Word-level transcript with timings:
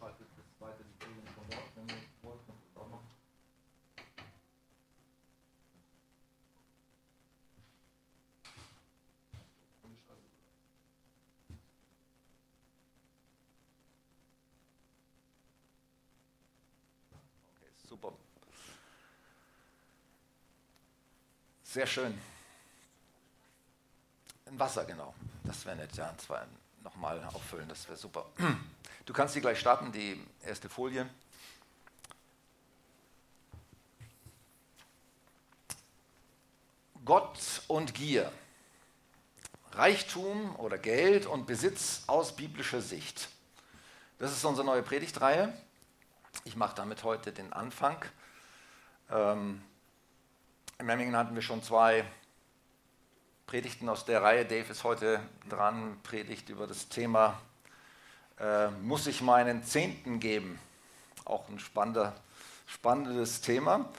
schaltet 0.00 0.26
das 0.34 0.46
die 0.78 1.04
Folien 1.04 1.26
von 1.34 1.44
dort, 1.50 1.76
wenn 1.76 1.88
ihr 1.88 2.02
wollt, 2.22 2.46
könnt 2.46 2.58
ihr 2.58 2.68
das 2.74 2.82
auch 2.82 2.88
machen. 2.88 3.06
Okay, 17.58 17.70
super. 17.86 18.12
Sehr 21.62 21.86
schön. 21.86 22.18
Ein 24.46 24.58
Wasser, 24.58 24.84
genau. 24.86 25.14
Das 25.44 25.64
wäre 25.66 25.76
nett, 25.76 25.94
ja. 25.96 26.16
Zwei 26.16 26.42
nochmal 26.82 27.22
auffüllen, 27.24 27.68
das 27.68 27.86
wäre 27.86 27.98
super. 27.98 28.26
Du 29.06 29.12
kannst 29.12 29.34
die 29.34 29.40
gleich 29.40 29.58
starten, 29.58 29.92
die 29.92 30.20
erste 30.44 30.68
Folie. 30.68 31.08
Gott 37.04 37.62
und 37.66 37.94
Gier. 37.94 38.30
Reichtum 39.72 40.54
oder 40.56 40.78
Geld 40.78 41.26
und 41.26 41.46
Besitz 41.46 42.02
aus 42.06 42.36
biblischer 42.36 42.80
Sicht. 42.80 43.28
Das 44.18 44.32
ist 44.32 44.44
unsere 44.44 44.66
neue 44.66 44.82
Predigtreihe. 44.82 45.52
Ich 46.44 46.56
mache 46.56 46.74
damit 46.74 47.04
heute 47.04 47.32
den 47.32 47.52
Anfang. 47.52 48.04
Ähm, 49.10 49.62
in 50.78 50.86
Memmingen 50.86 51.16
hatten 51.16 51.34
wir 51.34 51.42
schon 51.42 51.62
zwei 51.62 52.04
Predigten 53.46 53.88
aus 53.88 54.04
der 54.04 54.22
Reihe. 54.22 54.44
Dave 54.44 54.70
ist 54.70 54.84
heute 54.84 55.20
dran, 55.48 55.98
predigt 56.02 56.48
über 56.48 56.66
das 56.66 56.88
Thema, 56.88 57.40
äh, 58.40 58.70
muss 58.82 59.06
ich 59.06 59.20
meinen 59.20 59.62
Zehnten 59.64 60.18
geben? 60.18 60.58
Auch 61.24 61.48
ein 61.48 61.58
spannendes 61.58 63.40
Thema. 63.40 63.90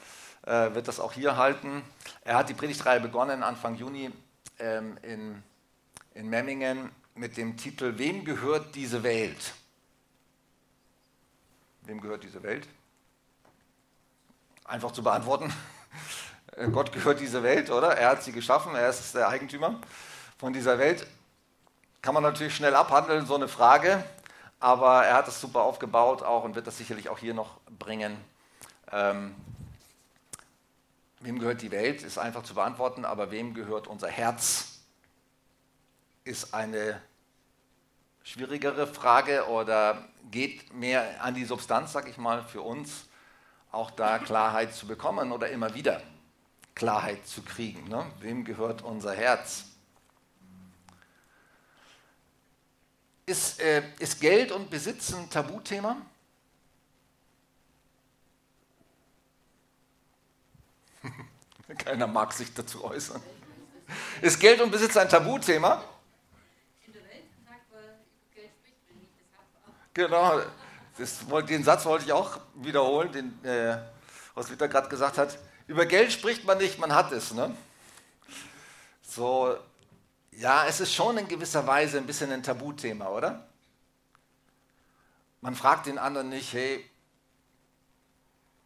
Äh, 0.43 0.73
wird 0.73 0.87
das 0.87 0.99
auch 0.99 1.13
hier 1.13 1.37
halten. 1.37 1.83
Er 2.23 2.35
hat 2.35 2.49
die 2.49 2.55
Predigtreihe 2.55 2.99
begonnen 2.99 3.43
Anfang 3.43 3.75
Juni 3.75 4.11
ähm, 4.59 4.97
in, 5.03 5.43
in 6.15 6.29
Memmingen 6.29 6.89
mit 7.13 7.37
dem 7.37 7.57
Titel 7.57 7.97
Wem 7.97 8.25
gehört 8.25 8.73
diese 8.73 9.03
Welt? 9.03 9.53
Wem 11.83 12.01
gehört 12.01 12.23
diese 12.23 12.41
Welt? 12.41 12.67
Einfach 14.65 14.91
zu 14.91 15.03
beantworten. 15.03 15.53
Gott 16.71 16.91
gehört 16.91 17.19
diese 17.19 17.43
Welt, 17.43 17.69
oder? 17.69 17.95
Er 17.97 18.09
hat 18.09 18.23
sie 18.23 18.31
geschaffen, 18.31 18.75
er 18.75 18.89
ist 18.89 19.13
der 19.13 19.29
Eigentümer 19.29 19.79
von 20.37 20.53
dieser 20.53 20.79
Welt. 20.79 21.05
Kann 22.01 22.13
man 22.15 22.23
natürlich 22.23 22.55
schnell 22.55 22.73
abhandeln, 22.73 23.25
so 23.25 23.35
eine 23.35 23.47
Frage, 23.47 24.03
aber 24.61 25.05
er 25.05 25.15
hat 25.15 25.27
es 25.27 25.41
super 25.41 25.63
aufgebaut 25.63 26.21
auch 26.21 26.43
und 26.43 26.55
wird 26.55 26.67
das 26.67 26.77
sicherlich 26.77 27.09
auch 27.09 27.17
hier 27.17 27.33
noch 27.33 27.59
bringen. 27.79 28.15
Ähm, 28.91 29.35
wem 31.19 31.39
gehört 31.39 31.61
die 31.61 31.71
Welt, 31.71 32.03
ist 32.03 32.17
einfach 32.17 32.43
zu 32.43 32.53
beantworten, 32.53 33.03
aber 33.03 33.31
wem 33.31 33.53
gehört 33.53 33.87
unser 33.87 34.07
Herz, 34.07 34.79
ist 36.23 36.53
eine 36.53 37.01
schwierigere 38.23 38.85
Frage 38.85 39.47
oder 39.47 40.07
geht 40.29 40.71
mehr 40.73 41.23
an 41.23 41.33
die 41.33 41.45
Substanz, 41.45 41.91
sag 41.91 42.07
ich 42.07 42.17
mal, 42.17 42.43
für 42.43 42.61
uns, 42.61 43.07
auch 43.71 43.89
da 43.89 44.19
Klarheit 44.19 44.75
zu 44.75 44.85
bekommen 44.85 45.31
oder 45.31 45.49
immer 45.49 45.73
wieder. 45.73 46.01
Klarheit 46.75 47.25
zu 47.25 47.41
kriegen. 47.41 47.87
Ne? 47.87 48.05
Wem 48.19 48.45
gehört 48.45 48.83
unser 48.83 49.13
Herz? 49.13 49.70
Ist, 53.31 53.61
äh, 53.61 53.81
ist 53.97 54.19
Geld 54.19 54.51
und 54.51 54.69
Besitz 54.69 55.13
ein 55.13 55.29
Tabuthema? 55.29 55.95
Keiner 61.77 62.07
mag 62.07 62.33
sich 62.33 62.53
dazu 62.53 62.83
äußern. 62.83 63.21
Ist 64.21 64.37
Geld 64.37 64.59
und 64.59 64.69
Besitz 64.69 64.97
ein 64.97 65.07
Tabuthema? 65.07 65.81
In 66.85 66.91
der 66.91 67.03
Welt 67.03 67.23
sagt 67.45 67.71
man, 67.71 67.81
Geld 68.35 68.51
spricht 68.59 68.75
man 68.89 68.99
nicht, 68.99 69.13
das 69.31 69.39
auch. 69.65 69.93
Genau, 69.93 70.41
das, 70.97 71.45
den 71.45 71.63
Satz 71.63 71.85
wollte 71.85 72.03
ich 72.03 72.11
auch 72.11 72.37
wiederholen, 72.55 73.13
den 73.13 73.45
äh, 73.45 73.77
Roswitha 74.35 74.67
gerade 74.67 74.89
gesagt 74.89 75.17
hat. 75.17 75.39
Über 75.67 75.85
Geld 75.85 76.11
spricht 76.11 76.43
man 76.43 76.57
nicht, 76.57 76.79
man 76.79 76.93
hat 76.93 77.13
es. 77.13 77.33
Ne? 77.33 77.55
So, 79.03 79.55
ja, 80.31 80.65
es 80.65 80.79
ist 80.79 80.93
schon 80.93 81.17
in 81.17 81.27
gewisser 81.27 81.65
Weise 81.67 81.97
ein 81.97 82.05
bisschen 82.05 82.31
ein 82.31 82.43
Tabuthema, 82.43 83.09
oder? 83.09 83.47
Man 85.41 85.55
fragt 85.55 85.87
den 85.87 85.97
anderen 85.97 86.29
nicht, 86.29 86.53
hey, 86.53 86.85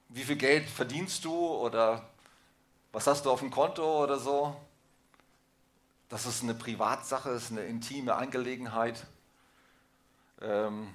wie 0.09 0.24
viel 0.24 0.36
Geld 0.36 0.70
verdienst 0.70 1.26
du 1.26 1.34
oder 1.34 2.08
was 2.92 3.08
hast 3.08 3.26
du 3.26 3.31
auf 3.31 3.40
dem 3.40 3.52
Konto 3.52 4.03
oder 4.03 4.18
so. 4.20 4.56
Das 6.09 6.26
ist 6.26 6.44
eine 6.44 6.53
Privatsache, 6.53 7.31
ist 7.31 7.52
eine 7.52 7.66
intime 7.66 8.16
Angelegenheit. 8.16 9.06
Ähm, 10.42 10.94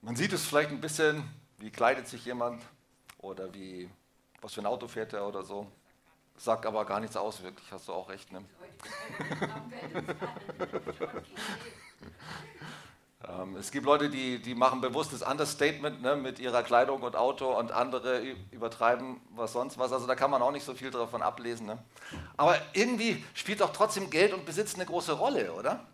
man 0.00 0.16
sieht 0.16 0.32
es 0.32 0.46
vielleicht 0.46 0.70
ein 0.70 0.80
bisschen, 0.80 1.28
wie 1.58 1.70
kleidet 1.70 2.08
sich 2.08 2.24
jemand 2.24 2.62
oder 3.18 3.52
wie, 3.52 3.90
was 4.40 4.54
für 4.54 4.60
ein 4.60 4.66
Auto 4.66 4.88
fährt 4.88 5.12
er 5.12 5.26
oder 5.26 5.42
so. 5.42 5.70
Sagt 6.38 6.66
aber 6.66 6.84
gar 6.84 7.00
nichts 7.00 7.16
aus, 7.16 7.42
wirklich, 7.42 7.70
hast 7.72 7.88
du 7.88 7.92
auch 7.92 8.08
recht. 8.08 8.30
Ne? 8.32 8.44
Ähm, 13.28 13.56
es 13.56 13.70
gibt 13.70 13.86
Leute, 13.86 14.08
die, 14.08 14.38
die 14.40 14.54
machen 14.54 14.80
bewusstes 14.80 15.22
Understatement 15.22 16.02
ne, 16.02 16.16
mit 16.16 16.38
ihrer 16.38 16.62
Kleidung 16.62 17.02
und 17.02 17.16
Auto 17.16 17.58
und 17.58 17.72
andere 17.72 18.20
übertreiben 18.50 19.20
was 19.30 19.52
sonst 19.52 19.78
was. 19.78 19.92
Also 19.92 20.06
da 20.06 20.14
kann 20.14 20.30
man 20.30 20.42
auch 20.42 20.52
nicht 20.52 20.64
so 20.64 20.74
viel 20.74 20.90
davon 20.90 21.22
ablesen. 21.22 21.66
Ne? 21.66 21.82
Aber 22.36 22.60
irgendwie 22.72 23.24
spielt 23.34 23.60
doch 23.60 23.72
trotzdem 23.72 24.10
Geld 24.10 24.32
und 24.32 24.44
Besitz 24.44 24.74
eine 24.74 24.86
große 24.86 25.12
Rolle, 25.12 25.52
oder? 25.52 25.86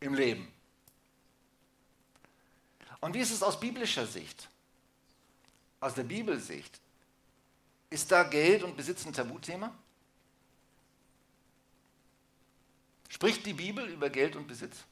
Im 0.00 0.14
Leben. 0.14 0.52
Und 3.00 3.14
wie 3.14 3.20
ist 3.20 3.32
es 3.32 3.42
aus 3.42 3.60
biblischer 3.60 4.06
Sicht? 4.06 4.48
Aus 5.80 5.94
der 5.94 6.04
Bibelsicht? 6.04 6.80
Ist 7.96 8.12
da 8.12 8.24
Geld 8.24 8.62
und 8.62 8.76
Besitz 8.76 9.06
ein 9.06 9.14
Tabuthema? 9.14 9.72
Spricht 13.08 13.46
die 13.46 13.54
Bibel 13.54 13.88
über 13.88 14.10
Geld 14.10 14.36
und 14.36 14.46
Besitz? 14.46 14.84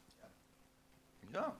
Ja. 1.31 1.54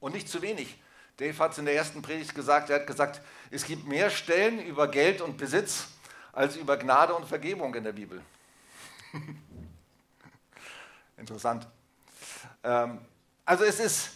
Und 0.00 0.14
nicht 0.14 0.30
zu 0.30 0.40
wenig. 0.40 0.78
Dave 1.18 1.38
hat 1.40 1.52
es 1.52 1.58
in 1.58 1.66
der 1.66 1.74
ersten 1.74 2.00
Predigt 2.00 2.34
gesagt, 2.34 2.70
er 2.70 2.80
hat 2.80 2.86
gesagt, 2.86 3.20
es 3.50 3.66
gibt 3.66 3.86
mehr 3.86 4.08
Stellen 4.08 4.58
über 4.58 4.88
Geld 4.88 5.20
und 5.20 5.36
Besitz 5.36 5.88
als 6.32 6.56
über 6.56 6.78
Gnade 6.78 7.14
und 7.14 7.26
Vergebung 7.26 7.74
in 7.74 7.84
der 7.84 7.92
Bibel. 7.92 8.22
Interessant. 11.18 11.68
Ähm, 12.64 13.02
also 13.44 13.62
es 13.64 13.78
ist, 13.78 14.10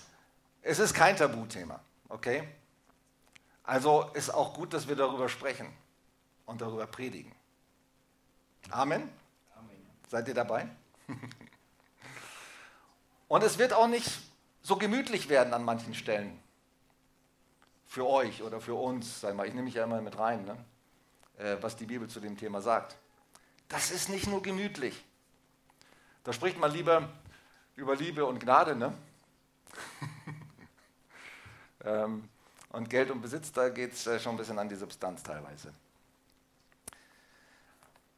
es 0.62 0.78
ist 0.78 0.94
kein 0.94 1.18
Tabuthema, 1.18 1.84
okay? 2.08 2.48
Also 3.62 4.10
ist 4.14 4.30
auch 4.30 4.54
gut, 4.54 4.72
dass 4.72 4.88
wir 4.88 4.96
darüber 4.96 5.28
sprechen 5.28 5.70
und 6.50 6.60
darüber 6.60 6.86
predigen. 6.86 7.32
Amen? 8.70 9.08
Amen. 9.56 9.86
Seid 10.08 10.26
ihr 10.26 10.34
dabei? 10.34 10.68
und 13.28 13.44
es 13.44 13.58
wird 13.58 13.72
auch 13.72 13.86
nicht 13.86 14.10
so 14.60 14.76
gemütlich 14.76 15.28
werden 15.28 15.54
an 15.54 15.64
manchen 15.64 15.94
Stellen. 15.94 16.38
Für 17.86 18.06
euch 18.06 18.42
oder 18.42 18.60
für 18.60 18.74
uns, 18.74 19.20
sag 19.20 19.36
mal, 19.36 19.46
ich 19.46 19.54
nehme 19.54 19.66
mich 19.66 19.74
ja 19.74 19.84
immer 19.84 20.00
mit 20.00 20.18
rein, 20.18 20.44
ne? 20.44 20.56
äh, 21.38 21.56
was 21.60 21.76
die 21.76 21.86
Bibel 21.86 22.08
zu 22.08 22.18
dem 22.18 22.36
Thema 22.36 22.60
sagt. 22.60 22.96
Das 23.68 23.92
ist 23.92 24.08
nicht 24.08 24.26
nur 24.26 24.42
gemütlich. 24.42 25.04
Da 26.24 26.32
spricht 26.32 26.58
man 26.58 26.72
lieber 26.72 27.08
über 27.76 27.94
Liebe 27.94 28.26
und 28.26 28.40
Gnade, 28.40 28.74
ne? 28.74 28.92
ähm, 31.84 32.28
und 32.70 32.90
Geld 32.90 33.12
und 33.12 33.20
Besitz, 33.20 33.52
da 33.52 33.68
geht 33.68 33.92
es 33.92 34.06
äh, 34.06 34.18
schon 34.18 34.34
ein 34.34 34.38
bisschen 34.38 34.58
an 34.58 34.68
die 34.68 34.76
Substanz 34.76 35.22
teilweise. 35.22 35.72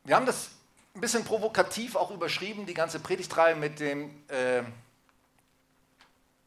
Wir 0.05 0.17
haben 0.17 0.27
das 0.27 0.51
ein 0.95 1.01
bisschen 1.01 1.25
provokativ 1.25 1.95
auch 1.95 2.11
überschrieben, 2.11 2.67
die 2.67 2.75
ganze 2.75 2.99
Predigtreihe 2.99 3.55
mit 3.55 3.79
dem 3.79 4.11
äh, 4.29 4.63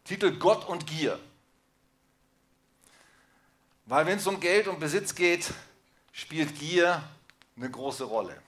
Titel 0.04 0.38
Gott 0.38 0.68
und 0.68 0.86
Gier. 0.86 1.19
Weil 3.86 4.06
wenn 4.06 4.18
es 4.18 4.28
um 4.28 4.40
Geld 4.40 4.68
und 4.68 4.80
Besitz 4.80 5.16
geht, 5.16 5.54
spielt 6.12 6.60
Gier 6.60 7.02
eine 7.56 7.72
große 7.72 8.04
Rolle. 8.04 8.42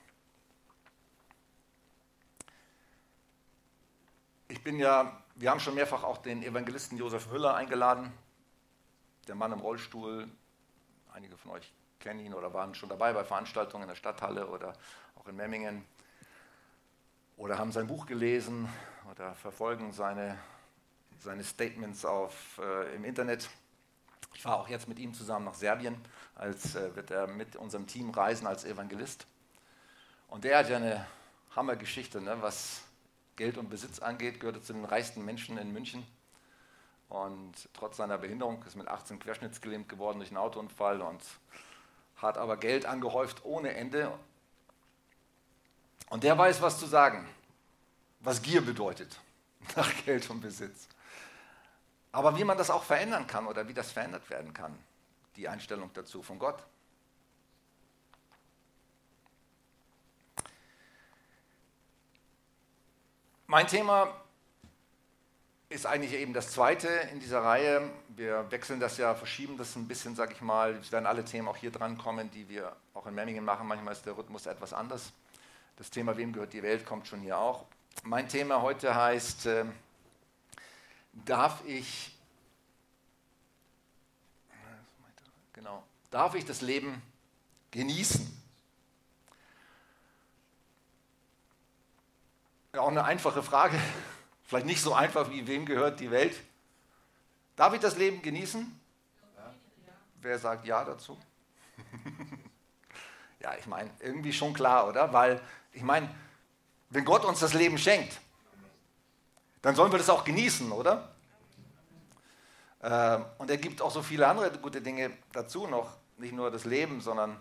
Ich 4.48 4.62
bin 4.62 4.78
ja, 4.78 5.22
wir 5.36 5.50
haben 5.50 5.60
schon 5.60 5.74
mehrfach 5.74 6.02
auch 6.02 6.18
den 6.18 6.42
Evangelisten 6.42 6.98
Josef 6.98 7.28
Müller 7.28 7.54
eingeladen, 7.54 8.12
der 9.26 9.36
Mann 9.36 9.52
im 9.52 9.60
Rollstuhl. 9.60 10.28
Einige 11.12 11.36
von 11.36 11.52
euch 11.52 11.72
kennen 12.08 12.20
ihn 12.20 12.32
oder 12.32 12.54
waren 12.54 12.74
schon 12.74 12.88
dabei 12.88 13.12
bei 13.12 13.22
Veranstaltungen 13.22 13.82
in 13.82 13.88
der 13.88 13.94
Stadthalle 13.94 14.46
oder 14.46 14.72
auch 15.16 15.28
in 15.28 15.36
Memmingen 15.36 15.84
oder 17.36 17.58
haben 17.58 17.70
sein 17.70 17.86
Buch 17.86 18.06
gelesen 18.06 18.66
oder 19.12 19.34
verfolgen 19.34 19.92
seine 19.92 20.38
seine 21.18 21.44
Statements 21.44 22.06
auf, 22.06 22.58
äh, 22.62 22.94
im 22.94 23.04
Internet. 23.04 23.50
Ich 24.32 24.40
fahre 24.40 24.56
auch 24.56 24.68
jetzt 24.68 24.88
mit 24.88 24.98
ihm 24.98 25.12
zusammen 25.12 25.44
nach 25.44 25.54
Serbien, 25.54 26.00
als 26.34 26.76
äh, 26.76 26.96
wird 26.96 27.10
er 27.10 27.26
mit 27.26 27.56
unserem 27.56 27.86
Team 27.86 28.08
reisen 28.08 28.46
als 28.46 28.64
Evangelist. 28.64 29.26
Und 30.28 30.44
der 30.44 30.58
hat 30.58 30.70
ja 30.70 30.78
eine 30.78 31.06
Hammergeschichte, 31.56 32.22
ne? 32.22 32.38
was 32.40 32.84
Geld 33.36 33.58
und 33.58 33.68
Besitz 33.68 33.98
angeht, 33.98 34.40
gehörte 34.40 34.62
zu 34.62 34.72
den 34.72 34.86
reichsten 34.86 35.26
Menschen 35.26 35.58
in 35.58 35.74
München. 35.74 36.06
Und 37.10 37.68
trotz 37.74 37.98
seiner 37.98 38.16
Behinderung 38.16 38.62
ist 38.64 38.76
mit 38.76 38.88
18 38.88 39.18
querschnittsgelähmt 39.18 39.90
geworden 39.90 40.20
durch 40.20 40.30
einen 40.30 40.38
Autounfall 40.38 41.02
und 41.02 41.20
hat 42.18 42.36
aber 42.36 42.56
Geld 42.56 42.86
angehäuft 42.86 43.44
ohne 43.44 43.74
Ende. 43.74 44.12
Und 46.10 46.24
der 46.24 46.36
weiß, 46.36 46.62
was 46.62 46.78
zu 46.78 46.86
sagen, 46.86 47.28
was 48.20 48.42
Gier 48.42 48.60
bedeutet 48.60 49.20
nach 49.76 49.92
Geld 50.04 50.28
und 50.30 50.40
Besitz. 50.40 50.88
Aber 52.12 52.36
wie 52.36 52.44
man 52.44 52.58
das 52.58 52.70
auch 52.70 52.84
verändern 52.84 53.26
kann 53.26 53.46
oder 53.46 53.68
wie 53.68 53.74
das 53.74 53.92
verändert 53.92 54.28
werden 54.30 54.52
kann, 54.52 54.76
die 55.36 55.48
Einstellung 55.48 55.90
dazu 55.94 56.22
von 56.22 56.38
Gott. 56.38 56.62
Mein 63.46 63.66
Thema 63.66 64.14
ist 65.70 65.86
eigentlich 65.86 66.14
eben 66.14 66.32
das 66.32 66.50
zweite 66.50 66.88
in 67.12 67.20
dieser 67.20 67.42
Reihe. 67.42 67.90
Wir 68.08 68.50
wechseln 68.50 68.80
das 68.80 68.96
ja, 68.96 69.14
verschieben 69.14 69.58
das 69.58 69.76
ein 69.76 69.86
bisschen, 69.86 70.16
sag 70.16 70.32
ich 70.32 70.40
mal. 70.40 70.74
Es 70.76 70.90
werden 70.92 71.06
alle 71.06 71.24
Themen 71.24 71.46
auch 71.46 71.56
hier 71.56 71.70
dran 71.70 71.98
kommen, 71.98 72.30
die 72.30 72.48
wir 72.48 72.74
auch 72.94 73.06
in 73.06 73.14
Memmingen 73.14 73.44
machen. 73.44 73.68
Manchmal 73.68 73.92
ist 73.92 74.06
der 74.06 74.16
Rhythmus 74.16 74.46
etwas 74.46 74.72
anders. 74.72 75.12
Das 75.76 75.90
Thema 75.90 76.16
Wem 76.16 76.32
gehört 76.32 76.54
die 76.54 76.62
Welt 76.62 76.86
kommt 76.86 77.06
schon 77.06 77.20
hier 77.20 77.38
auch. 77.38 77.66
Mein 78.02 78.28
Thema 78.28 78.62
heute 78.62 78.94
heißt, 78.94 79.46
äh, 79.46 79.64
darf 81.12 81.62
ich, 81.66 82.16
genau, 85.52 85.82
darf 86.10 86.34
ich 86.34 86.46
das 86.46 86.62
Leben 86.62 87.02
genießen? 87.72 88.36
Auch 92.72 92.88
eine 92.88 93.04
einfache 93.04 93.42
Frage. 93.42 93.78
Vielleicht 94.48 94.64
nicht 94.64 94.80
so 94.80 94.94
einfach 94.94 95.30
wie 95.30 95.46
wem 95.46 95.66
gehört 95.66 96.00
die 96.00 96.10
Welt. 96.10 96.34
Darf 97.54 97.74
ich 97.74 97.80
das 97.80 97.98
Leben 97.98 98.22
genießen? 98.22 98.80
Ja. 99.36 99.52
Wer 100.22 100.38
sagt 100.38 100.66
ja 100.66 100.82
dazu? 100.86 101.18
ja, 103.40 103.54
ich 103.58 103.66
meine, 103.66 103.90
irgendwie 104.00 104.32
schon 104.32 104.54
klar, 104.54 104.88
oder? 104.88 105.12
Weil, 105.12 105.38
ich 105.70 105.82
meine, 105.82 106.08
wenn 106.88 107.04
Gott 107.04 107.26
uns 107.26 107.40
das 107.40 107.52
Leben 107.52 107.76
schenkt, 107.76 108.18
dann 109.60 109.74
sollen 109.74 109.92
wir 109.92 109.98
das 109.98 110.08
auch 110.08 110.24
genießen, 110.24 110.72
oder? 110.72 111.12
Ähm, 112.82 113.26
und 113.36 113.50
er 113.50 113.58
gibt 113.58 113.82
auch 113.82 113.90
so 113.90 114.00
viele 114.00 114.26
andere 114.26 114.50
gute 114.52 114.80
Dinge 114.80 115.10
dazu 115.30 115.66
noch. 115.66 115.98
Nicht 116.16 116.32
nur 116.32 116.50
das 116.50 116.64
Leben, 116.64 117.02
sondern 117.02 117.36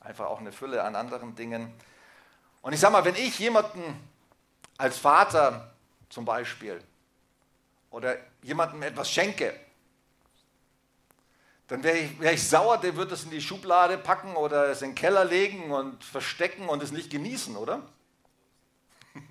einfach 0.00 0.26
auch 0.26 0.40
eine 0.40 0.50
Fülle 0.50 0.82
an 0.82 0.96
anderen 0.96 1.36
Dingen. 1.36 1.72
Und 2.62 2.72
ich 2.72 2.80
sage 2.80 2.94
mal, 2.94 3.04
wenn 3.04 3.14
ich 3.14 3.38
jemanden 3.38 3.80
als 4.76 4.98
Vater 4.98 5.72
zum 6.08 6.24
Beispiel 6.24 6.82
oder 7.90 8.16
jemandem 8.42 8.82
etwas 8.82 9.10
schenke, 9.10 9.58
dann 11.68 11.82
wäre 11.82 11.98
ich, 11.98 12.20
wär 12.20 12.32
ich 12.32 12.48
sauer, 12.48 12.78
der 12.78 12.96
wird 12.96 13.12
es 13.12 13.24
in 13.24 13.30
die 13.30 13.42
Schublade 13.42 13.98
packen 13.98 14.36
oder 14.36 14.68
es 14.68 14.80
in 14.80 14.90
den 14.90 14.94
Keller 14.94 15.24
legen 15.24 15.70
und 15.70 16.02
verstecken 16.02 16.68
und 16.68 16.82
es 16.82 16.92
nicht 16.92 17.10
genießen, 17.10 17.56
oder? 17.56 17.82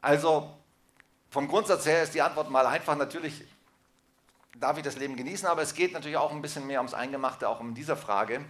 Also 0.00 0.52
vom 1.30 1.48
Grundsatz 1.48 1.86
her 1.86 2.02
ist 2.02 2.14
die 2.14 2.22
Antwort 2.22 2.50
mal 2.50 2.66
einfach, 2.66 2.96
natürlich 2.96 3.44
darf 4.58 4.78
ich 4.78 4.82
das 4.82 4.96
Leben 4.96 5.16
genießen, 5.16 5.46
aber 5.46 5.62
es 5.62 5.74
geht 5.74 5.92
natürlich 5.92 6.16
auch 6.16 6.32
ein 6.32 6.42
bisschen 6.42 6.66
mehr 6.66 6.80
ums 6.80 6.94
Eingemachte, 6.94 7.48
auch 7.48 7.60
um 7.60 7.74
dieser 7.74 7.96
Frage. 7.96 8.44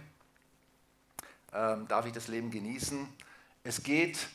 Ähm, 1.53 1.87
darf 1.87 2.05
ich 2.05 2.13
das 2.13 2.27
Leben 2.27 2.51
genießen? 2.51 3.07
Es 3.63 3.83
geht 3.83 4.27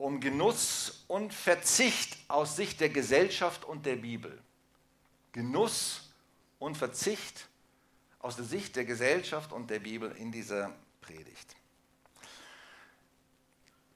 um 0.00 0.18
Genuss 0.18 1.04
und 1.08 1.34
Verzicht 1.34 2.16
aus 2.26 2.56
Sicht 2.56 2.80
der 2.80 2.88
Gesellschaft 2.88 3.66
und 3.66 3.84
der 3.84 3.96
Bibel. 3.96 4.40
Genuss 5.32 6.10
und 6.58 6.78
Verzicht 6.78 7.46
aus 8.18 8.36
der 8.36 8.46
Sicht 8.46 8.76
der 8.76 8.86
Gesellschaft 8.86 9.52
und 9.52 9.68
der 9.68 9.78
Bibel 9.78 10.10
in 10.12 10.32
dieser 10.32 10.72
Predigt. 11.02 11.54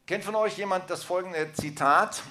Kennt 0.06 0.25
von 0.25 0.35
euch 0.35 0.59
jemand 0.59 0.91
das 0.91 1.03
folgende 1.03 1.51
Zitat? 1.55 2.23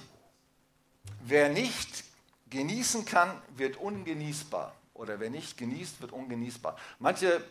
Wer 1.24 1.48
nicht 1.48 2.04
genießen 2.50 3.04
kann, 3.04 3.42
wird 3.56 3.76
ungenießbar. 3.76 4.72
Oder 4.94 5.18
wer 5.18 5.30
nicht 5.30 5.56
genießt, 5.56 6.00
wird 6.00 6.12
ungenießbar. 6.12 6.76
Manche 7.00 7.44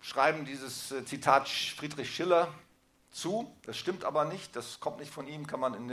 schreiben 0.00 0.44
dieses 0.44 0.90
äh, 0.90 1.04
Zitat 1.04 1.48
Friedrich 1.48 2.12
Schiller 2.12 2.52
zu. 3.10 3.54
Das 3.64 3.76
stimmt 3.76 4.04
aber 4.04 4.24
nicht, 4.24 4.54
das 4.56 4.80
kommt 4.80 4.98
nicht 4.98 5.12
von 5.12 5.26
ihm, 5.26 5.46
kann 5.46 5.60
man 5.60 5.74
in, 5.74 5.90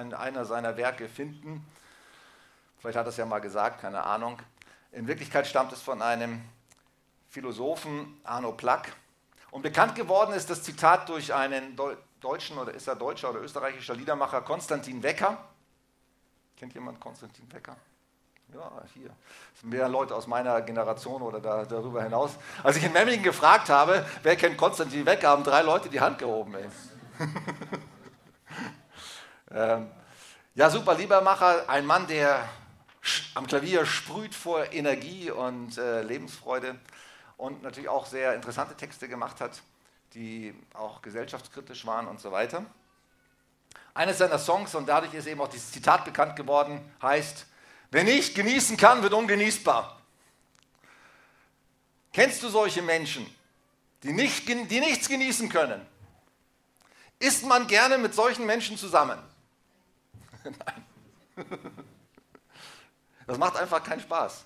in 0.00 0.14
einer 0.14 0.44
seiner 0.44 0.76
Werke 0.76 1.08
finden. 1.08 1.64
Vielleicht 2.78 2.96
hat 2.96 3.06
er 3.06 3.10
es 3.10 3.16
ja 3.16 3.26
mal 3.26 3.40
gesagt, 3.40 3.80
keine 3.80 4.04
Ahnung. 4.04 4.38
In 4.92 5.06
Wirklichkeit 5.06 5.46
stammt 5.46 5.72
es 5.72 5.82
von 5.82 6.02
einem 6.02 6.42
Philosophen, 7.28 8.20
Arno 8.24 8.52
Plack. 8.52 8.92
Und 9.50 9.62
bekannt 9.62 9.94
geworden 9.94 10.32
ist 10.32 10.48
das 10.50 10.62
Zitat 10.62 11.08
durch 11.08 11.34
einen 11.34 11.76
deutschen 12.20 12.58
oder 12.58 12.72
ist 12.72 12.86
er 12.86 12.96
deutscher 12.96 13.30
oder 13.30 13.40
österreichischer 13.40 13.94
Liedermacher, 13.94 14.42
Konstantin 14.42 15.02
Wecker. 15.02 15.48
Kennt 16.56 16.74
jemand 16.74 17.00
Konstantin 17.00 17.50
Wecker? 17.52 17.76
Ja, 18.52 18.82
hier. 18.94 19.10
Das 19.52 19.60
sind 19.60 19.70
mehr 19.70 19.88
Leute 19.88 20.14
aus 20.14 20.26
meiner 20.26 20.60
Generation 20.62 21.22
oder 21.22 21.40
da, 21.40 21.64
darüber 21.64 22.02
hinaus. 22.02 22.32
Als 22.64 22.76
ich 22.76 22.84
in 22.84 22.92
Memmingen 22.92 23.22
gefragt 23.22 23.68
habe, 23.68 24.04
wer 24.24 24.34
kennt 24.34 24.56
Konstantin 24.56 25.06
Wecker, 25.06 25.28
haben 25.28 25.44
drei 25.44 25.62
Leute 25.62 25.88
die 25.88 26.00
Hand 26.00 26.18
gehoben. 26.18 26.56
ähm, 29.52 29.88
ja, 30.54 30.68
super 30.68 30.96
Liebermacher, 30.96 31.68
ein 31.68 31.86
Mann, 31.86 32.08
der 32.08 32.48
am 33.34 33.46
Klavier 33.46 33.86
sprüht 33.86 34.34
vor 34.34 34.72
Energie 34.72 35.30
und 35.30 35.78
äh, 35.78 36.02
Lebensfreude 36.02 36.76
und 37.36 37.62
natürlich 37.62 37.88
auch 37.88 38.06
sehr 38.06 38.34
interessante 38.34 38.76
Texte 38.76 39.06
gemacht 39.06 39.40
hat, 39.40 39.62
die 40.14 40.54
auch 40.74 41.02
gesellschaftskritisch 41.02 41.86
waren 41.86 42.08
und 42.08 42.20
so 42.20 42.32
weiter. 42.32 42.64
Eines 43.94 44.18
seiner 44.18 44.38
Songs, 44.38 44.74
und 44.74 44.88
dadurch 44.88 45.14
ist 45.14 45.26
eben 45.26 45.40
auch 45.40 45.48
dieses 45.48 45.70
Zitat 45.70 46.04
bekannt 46.04 46.34
geworden, 46.34 46.80
heißt, 47.00 47.46
Wer 47.90 48.04
nicht 48.04 48.34
genießen 48.34 48.76
kann, 48.76 49.02
wird 49.02 49.12
ungenießbar. 49.12 50.00
Kennst 52.12 52.42
du 52.42 52.48
solche 52.48 52.82
Menschen, 52.82 53.26
die, 54.02 54.12
nicht, 54.12 54.48
die 54.48 54.80
nichts 54.80 55.08
genießen 55.08 55.48
können? 55.48 55.84
Ist 57.18 57.44
man 57.44 57.66
gerne 57.66 57.98
mit 57.98 58.14
solchen 58.14 58.46
Menschen 58.46 58.76
zusammen? 58.76 59.18
Nein. 60.44 60.86
Das 63.26 63.38
macht 63.38 63.56
einfach 63.56 63.84
keinen 63.84 64.00
Spaß. 64.00 64.44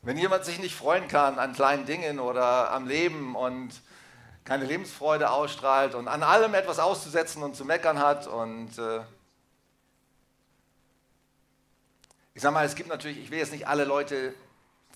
Wenn 0.00 0.16
jemand 0.16 0.46
sich 0.46 0.58
nicht 0.58 0.74
freuen 0.74 1.06
kann 1.06 1.38
an 1.38 1.52
kleinen 1.52 1.84
Dingen 1.84 2.18
oder 2.18 2.70
am 2.70 2.88
Leben 2.88 3.36
und 3.36 3.82
keine 4.44 4.64
Lebensfreude 4.64 5.28
ausstrahlt 5.30 5.94
und 5.94 6.08
an 6.08 6.22
allem 6.22 6.54
etwas 6.54 6.78
auszusetzen 6.78 7.42
und 7.42 7.54
zu 7.54 7.66
meckern 7.66 7.98
hat 7.98 8.26
und 8.26 8.78
äh, 8.78 9.00
Ich 12.40 12.42
sage 12.42 12.54
mal, 12.54 12.64
es 12.64 12.74
gibt 12.74 12.88
natürlich, 12.88 13.18
ich 13.18 13.30
will 13.30 13.38
jetzt 13.38 13.52
nicht 13.52 13.68
alle 13.68 13.84
Leute 13.84 14.34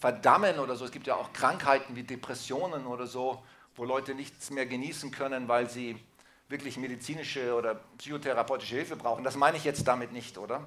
verdammen 0.00 0.58
oder 0.58 0.76
so, 0.76 0.86
es 0.86 0.90
gibt 0.90 1.06
ja 1.06 1.14
auch 1.16 1.30
Krankheiten 1.34 1.94
wie 1.94 2.02
Depressionen 2.02 2.86
oder 2.86 3.06
so, 3.06 3.44
wo 3.76 3.84
Leute 3.84 4.14
nichts 4.14 4.48
mehr 4.48 4.64
genießen 4.64 5.10
können, 5.10 5.46
weil 5.46 5.68
sie 5.68 6.02
wirklich 6.48 6.78
medizinische 6.78 7.54
oder 7.54 7.74
psychotherapeutische 7.98 8.76
Hilfe 8.76 8.96
brauchen. 8.96 9.24
Das 9.24 9.36
meine 9.36 9.58
ich 9.58 9.64
jetzt 9.64 9.86
damit 9.86 10.10
nicht, 10.10 10.38
oder? 10.38 10.66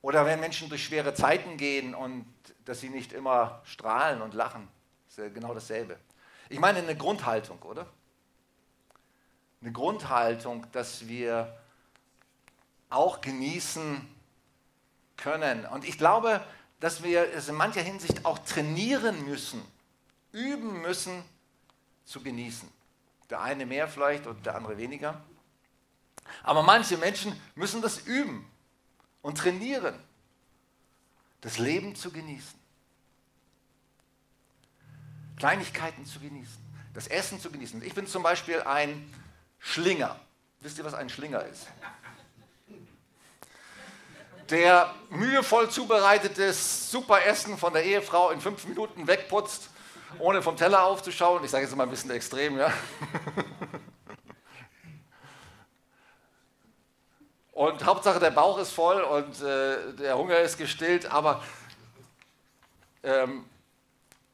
Oder 0.00 0.24
wenn 0.24 0.40
Menschen 0.40 0.70
durch 0.70 0.82
schwere 0.82 1.12
Zeiten 1.12 1.58
gehen 1.58 1.94
und 1.94 2.24
dass 2.64 2.80
sie 2.80 2.88
nicht 2.88 3.12
immer 3.12 3.60
strahlen 3.64 4.22
und 4.22 4.32
lachen, 4.32 4.66
ist 5.06 5.18
ja 5.18 5.28
genau 5.28 5.52
dasselbe. 5.52 5.98
Ich 6.48 6.58
meine 6.58 6.78
eine 6.78 6.96
Grundhaltung, 6.96 7.60
oder? 7.60 7.86
Eine 9.60 9.70
Grundhaltung, 9.70 10.66
dass 10.72 11.08
wir 11.08 11.54
auch 12.88 13.20
genießen, 13.20 14.13
können. 15.16 15.66
Und 15.66 15.84
ich 15.84 15.98
glaube, 15.98 16.44
dass 16.80 17.02
wir 17.02 17.32
es 17.32 17.48
in 17.48 17.54
mancher 17.54 17.82
Hinsicht 17.82 18.24
auch 18.24 18.38
trainieren 18.40 19.24
müssen, 19.24 19.62
üben 20.32 20.82
müssen, 20.82 21.24
zu 22.04 22.22
genießen. 22.22 22.68
Der 23.30 23.40
eine 23.40 23.64
mehr 23.66 23.88
vielleicht 23.88 24.26
und 24.26 24.44
der 24.44 24.54
andere 24.56 24.76
weniger. 24.76 25.22
Aber 26.42 26.62
manche 26.62 26.98
Menschen 26.98 27.38
müssen 27.54 27.82
das 27.82 27.98
üben 28.00 28.50
und 29.22 29.38
trainieren, 29.38 29.94
das 31.40 31.58
Leben 31.58 31.94
zu 31.94 32.10
genießen. 32.10 32.58
Kleinigkeiten 35.36 36.06
zu 36.06 36.20
genießen, 36.20 36.62
das 36.92 37.06
Essen 37.08 37.40
zu 37.40 37.50
genießen. 37.50 37.82
Ich 37.82 37.94
bin 37.94 38.06
zum 38.06 38.22
Beispiel 38.22 38.60
ein 38.62 39.10
Schlinger. 39.58 40.18
Wisst 40.60 40.78
ihr, 40.78 40.84
was 40.84 40.94
ein 40.94 41.08
Schlinger 41.08 41.42
ist? 41.44 41.66
Der 44.50 44.94
mühevoll 45.10 45.70
zubereitetes 45.70 46.90
super 46.90 47.24
Essen 47.24 47.56
von 47.58 47.72
der 47.72 47.84
Ehefrau 47.84 48.30
in 48.30 48.40
fünf 48.40 48.64
Minuten 48.66 49.06
wegputzt, 49.06 49.70
ohne 50.18 50.42
vom 50.42 50.56
Teller 50.56 50.84
aufzuschauen. 50.84 51.44
Ich 51.44 51.50
sage 51.50 51.64
jetzt 51.64 51.74
mal 51.76 51.84
ein 51.84 51.90
bisschen 51.90 52.10
extrem, 52.10 52.58
ja. 52.58 52.72
Und 57.52 57.84
Hauptsache 57.84 58.18
der 58.18 58.32
Bauch 58.32 58.58
ist 58.58 58.72
voll 58.72 59.00
und 59.00 59.40
äh, 59.40 59.92
der 59.92 60.18
Hunger 60.18 60.38
ist 60.38 60.58
gestillt, 60.58 61.06
aber 61.06 61.40
ähm, 63.04 63.44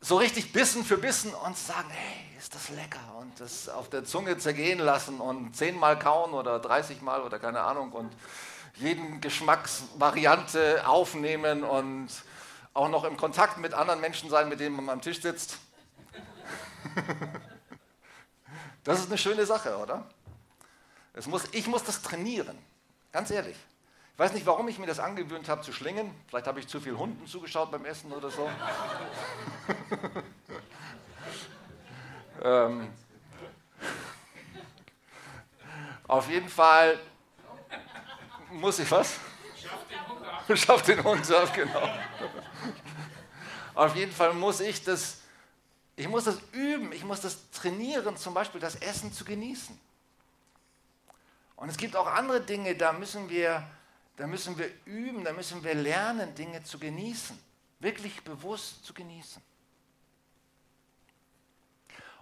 so 0.01 0.17
richtig 0.17 0.55
Bissen 0.55 0.85
für 0.85 0.97
Bissen 0.97 1.35
und 1.35 1.57
sagen, 1.57 1.91
hey, 1.91 2.39
ist 2.39 2.55
das 2.55 2.71
lecker 2.71 3.17
und 3.19 3.39
das 3.39 3.69
auf 3.69 3.91
der 3.91 4.05
Zunge 4.05 4.39
zergehen 4.39 4.79
lassen 4.79 5.21
und 5.21 5.55
zehnmal 5.55 5.99
kauen 5.99 6.33
oder 6.33 6.59
30 6.59 7.03
Mal 7.03 7.21
oder 7.21 7.39
keine 7.39 7.61
Ahnung 7.61 7.93
und 7.93 8.11
jeden 8.81 9.21
Geschmacksvariante 9.21 10.87
aufnehmen 10.89 11.65
und 11.65 12.09
auch 12.73 12.89
noch 12.89 13.05
im 13.05 13.17
Kontakt 13.17 13.59
mit 13.59 13.75
anderen 13.75 14.01
Menschen 14.01 14.31
sein, 14.31 14.49
mit 14.49 14.61
denen 14.61 14.77
man 14.77 14.89
am 14.89 15.01
Tisch 15.01 15.21
sitzt. 15.21 15.59
Das 18.83 18.99
ist 18.99 19.09
eine 19.09 19.19
schöne 19.19 19.45
Sache, 19.45 19.77
oder? 19.77 20.09
Es 21.13 21.27
muss, 21.27 21.45
ich 21.53 21.67
muss 21.67 21.85
das 21.85 22.01
trainieren, 22.01 22.57
ganz 23.13 23.31
ehrlich. 23.31 23.57
Ich 24.15 24.19
weiß 24.19 24.33
nicht, 24.33 24.47
warum 24.47 24.69
ich 24.69 24.79
mir 24.79 24.87
das 24.87 24.99
angewöhnt 24.99 25.51
habe 25.51 25.61
zu 25.61 25.71
schlingen. 25.71 26.11
Vielleicht 26.29 26.47
habe 26.47 26.61
ich 26.61 26.67
zu 26.67 26.81
viel 26.81 26.97
Hunden 26.97 27.27
zugeschaut 27.27 27.71
beim 27.71 27.85
Essen 27.85 28.11
oder 28.11 28.31
so. 28.31 28.51
ähm, 32.43 32.89
auf 36.09 36.31
jeden 36.31 36.49
Fall 36.49 36.99
muss 38.51 38.79
ich 38.79 38.91
was? 38.91 39.19
Schaff 40.55 40.83
den 40.83 41.03
Hund 41.05 41.31
ab, 41.31 41.55
genau. 41.55 41.89
Auf 43.75 43.95
jeden 43.95 44.13
Fall 44.13 44.35
muss 44.35 44.61
ich 44.61 44.83
das, 44.83 45.19
ich 45.97 46.09
muss 46.09 46.25
das 46.25 46.39
üben, 46.53 46.93
ich 46.93 47.05
muss 47.05 47.21
das 47.21 47.51
trainieren, 47.51 48.17
zum 48.17 48.35
Beispiel 48.35 48.61
das 48.61 48.77
Essen 48.77 49.13
zu 49.13 49.25
genießen. 49.25 49.79
Und 51.57 51.69
es 51.69 51.77
gibt 51.77 51.95
auch 51.95 52.07
andere 52.07 52.41
Dinge, 52.41 52.75
da 52.75 52.93
müssen 52.93 53.29
wir, 53.29 53.63
da 54.17 54.27
müssen 54.27 54.59
wir 54.59 54.71
üben, 54.87 55.25
da 55.25 55.33
müssen 55.33 55.63
wir 55.63 55.75
lernen, 55.75 56.35
Dinge 56.35 56.63
zu 56.65 56.79
genießen, 56.79 57.39
wirklich 57.79 58.23
bewusst 58.25 58.85
zu 58.85 58.95
genießen. 58.95 59.43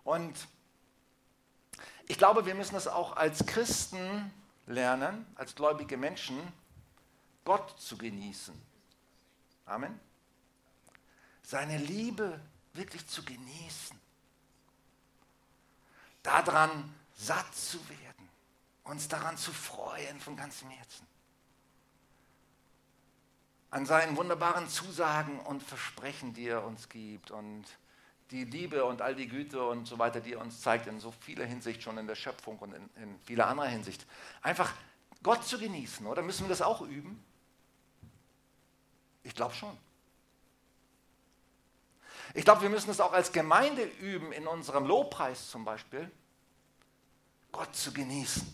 Und 0.05 0.37
ich 2.09 2.19
glaube, 2.19 2.47
wir 2.47 2.55
müssen 2.55 2.75
das 2.75 2.89
auch 2.89 3.17
als 3.17 3.47
Christen 3.47 4.33
lernen, 4.69 5.27
als 5.35 5.55
gläubige 5.55 5.97
Menschen, 5.97 6.41
Gott 7.45 7.81
zu 7.81 7.97
genießen. 7.97 8.55
Amen. 9.65 9.99
Seine 11.43 11.79
Liebe 11.79 12.41
wirklich 12.75 13.07
zu 13.07 13.25
genießen. 13.25 13.99
Daran 16.23 16.95
satt 17.15 17.55
zu 17.55 17.79
werden. 17.89 18.29
Uns 18.85 19.09
daran 19.09 19.37
zu 19.37 19.53
freuen 19.53 20.21
von 20.21 20.37
ganzem 20.37 20.71
Herzen. 20.71 21.07
An 23.71 23.85
seinen 23.85 24.17
wunderbaren 24.17 24.69
Zusagen 24.69 25.41
und 25.41 25.63
Versprechen, 25.63 26.33
die 26.33 26.49
er 26.49 26.65
uns 26.65 26.89
gibt. 26.89 27.31
Und 27.31 27.65
die 28.31 28.45
Liebe 28.45 28.85
und 28.85 29.01
all 29.01 29.15
die 29.15 29.29
Güte 29.29 29.63
und 29.63 29.87
so 29.87 29.99
weiter, 29.99 30.21
die 30.21 30.35
er 30.35 30.41
uns 30.41 30.61
zeigt, 30.61 30.87
in 30.87 31.01
so 31.01 31.11
vieler 31.11 31.47
Hinsicht 31.47 31.83
schon 31.83 31.97
in 31.99 32.07
der 32.07 32.15
Schöpfung 32.15 32.59
und 32.59 32.75
in, 32.75 32.91
in 33.03 33.19
vieler 33.21 33.47
anderer 33.47 33.69
Hinsicht. 33.69 34.07
Einfach 34.43 34.73
Gott 35.23 35.45
zu 35.45 35.59
genießen, 35.59 36.07
oder? 36.07 36.23
Müssen 36.23 36.45
wir 36.45 36.51
das 36.51 36.63
auch 36.63 36.83
üben? 36.83 37.23
Ich 39.23 39.35
glaube 39.35 39.55
schon. 39.55 39.77
Ich 42.35 42.45
glaube, 42.45 42.63
wir 42.63 42.69
müssen 42.69 42.91
es 42.91 43.01
auch 43.01 43.13
als 43.13 43.33
Gemeinde 43.33 43.83
üben, 43.83 44.33
in 44.33 44.47
unserem 44.47 44.87
Lobpreis 44.87 45.51
zum 45.51 45.65
Beispiel, 45.65 46.11
Gott 47.53 47.75
zu 47.75 47.93
genießen. 47.93 48.47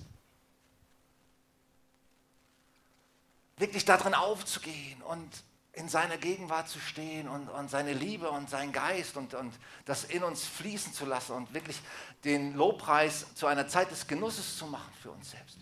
Wirklich 3.56 3.84
darin 3.84 4.14
aufzugehen 4.14 5.02
und 5.02 5.44
in 5.74 5.88
seiner 5.88 6.16
Gegenwart 6.18 6.68
zu 6.68 6.78
stehen 6.78 7.28
und, 7.28 7.48
und 7.48 7.68
seine 7.68 7.92
Liebe 7.92 8.30
und 8.30 8.48
sein 8.48 8.72
Geist 8.72 9.16
und, 9.16 9.34
und 9.34 9.52
das 9.84 10.04
in 10.04 10.22
uns 10.22 10.46
fließen 10.46 10.92
zu 10.92 11.04
lassen 11.04 11.32
und 11.32 11.52
wirklich 11.52 11.80
den 12.24 12.54
Lobpreis 12.54 13.26
zu 13.34 13.46
einer 13.46 13.66
Zeit 13.66 13.90
des 13.90 14.06
Genusses 14.06 14.56
zu 14.56 14.66
machen 14.66 14.92
für 15.02 15.10
uns 15.10 15.32
selbst. 15.32 15.58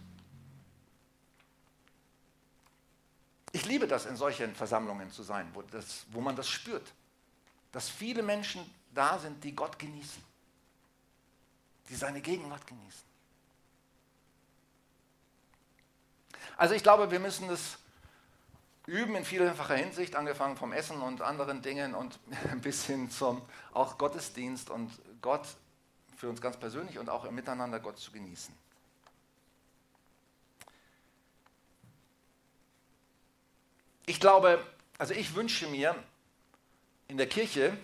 Ich 3.52 3.64
liebe 3.64 3.86
das, 3.86 4.06
in 4.06 4.16
solchen 4.16 4.54
Versammlungen 4.54 5.10
zu 5.10 5.22
sein, 5.22 5.48
wo, 5.54 5.62
das, 5.62 6.04
wo 6.10 6.20
man 6.20 6.36
das 6.36 6.48
spürt, 6.48 6.92
dass 7.70 7.88
viele 7.88 8.22
Menschen 8.22 8.62
da 8.94 9.18
sind, 9.18 9.42
die 9.44 9.54
Gott 9.54 9.78
genießen, 9.78 10.22
die 11.88 11.94
seine 11.94 12.20
Gegenwart 12.20 12.66
genießen. 12.66 13.02
Also 16.56 16.74
ich 16.74 16.82
glaube, 16.82 17.10
wir 17.10 17.20
müssen 17.20 17.48
das 17.48 17.78
üben 18.86 19.14
in 19.14 19.24
vielfacher 19.24 19.76
Hinsicht, 19.76 20.16
angefangen 20.16 20.56
vom 20.56 20.72
Essen 20.72 21.00
und 21.02 21.22
anderen 21.22 21.62
Dingen 21.62 21.94
und 21.94 22.18
bis 22.62 22.86
hin 22.86 23.10
zum 23.10 23.42
auch 23.72 23.98
Gottesdienst 23.98 24.70
und 24.70 24.90
Gott 25.20 25.46
für 26.16 26.28
uns 26.28 26.40
ganz 26.40 26.56
persönlich 26.56 26.98
und 26.98 27.08
auch 27.08 27.24
im 27.24 27.34
Miteinander 27.34 27.80
Gott 27.80 27.98
zu 27.98 28.12
genießen. 28.12 28.54
Ich 34.06 34.20
glaube, 34.20 34.64
also 34.98 35.14
ich 35.14 35.34
wünsche 35.34 35.68
mir 35.68 35.94
in 37.08 37.16
der 37.16 37.28
Kirche 37.28 37.76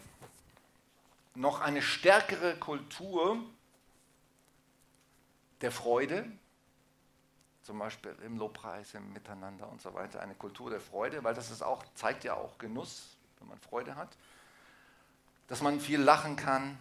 noch 1.34 1.60
eine 1.60 1.82
stärkere 1.82 2.56
Kultur 2.56 3.38
der 5.60 5.70
Freude, 5.70 6.30
zum 7.68 7.80
Beispiel 7.80 8.16
im 8.24 8.38
Lobpreis, 8.38 8.94
im 8.94 9.12
Miteinander 9.12 9.68
und 9.68 9.82
so 9.82 9.92
weiter, 9.92 10.22
eine 10.22 10.34
Kultur 10.34 10.70
der 10.70 10.80
Freude, 10.80 11.22
weil 11.22 11.34
das 11.34 11.50
ist 11.50 11.60
auch, 11.60 11.84
zeigt 11.94 12.24
ja 12.24 12.32
auch 12.32 12.56
Genuss, 12.56 13.18
wenn 13.38 13.48
man 13.48 13.58
Freude 13.58 13.94
hat, 13.94 14.08
dass 15.48 15.60
man 15.60 15.78
viel 15.78 16.00
lachen 16.00 16.36
kann 16.36 16.78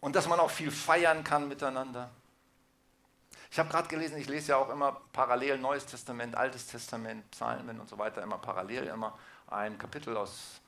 und 0.00 0.16
dass 0.16 0.26
man 0.26 0.40
auch 0.40 0.50
viel 0.50 0.72
feiern 0.72 1.22
kann 1.22 1.46
miteinander. 1.46 2.10
Ich 3.52 3.58
habe 3.60 3.68
gerade 3.68 3.86
gelesen, 3.86 4.18
ich 4.18 4.26
lese 4.26 4.48
ja 4.48 4.56
auch 4.56 4.68
immer 4.68 5.00
parallel 5.12 5.58
Neues 5.58 5.86
Testament, 5.86 6.34
Altes 6.34 6.66
Testament, 6.66 7.30
Psalmen 7.30 7.78
und 7.78 7.88
so 7.88 7.98
weiter, 7.98 8.20
immer 8.20 8.38
parallel, 8.38 8.88
immer 8.88 9.16
ein 9.46 9.78
Kapitel 9.78 10.16
aus, 10.16 10.60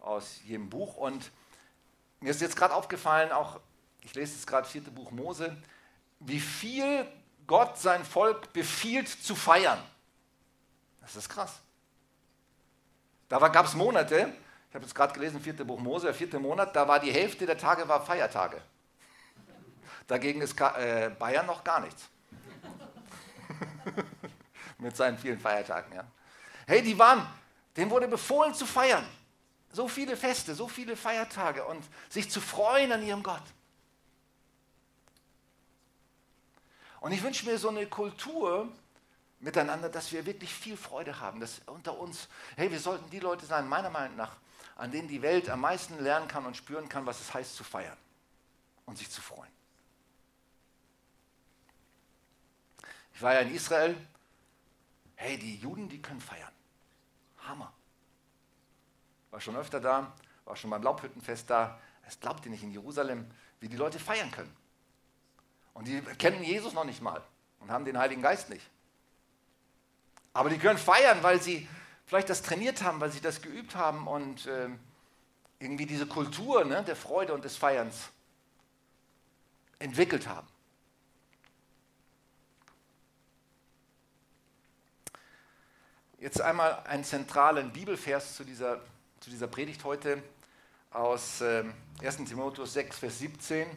aus 0.00 0.40
jedem 0.42 0.70
Buch. 0.70 0.96
Und 0.96 1.32
mir 2.20 2.30
ist 2.30 2.40
jetzt 2.40 2.56
gerade 2.56 2.72
aufgefallen, 2.72 3.30
auch 3.30 3.60
ich 4.00 4.14
lese 4.14 4.36
jetzt 4.36 4.46
gerade 4.46 4.66
vierte 4.66 4.90
Buch 4.90 5.10
Mose, 5.10 5.54
wie 6.20 6.40
viel 6.40 7.06
Gott 7.48 7.78
sein 7.78 8.04
Volk 8.04 8.52
befiehlt 8.52 9.08
zu 9.08 9.34
feiern. 9.34 9.82
Das 11.00 11.16
ist 11.16 11.28
krass. 11.28 11.58
Da 13.28 13.38
gab 13.48 13.66
es 13.66 13.74
Monate, 13.74 14.32
ich 14.68 14.74
habe 14.74 14.84
jetzt 14.84 14.94
gerade 14.94 15.14
gelesen, 15.14 15.40
vierte 15.40 15.64
Buch 15.64 15.80
Mose, 15.80 16.12
vierte 16.14 16.38
Monat, 16.38 16.76
da 16.76 16.86
war 16.86 17.00
die 17.00 17.10
Hälfte 17.10 17.46
der 17.46 17.58
Tage 17.58 17.88
war 17.88 18.04
Feiertage. 18.04 18.60
Dagegen 20.06 20.42
ist 20.42 20.58
äh, 20.60 21.10
Bayern 21.18 21.46
noch 21.46 21.64
gar 21.64 21.80
nichts. 21.80 22.08
Mit 24.78 24.96
seinen 24.96 25.18
vielen 25.18 25.40
Feiertagen, 25.40 25.94
ja. 25.94 26.04
Hey, 26.66 26.82
die 26.82 26.98
waren, 26.98 27.26
denen 27.76 27.90
wurde 27.90 28.08
befohlen 28.08 28.54
zu 28.54 28.66
feiern. 28.66 29.06
So 29.72 29.88
viele 29.88 30.16
Feste, 30.16 30.54
so 30.54 30.68
viele 30.68 30.96
Feiertage 30.96 31.64
und 31.64 31.82
sich 32.10 32.30
zu 32.30 32.40
freuen 32.42 32.92
an 32.92 33.02
ihrem 33.02 33.22
Gott. 33.22 33.42
Und 37.00 37.12
ich 37.12 37.22
wünsche 37.22 37.46
mir 37.46 37.58
so 37.58 37.68
eine 37.68 37.86
Kultur 37.86 38.68
miteinander, 39.40 39.88
dass 39.88 40.12
wir 40.12 40.26
wirklich 40.26 40.52
viel 40.52 40.76
Freude 40.76 41.20
haben, 41.20 41.40
dass 41.40 41.60
unter 41.66 41.98
uns, 41.98 42.28
hey, 42.56 42.70
wir 42.70 42.80
sollten 42.80 43.08
die 43.10 43.20
Leute 43.20 43.46
sein, 43.46 43.68
meiner 43.68 43.90
Meinung 43.90 44.16
nach, 44.16 44.36
an 44.76 44.90
denen 44.90 45.08
die 45.08 45.22
Welt 45.22 45.48
am 45.48 45.60
meisten 45.60 45.98
lernen 46.02 46.28
kann 46.28 46.46
und 46.46 46.56
spüren 46.56 46.88
kann, 46.88 47.06
was 47.06 47.20
es 47.20 47.32
heißt 47.32 47.54
zu 47.54 47.64
feiern 47.64 47.96
und 48.86 48.98
sich 48.98 49.10
zu 49.10 49.20
freuen. 49.20 49.50
Ich 53.14 53.22
war 53.22 53.34
ja 53.34 53.40
in 53.40 53.54
Israel. 53.54 53.96
Hey, 55.16 55.36
die 55.36 55.56
Juden, 55.56 55.88
die 55.88 56.00
können 56.00 56.20
feiern. 56.20 56.52
Hammer. 57.38 57.72
War 59.30 59.40
schon 59.40 59.56
öfter 59.56 59.80
da, 59.80 60.12
war 60.44 60.54
schon 60.54 60.70
beim 60.70 60.82
Laubhüttenfest 60.82 61.50
da. 61.50 61.80
Es 62.06 62.20
glaubt 62.20 62.44
ihr 62.46 62.52
nicht 62.52 62.62
in 62.62 62.70
Jerusalem, 62.70 63.28
wie 63.58 63.68
die 63.68 63.76
Leute 63.76 63.98
feiern 63.98 64.30
können. 64.30 64.54
Und 65.78 65.86
die 65.86 66.00
kennen 66.00 66.42
Jesus 66.42 66.72
noch 66.72 66.82
nicht 66.82 67.00
mal 67.00 67.22
und 67.60 67.70
haben 67.70 67.84
den 67.84 67.96
Heiligen 67.96 68.20
Geist 68.20 68.50
nicht. 68.50 68.68
Aber 70.32 70.50
die 70.50 70.58
können 70.58 70.76
feiern, 70.76 71.22
weil 71.22 71.40
sie 71.40 71.68
vielleicht 72.04 72.28
das 72.28 72.42
trainiert 72.42 72.82
haben, 72.82 72.98
weil 72.98 73.12
sie 73.12 73.20
das 73.20 73.42
geübt 73.42 73.76
haben 73.76 74.08
und 74.08 74.46
äh, 74.46 74.70
irgendwie 75.60 75.86
diese 75.86 76.06
Kultur 76.06 76.64
ne, 76.64 76.82
der 76.82 76.96
Freude 76.96 77.32
und 77.32 77.44
des 77.44 77.56
Feierns 77.56 78.08
entwickelt 79.78 80.26
haben. 80.26 80.48
Jetzt 86.18 86.40
einmal 86.40 86.82
einen 86.86 87.04
zentralen 87.04 87.72
Bibelvers 87.72 88.34
zu 88.34 88.42
dieser, 88.42 88.80
zu 89.20 89.30
dieser 89.30 89.46
Predigt 89.46 89.84
heute 89.84 90.24
aus 90.90 91.40
äh, 91.40 91.62
1 92.02 92.16
Timotheus 92.24 92.72
6, 92.72 92.98
Vers 92.98 93.20
17. 93.20 93.68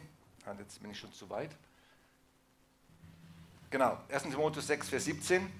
Ah, 0.46 0.54
jetzt 0.58 0.82
bin 0.82 0.90
ich 0.90 0.98
schon 0.98 1.12
zu 1.12 1.30
weit. 1.30 1.52
Genau, 3.72 3.98
1 4.10 4.24
Timotheus 4.24 4.66
6, 4.66 4.90
Vers 4.90 5.06
17. 5.06 5.50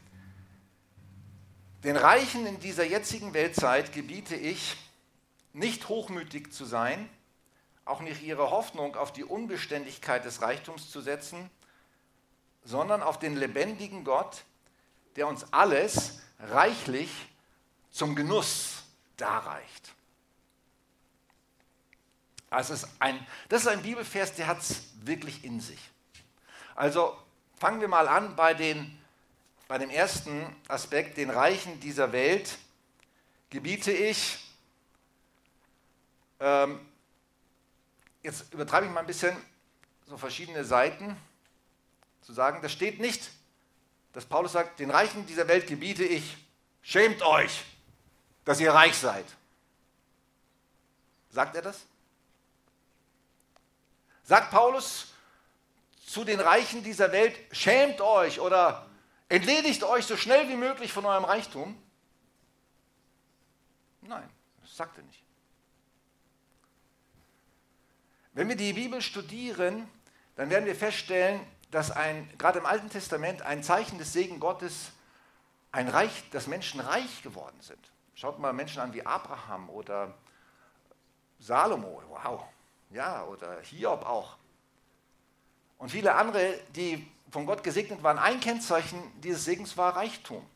Den 1.82 1.96
Reichen 1.96 2.44
in 2.44 2.60
dieser 2.60 2.84
jetzigen 2.84 3.32
Weltzeit 3.32 3.94
gebiete 3.94 4.36
ich, 4.36 4.76
nicht 5.54 5.88
hochmütig 5.88 6.52
zu 6.52 6.66
sein, 6.66 7.08
auch 7.86 8.02
nicht 8.02 8.22
ihre 8.22 8.50
Hoffnung 8.50 8.96
auf 8.96 9.14
die 9.14 9.24
Unbeständigkeit 9.24 10.26
des 10.26 10.42
Reichtums 10.42 10.90
zu 10.90 11.00
setzen, 11.00 11.48
sondern 12.64 13.02
auf 13.02 13.18
den 13.18 13.34
lebendigen 13.34 14.04
Gott, 14.04 14.44
der 15.16 15.26
uns 15.26 15.50
alles 15.50 16.20
reichlich 16.38 17.10
zum 17.90 18.14
Genuss 18.14 18.82
darreicht. 19.16 19.94
Also 22.50 22.74
ist 22.74 22.88
ein, 22.98 23.26
das 23.48 23.62
ist 23.62 23.68
ein 23.68 23.80
Bibelvers, 23.80 24.34
der 24.34 24.48
hat 24.48 24.58
es 24.58 24.82
wirklich 25.00 25.44
in 25.44 25.60
sich. 25.60 25.80
Also 26.74 27.16
fangen 27.62 27.80
wir 27.80 27.86
mal 27.86 28.08
an 28.08 28.34
bei, 28.34 28.54
den, 28.54 28.98
bei 29.68 29.78
dem 29.78 29.88
ersten 29.88 30.44
Aspekt, 30.66 31.16
den 31.16 31.30
Reichen 31.30 31.78
dieser 31.78 32.10
Welt 32.10 32.58
gebiete 33.50 33.92
ich, 33.92 34.52
ähm, 36.40 36.84
jetzt 38.24 38.52
übertreibe 38.52 38.86
ich 38.86 38.92
mal 38.92 38.98
ein 38.98 39.06
bisschen, 39.06 39.36
so 40.08 40.16
verschiedene 40.16 40.64
Seiten 40.64 41.16
zu 42.22 42.32
sagen, 42.32 42.60
das 42.62 42.72
steht 42.72 42.98
nicht, 42.98 43.30
dass 44.12 44.26
Paulus 44.26 44.50
sagt, 44.50 44.80
den 44.80 44.90
Reichen 44.90 45.24
dieser 45.26 45.46
Welt 45.46 45.68
gebiete 45.68 46.02
ich, 46.02 46.36
schämt 46.82 47.22
euch, 47.22 47.62
dass 48.44 48.58
ihr 48.58 48.72
reich 48.72 48.96
seid. 48.96 49.26
Sagt 51.30 51.54
er 51.54 51.62
das? 51.62 51.86
Sagt 54.24 54.50
Paulus 54.50 55.11
zu 56.12 56.24
den 56.24 56.40
Reichen 56.40 56.84
dieser 56.84 57.10
Welt, 57.10 57.34
schämt 57.52 58.02
euch 58.02 58.38
oder 58.38 58.86
entledigt 59.30 59.82
euch 59.82 60.04
so 60.04 60.18
schnell 60.18 60.46
wie 60.50 60.56
möglich 60.56 60.92
von 60.92 61.06
eurem 61.06 61.24
Reichtum? 61.24 61.82
Nein, 64.02 64.28
das 64.60 64.76
sagt 64.76 64.98
er 64.98 65.04
nicht. 65.04 65.24
Wenn 68.34 68.46
wir 68.46 68.56
die 68.56 68.74
Bibel 68.74 69.00
studieren, 69.00 69.88
dann 70.36 70.50
werden 70.50 70.66
wir 70.66 70.76
feststellen, 70.76 71.40
dass 71.70 71.90
ein, 71.90 72.30
gerade 72.36 72.58
im 72.58 72.66
Alten 72.66 72.90
Testament 72.90 73.40
ein 73.40 73.62
Zeichen 73.62 73.96
des 73.96 74.12
Segen 74.12 74.38
Gottes 74.38 74.92
ein 75.70 75.88
Reich, 75.88 76.28
dass 76.30 76.46
Menschen 76.46 76.80
reich 76.80 77.22
geworden 77.22 77.58
sind. 77.62 77.90
Schaut 78.14 78.38
mal 78.38 78.52
Menschen 78.52 78.82
an 78.82 78.92
wie 78.92 79.06
Abraham 79.06 79.70
oder 79.70 80.12
Salomo, 81.38 82.02
wow, 82.10 82.44
ja, 82.90 83.24
oder 83.24 83.62
Hiob 83.62 84.04
auch. 84.04 84.36
Und 85.82 85.88
viele 85.88 86.14
andere, 86.14 86.60
die 86.76 87.04
von 87.32 87.44
Gott 87.44 87.64
gesegnet 87.64 88.04
waren. 88.04 88.16
Ein 88.16 88.38
Kennzeichen 88.38 89.02
dieses 89.20 89.44
Segens 89.44 89.76
war 89.76 89.96
Reichtum. 89.96 90.46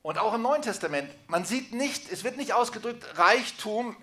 Und 0.00 0.16
auch 0.16 0.32
im 0.32 0.40
Neuen 0.40 0.62
Testament, 0.62 1.12
man 1.28 1.44
sieht 1.44 1.72
nicht, 1.72 2.10
es 2.10 2.24
wird 2.24 2.38
nicht 2.38 2.54
ausgedrückt, 2.54 3.18
Reichtum 3.18 3.94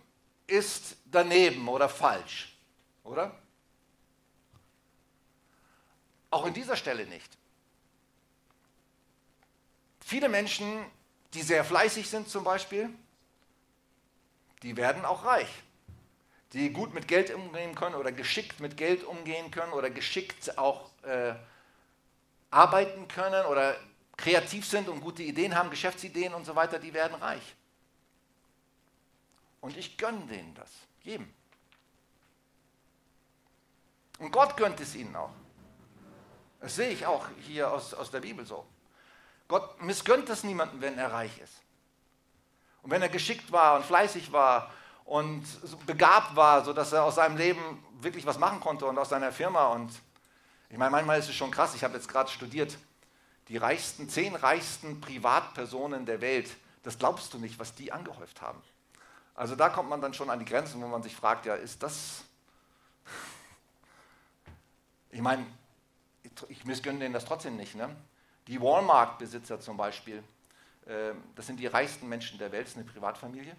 ist 0.46 0.96
daneben 1.06 1.68
oder 1.68 1.90
falsch, 1.90 2.56
oder? 3.04 3.36
Auch 6.30 6.46
in 6.46 6.54
dieser 6.54 6.76
Stelle 6.76 7.08
nicht. 7.08 7.36
Viele 10.02 10.30
Menschen, 10.30 10.86
die 11.34 11.42
sehr 11.42 11.66
fleißig 11.66 12.08
sind 12.08 12.30
zum 12.30 12.44
Beispiel, 12.44 12.92
die 14.62 14.78
werden 14.78 15.04
auch 15.04 15.26
reich. 15.26 15.50
Die 16.54 16.72
gut 16.72 16.94
mit 16.94 17.08
Geld 17.08 17.34
umgehen 17.34 17.76
können 17.76 17.96
oder 17.96 18.12
geschickt 18.12 18.60
mit 18.60 18.78
Geld 18.78 19.04
umgehen 19.04 19.52
können 19.52 19.74
oder 19.74 19.90
geschickt 19.90 20.58
auch 20.58 20.90
äh, 21.04 21.34
arbeiten 22.50 23.08
können 23.08 23.46
oder 23.46 23.76
kreativ 24.16 24.66
sind 24.66 24.90
und 24.90 25.02
gute 25.02 25.24
Ideen 25.24 25.56
haben, 25.56 25.70
Geschäftsideen 25.70 26.34
und 26.34 26.46
so 26.46 26.56
weiter, 26.56 26.80
die 26.80 26.94
werden 26.94 27.16
reich. 27.22 27.56
Und 29.62 29.78
ich 29.78 29.98
gönne 29.98 30.26
denen 30.28 30.56
das, 30.56 30.72
jedem. 31.04 31.32
Und 34.20 34.32
Gott 34.32 34.58
gönnt 34.58 34.80
es 34.80 34.96
ihnen 34.96 35.16
auch. 35.16 35.34
Das 36.60 36.76
sehe 36.76 36.90
ich 36.90 37.06
auch 37.06 37.28
hier 37.42 37.72
aus, 37.72 37.94
aus 37.94 38.10
der 38.10 38.22
Bibel 38.22 38.46
so. 38.46 38.66
Gott 39.48 39.82
missgönnt 39.82 40.30
es 40.30 40.44
niemandem, 40.44 40.82
wenn 40.82 40.98
er 40.98 41.12
reich 41.12 41.38
ist. 41.40 41.62
Und 42.82 42.92
wenn 42.92 43.02
er 43.02 43.10
geschickt 43.10 43.52
war 43.52 43.78
und 43.78 43.86
fleißig 43.86 44.32
war 44.32 44.74
und 45.08 45.46
begabt 45.86 46.36
war, 46.36 46.66
sodass 46.66 46.92
er 46.92 47.06
aus 47.06 47.16
seinem 47.16 47.38
Leben 47.38 47.82
wirklich 48.02 48.26
was 48.26 48.38
machen 48.38 48.60
konnte 48.60 48.86
und 48.86 48.98
aus 48.98 49.10
seiner 49.10 49.32
Firma. 49.32 49.68
Und 49.68 49.90
ich 50.70 50.78
meine, 50.78 50.92
manchmal 50.92 51.18
ist 51.18 51.30
es 51.30 51.36
schon 51.36 51.50
krass, 51.50 51.74
ich 51.76 51.84
habe 51.84 51.96
jetzt 51.96 52.10
gerade 52.10 52.30
studiert, 52.30 52.78
die 53.48 53.56
reichsten, 53.56 54.10
zehn 54.10 54.36
reichsten 54.36 55.00
Privatpersonen 55.00 56.06
der 56.06 56.20
Welt, 56.20 56.50
das 56.84 57.00
glaubst 57.00 57.34
du 57.34 57.38
nicht, 57.38 57.58
was 57.58 57.74
die 57.74 57.94
angehäuft 57.94 58.42
haben. 58.42 58.62
Also 59.34 59.56
da 59.56 59.70
kommt 59.70 59.90
man 59.90 60.02
dann 60.02 60.14
schon 60.14 60.30
an 60.30 60.40
die 60.40 60.46
Grenzen, 60.46 60.82
wo 60.82 60.88
man 60.88 61.02
sich 61.02 61.16
fragt, 61.16 61.46
ja, 61.46 61.56
ist 61.56 61.82
das... 61.82 62.24
Ich 65.10 65.22
meine, 65.22 65.46
ich 66.50 66.66
missgönne 66.66 67.00
denen 67.00 67.14
das 67.14 67.24
trotzdem 67.24 67.56
nicht. 67.56 67.76
Ne? 67.76 67.96
Die 68.48 68.62
Walmart-Besitzer 68.62 69.60
zum 69.62 69.78
Beispiel, 69.78 70.22
äh, 70.86 71.14
das 71.34 71.48
sind 71.48 71.62
die 71.62 71.66
reichsten 71.66 72.10
Menschen 72.10 72.38
der 72.38 72.52
Welt, 72.52 72.66
das 72.66 72.72
ist 72.72 72.78
eine 72.78 72.86
Privatfamilie. 72.86 73.56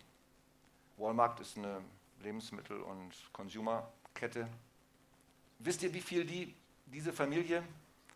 Walmart 0.99 1.41
ist 1.41 1.57
eine 1.57 1.81
Lebensmittel- 2.21 2.83
und 2.83 3.13
Consumerkette. 3.33 4.49
Wisst 5.61 5.83
ihr, 5.83 5.95
wie 5.95 6.01
viel 6.01 6.25
die, 6.25 6.55
diese 6.87 7.13
Familie, 7.13 7.63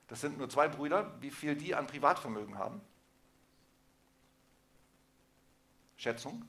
das 0.09 0.21
sind 0.21 0.37
nur 0.39 0.51
zwei 0.51 0.69
Brüder, 0.69 1.17
wie 1.21 1.31
viel 1.31 1.55
die 1.55 1.75
an 1.75 1.87
Privatvermögen 1.87 2.59
haben? 2.59 2.81
Schätzung? 5.97 6.47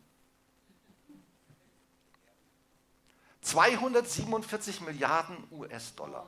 247 3.41 4.81
Milliarden 4.81 5.47
US-Dollar. 5.51 6.27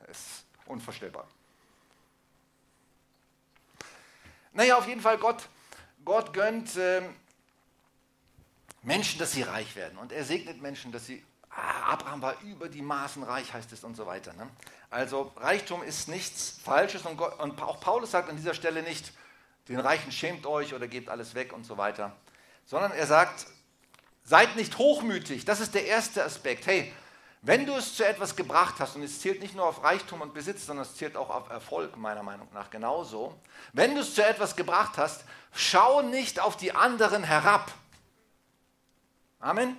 Das 0.00 0.18
ist 0.18 0.46
unvorstellbar. 0.66 1.28
Naja, 4.52 4.78
auf 4.78 4.88
jeden 4.88 5.00
Fall, 5.00 5.18
Gott, 5.18 5.48
Gott 6.04 6.32
gönnt 6.32 6.76
äh, 6.76 7.02
Menschen, 8.82 9.18
dass 9.18 9.32
sie 9.32 9.42
reich 9.42 9.74
werden. 9.76 9.98
Und 9.98 10.12
er 10.12 10.24
segnet 10.24 10.60
Menschen, 10.60 10.92
dass 10.92 11.06
sie. 11.06 11.24
Ah, 11.50 11.92
Abraham 11.92 12.20
war 12.20 12.40
über 12.42 12.68
die 12.68 12.82
Maßen 12.82 13.22
reich, 13.22 13.52
heißt 13.52 13.72
es 13.72 13.84
und 13.84 13.94
so 13.94 14.06
weiter. 14.06 14.32
Ne? 14.32 14.48
Also, 14.90 15.32
Reichtum 15.36 15.82
ist 15.82 16.08
nichts 16.08 16.58
Falsches. 16.62 17.02
Und, 17.02 17.16
Gott, 17.16 17.38
und 17.40 17.60
auch 17.62 17.80
Paulus 17.80 18.10
sagt 18.10 18.28
an 18.28 18.36
dieser 18.36 18.54
Stelle 18.54 18.82
nicht, 18.82 19.12
den 19.68 19.78
Reichen 19.78 20.10
schämt 20.12 20.46
euch 20.46 20.74
oder 20.74 20.88
gebt 20.88 21.08
alles 21.08 21.34
weg 21.34 21.52
und 21.52 21.64
so 21.64 21.78
weiter. 21.78 22.14
Sondern 22.66 22.92
er 22.92 23.06
sagt, 23.06 23.46
seid 24.24 24.56
nicht 24.56 24.78
hochmütig. 24.78 25.44
Das 25.44 25.60
ist 25.60 25.74
der 25.74 25.86
erste 25.86 26.24
Aspekt. 26.24 26.66
Hey, 26.66 26.92
wenn 27.46 27.66
du 27.66 27.74
es 27.74 27.94
zu 27.94 28.06
etwas 28.06 28.36
gebracht 28.36 28.76
hast, 28.78 28.96
und 28.96 29.02
es 29.02 29.20
zählt 29.20 29.42
nicht 29.42 29.54
nur 29.54 29.66
auf 29.66 29.84
Reichtum 29.84 30.22
und 30.22 30.32
Besitz, 30.32 30.64
sondern 30.64 30.86
es 30.86 30.96
zählt 30.96 31.14
auch 31.14 31.28
auf 31.28 31.50
Erfolg, 31.50 31.94
meiner 31.98 32.22
Meinung 32.22 32.48
nach 32.54 32.70
genauso. 32.70 33.38
Wenn 33.74 33.94
du 33.94 34.00
es 34.00 34.14
zu 34.14 34.24
etwas 34.24 34.56
gebracht 34.56 34.96
hast, 34.96 35.26
schau 35.52 36.00
nicht 36.00 36.40
auf 36.40 36.56
die 36.56 36.72
anderen 36.72 37.22
herab. 37.22 37.70
Amen. 39.40 39.76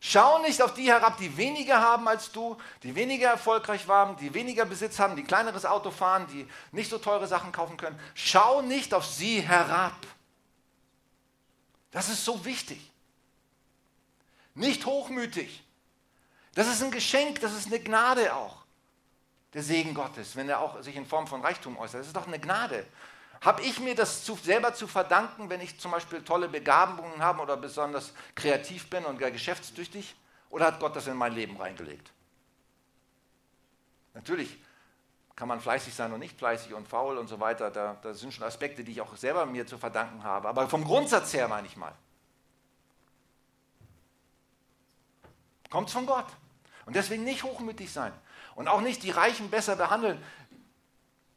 Schau 0.00 0.40
nicht 0.40 0.60
auf 0.60 0.74
die 0.74 0.90
herab, 0.90 1.18
die 1.18 1.36
weniger 1.36 1.80
haben 1.80 2.08
als 2.08 2.32
du, 2.32 2.58
die 2.82 2.96
weniger 2.96 3.28
erfolgreich 3.28 3.86
waren, 3.86 4.16
die 4.16 4.34
weniger 4.34 4.64
Besitz 4.64 4.98
haben, 4.98 5.14
die 5.14 5.22
kleineres 5.22 5.64
Auto 5.64 5.92
fahren, 5.92 6.26
die 6.26 6.48
nicht 6.72 6.90
so 6.90 6.98
teure 6.98 7.28
Sachen 7.28 7.52
kaufen 7.52 7.76
können. 7.76 7.98
Schau 8.14 8.60
nicht 8.60 8.92
auf 8.92 9.06
sie 9.06 9.40
herab. 9.40 9.96
Das 11.92 12.08
ist 12.08 12.24
so 12.24 12.44
wichtig. 12.44 12.90
Nicht 14.54 14.84
hochmütig. 14.84 15.64
Das 16.54 16.68
ist 16.68 16.82
ein 16.82 16.90
Geschenk, 16.90 17.40
das 17.40 17.52
ist 17.52 17.66
eine 17.66 17.80
Gnade 17.80 18.34
auch. 18.34 18.64
Der 19.52 19.62
Segen 19.62 19.94
Gottes, 19.94 20.36
wenn 20.36 20.48
er 20.48 20.60
auch 20.60 20.82
sich 20.82 20.96
in 20.96 21.06
Form 21.06 21.26
von 21.26 21.40
Reichtum 21.40 21.76
äußert. 21.78 22.00
Das 22.00 22.06
ist 22.08 22.16
doch 22.16 22.26
eine 22.26 22.38
Gnade. 22.38 22.86
Habe 23.40 23.62
ich 23.62 23.78
mir 23.80 23.94
das 23.94 24.24
zu, 24.24 24.36
selber 24.36 24.74
zu 24.74 24.86
verdanken, 24.86 25.50
wenn 25.50 25.60
ich 25.60 25.78
zum 25.78 25.90
Beispiel 25.90 26.22
tolle 26.22 26.48
Begabungen 26.48 27.20
habe 27.20 27.42
oder 27.42 27.56
besonders 27.56 28.12
kreativ 28.34 28.88
bin 28.88 29.04
und 29.04 29.18
geschäftstüchtig? 29.18 30.14
Oder 30.50 30.66
hat 30.66 30.80
Gott 30.80 30.96
das 30.96 31.06
in 31.06 31.16
mein 31.16 31.34
Leben 31.34 31.56
reingelegt? 31.56 32.10
Natürlich 34.14 34.56
kann 35.36 35.48
man 35.48 35.60
fleißig 35.60 35.92
sein 35.92 36.12
und 36.12 36.20
nicht 36.20 36.38
fleißig 36.38 36.74
und 36.74 36.88
faul 36.88 37.18
und 37.18 37.28
so 37.28 37.40
weiter. 37.40 37.70
Da, 37.70 37.96
da 38.00 38.14
sind 38.14 38.32
schon 38.32 38.44
Aspekte, 38.44 38.84
die 38.84 38.92
ich 38.92 39.00
auch 39.00 39.16
selber 39.16 39.44
mir 39.46 39.66
zu 39.66 39.76
verdanken 39.76 40.22
habe. 40.22 40.48
Aber 40.48 40.68
vom 40.68 40.84
Grundsatz 40.84 41.34
her 41.34 41.48
meine 41.48 41.66
ich 41.66 41.76
mal. 41.76 41.94
Kommt 45.70 45.88
es 45.88 45.92
von 45.92 46.06
Gott. 46.06 46.26
Und 46.86 46.96
deswegen 46.96 47.24
nicht 47.24 47.42
hochmütig 47.42 47.92
sein 47.92 48.12
und 48.54 48.68
auch 48.68 48.80
nicht 48.80 49.02
die 49.02 49.10
Reichen 49.10 49.50
besser 49.50 49.76
behandeln. 49.76 50.18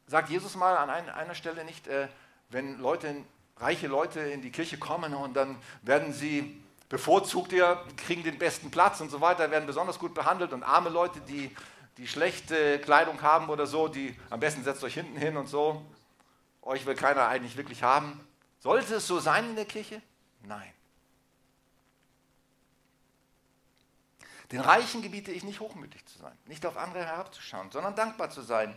Sagt 0.06 0.30
Jesus 0.30 0.56
mal 0.56 0.76
an 0.76 0.90
einer 0.90 1.34
Stelle 1.34 1.64
nicht, 1.64 1.86
äh, 1.86 2.08
wenn 2.50 2.78
Leute, 2.78 3.14
reiche 3.58 3.88
Leute 3.88 4.20
in 4.20 4.40
die 4.42 4.50
Kirche 4.50 4.78
kommen 4.78 5.14
und 5.14 5.34
dann 5.34 5.56
werden 5.82 6.12
sie 6.12 6.62
bevorzugt, 6.88 7.52
ja, 7.52 7.84
kriegen 7.96 8.22
den 8.22 8.38
besten 8.38 8.70
Platz 8.70 9.00
und 9.00 9.10
so 9.10 9.20
weiter, 9.20 9.50
werden 9.50 9.66
besonders 9.66 9.98
gut 9.98 10.14
behandelt 10.14 10.52
und 10.52 10.62
arme 10.62 10.88
Leute, 10.88 11.20
die, 11.20 11.54
die 11.98 12.08
schlechte 12.08 12.78
Kleidung 12.78 13.20
haben 13.20 13.50
oder 13.50 13.66
so, 13.66 13.88
die 13.88 14.16
am 14.30 14.40
besten 14.40 14.64
setzt 14.64 14.82
euch 14.84 14.94
hinten 14.94 15.18
hin 15.18 15.36
und 15.36 15.48
so. 15.48 15.84
Euch 16.62 16.86
will 16.86 16.94
keiner 16.94 17.28
eigentlich 17.28 17.56
wirklich 17.56 17.82
haben. 17.82 18.20
Sollte 18.60 18.96
es 18.96 19.06
so 19.06 19.20
sein 19.20 19.50
in 19.50 19.56
der 19.56 19.64
Kirche? 19.64 20.00
Nein. 20.42 20.72
Den 24.50 24.60
Reichen 24.60 25.02
gebiete 25.02 25.30
ich 25.30 25.44
nicht 25.44 25.60
hochmütig 25.60 26.04
zu 26.06 26.18
sein, 26.18 26.36
nicht 26.46 26.64
auf 26.64 26.76
andere 26.76 27.04
herabzuschauen, 27.04 27.70
sondern 27.70 27.94
dankbar 27.94 28.30
zu 28.30 28.40
sein. 28.40 28.76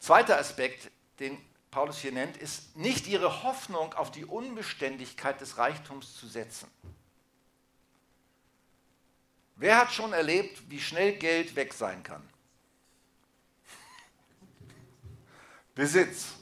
Zweiter 0.00 0.38
Aspekt, 0.38 0.90
den 1.20 1.38
Paulus 1.70 1.98
hier 1.98 2.12
nennt, 2.12 2.36
ist 2.36 2.76
nicht 2.76 3.06
ihre 3.06 3.44
Hoffnung 3.44 3.94
auf 3.94 4.10
die 4.10 4.24
Unbeständigkeit 4.24 5.40
des 5.40 5.58
Reichtums 5.58 6.16
zu 6.16 6.26
setzen. 6.26 6.68
Wer 9.56 9.78
hat 9.78 9.92
schon 9.92 10.12
erlebt, 10.12 10.68
wie 10.68 10.80
schnell 10.80 11.12
Geld 11.12 11.54
weg 11.54 11.72
sein 11.72 12.02
kann? 12.02 12.28
Besitz. 15.76 16.32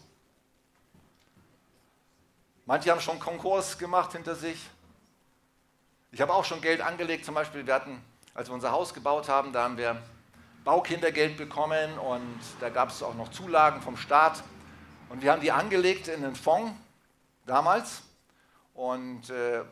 Manche 2.65 2.91
haben 2.91 3.01
schon 3.01 3.21
Konkurs 3.21 3.77
gemacht 3.77 4.13
hinter 4.13 4.35
sich. 4.35 4.71
Ich 6.13 6.21
habe 6.21 6.35
auch 6.35 6.45
schon 6.45 6.61
Geld 6.61 6.81
angelegt, 6.81 7.25
zum 7.25 7.35
Beispiel, 7.35 7.67
wir 7.67 7.75
hatten, 7.75 8.03
als 8.35 8.49
wir 8.49 8.55
unser 8.55 8.73
Haus 8.73 8.95
gebaut 8.95 9.29
haben, 9.29 9.53
da 9.53 9.63
haben 9.63 9.77
wir 9.77 10.03
Baukindergeld 10.65 11.37
bekommen 11.37 11.99
und 11.99 12.41
da 12.59 12.69
gab 12.69 12.91
es 12.91 13.03
auch 13.03 13.15
noch 13.15 13.31
Zulagen 13.31 13.81
vom 13.81 13.97
Staat. 13.97 14.43
Und 15.09 15.23
wir 15.23 15.33
haben 15.33 15.41
die 15.41 15.53
angelegt 15.53 16.09
in 16.09 16.25
einen 16.25 16.35
Fonds 16.35 16.73
damals. 17.47 18.03
Und 18.75 19.31
äh, 19.31 19.63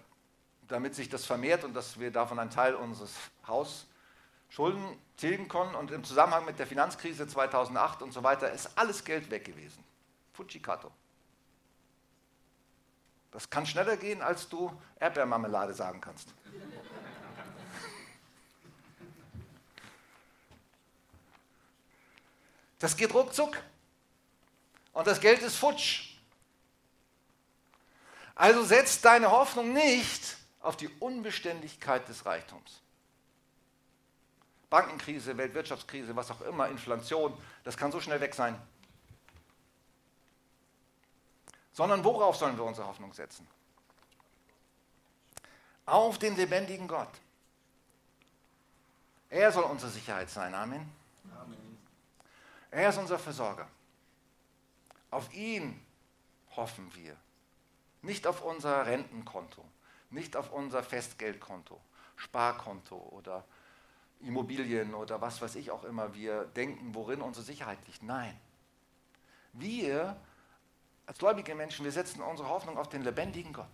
damit 0.69 0.95
sich 0.95 1.09
das 1.09 1.25
vermehrt 1.25 1.65
und 1.65 1.75
dass 1.75 1.99
wir 1.99 2.11
davon 2.11 2.39
einen 2.39 2.51
Teil 2.51 2.75
unseres 2.75 3.13
Hausschulden 3.47 4.85
tilgen 5.17 5.49
konnten. 5.49 5.75
Und 5.75 5.91
im 5.91 6.05
Zusammenhang 6.05 6.45
mit 6.45 6.59
der 6.59 6.67
Finanzkrise 6.67 7.27
2008 7.27 8.03
und 8.03 8.13
so 8.13 8.23
weiter 8.23 8.53
ist 8.53 8.77
alles 8.77 9.05
Geld 9.05 9.31
weg 9.31 9.45
gewesen. 9.45 9.83
Fujikato. 10.35 10.91
Das 13.31 13.51
kann 13.51 13.67
schneller 13.67 13.97
gehen, 13.97 14.23
als 14.23 14.49
du 14.49 14.73
Erdbeermarmelade 14.99 15.75
sagen 15.75 16.01
kannst. 16.01 16.33
Das 22.79 22.97
geht 22.97 23.13
ruckzuck. 23.13 23.61
Und 24.93 25.07
das 25.07 25.21
Geld 25.21 25.43
ist 25.43 25.57
futsch. 25.57 26.17
Also 28.35 28.63
setzt 28.63 29.05
deine 29.05 29.31
Hoffnung 29.31 29.73
nicht 29.73 30.37
auf 30.61 30.77
die 30.77 30.89
Unbeständigkeit 31.01 32.09
des 32.09 32.25
Reichtums. 32.25 32.81
Bankenkrise, 34.71 35.37
Weltwirtschaftskrise, 35.37 36.15
was 36.15 36.31
auch 36.31 36.41
immer, 36.43 36.69
Inflation, 36.69 37.37
das 37.65 37.77
kann 37.77 37.91
so 37.91 38.01
schnell 38.01 38.21
weg 38.21 38.35
sein 38.35 38.61
sondern 41.79 42.03
worauf 42.03 42.35
sollen 42.35 42.57
wir 42.57 42.65
unsere 42.65 42.89
Hoffnung 42.89 43.13
setzen? 43.13 43.47
Auf 45.87 46.19
den 46.19 46.35
lebendigen 46.35 46.89
Gott. 46.89 47.13
Er 49.31 49.53
soll 49.53 49.63
unsere 49.63 49.93
Sicherheit 49.93 50.29
sein. 50.29 50.55
Amen. 50.55 50.91
Amen. 51.41 51.79
Er 52.73 52.89
ist 52.89 52.99
unser 52.99 53.17
Versorger. 53.17 53.69
Auf 55.13 55.33
ihn 55.33 55.81
hoffen 56.57 56.93
wir. 56.97 57.17
Nicht 58.03 58.27
auf 58.27 58.43
unser 58.43 58.85
Rentenkonto, 58.85 59.65
nicht 60.11 60.35
auf 60.35 60.51
unser 60.51 60.83
Festgeldkonto, 60.83 61.81
Sparkonto 62.17 62.97
oder 63.13 63.45
Immobilien 64.19 64.95
oder 64.95 65.21
was 65.21 65.41
weiß 65.41 65.55
ich 65.55 65.71
auch 65.71 65.85
immer 65.85 66.13
wir 66.13 66.43
denken, 66.57 66.93
worin 66.97 67.21
unsere 67.21 67.47
Sicherheit 67.47 67.79
liegt. 67.87 68.03
Nein. 68.03 68.37
Wir 69.53 70.17
als 71.09 71.17
gläubige 71.17 71.55
Menschen, 71.55 71.87
wir 71.87 71.93
setzen 71.93 72.21
unsere 72.21 72.51
Hoffnung 72.51 72.77
auf 72.77 72.91
den 72.91 73.01
lebendigen 73.01 73.55
Gott, 73.55 73.67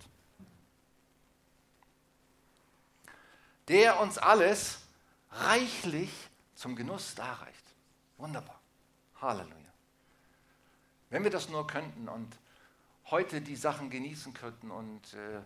der 3.67 3.99
uns 3.99 4.19
alles 4.19 4.79
reichlich 5.33 6.13
zum 6.55 6.77
Genuss 6.77 7.17
darreicht. 7.17 7.65
Wunderbar. 8.19 8.61
Halleluja. 9.21 9.57
Wenn 11.11 11.25
wir 11.25 11.33
das 11.33 11.49
nur 11.49 11.67
könnten 11.67 12.09
und 12.09 12.39
heute 13.07 13.41
die 13.41 13.57
Sachen 13.57 13.91
genießen 13.91 14.33
könnten 14.33 14.71
und 14.71 15.15
äh, 15.15 15.41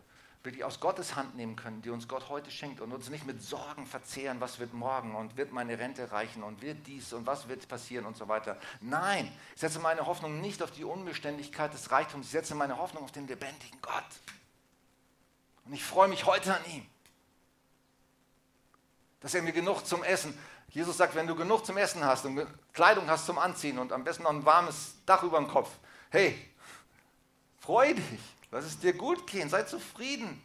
wirklich 0.49 0.65
aus 0.65 0.81
Gottes 0.81 1.15
Hand 1.15 1.37
nehmen 1.37 1.57
können, 1.57 1.83
die 1.83 1.91
uns 1.91 2.09
Gott 2.09 2.31
heute 2.31 2.51
schenkt 2.51 2.81
und 2.81 2.91
uns 2.91 3.11
nicht 3.11 3.27
mit 3.27 3.43
Sorgen 3.43 3.87
verzehren, 3.87 4.41
was 4.41 4.59
wird 4.59 4.73
morgen 4.73 5.15
und 5.15 5.37
wird 5.37 5.53
meine 5.53 5.79
Rente 5.79 6.11
reichen 6.11 6.43
und 6.43 6.63
wird 6.63 6.87
dies 6.87 7.13
und 7.13 7.27
was 7.27 7.49
wird 7.49 7.69
passieren 7.69 8.07
und 8.07 8.17
so 8.17 8.29
weiter. 8.29 8.57
Nein, 8.81 9.31
ich 9.55 9.61
setze 9.61 9.79
meine 9.79 10.07
Hoffnung 10.07 10.41
nicht 10.41 10.63
auf 10.63 10.71
die 10.71 10.85
Unbeständigkeit 10.85 11.75
des 11.75 11.91
Reichtums, 11.91 12.27
ich 12.27 12.33
setze 12.33 12.55
meine 12.55 12.79
Hoffnung 12.79 13.05
auf 13.05 13.13
den 13.13 13.29
lebendigen 13.29 13.79
Gott. 13.83 13.93
Und 15.67 15.75
ich 15.75 15.85
freue 15.85 16.09
mich 16.09 16.25
heute 16.25 16.55
an 16.55 16.65
ihm, 16.73 16.87
dass 19.21 19.35
er 19.35 19.43
mir 19.43 19.53
genug 19.53 19.85
zum 19.85 20.03
Essen, 20.03 20.33
Jesus 20.71 20.97
sagt, 20.97 21.15
wenn 21.15 21.27
du 21.27 21.35
genug 21.35 21.67
zum 21.67 21.77
Essen 21.77 22.03
hast 22.07 22.25
und 22.25 22.47
Kleidung 22.73 23.07
hast 23.11 23.27
zum 23.27 23.39
Anziehen 23.39 23.79
und 23.79 23.93
am 23.93 24.03
besten 24.03 24.23
noch 24.23 24.31
ein 24.31 24.47
warmes 24.47 24.95
Dach 25.05 25.23
über 25.23 25.37
dem 25.37 25.49
Kopf, 25.49 25.69
hey, 26.09 26.39
freu 27.61 27.93
dich. 27.93 28.38
Lass 28.51 28.65
es 28.65 28.79
dir 28.79 28.93
gut 28.93 29.27
gehen, 29.27 29.49
sei 29.49 29.63
zufrieden. 29.65 30.43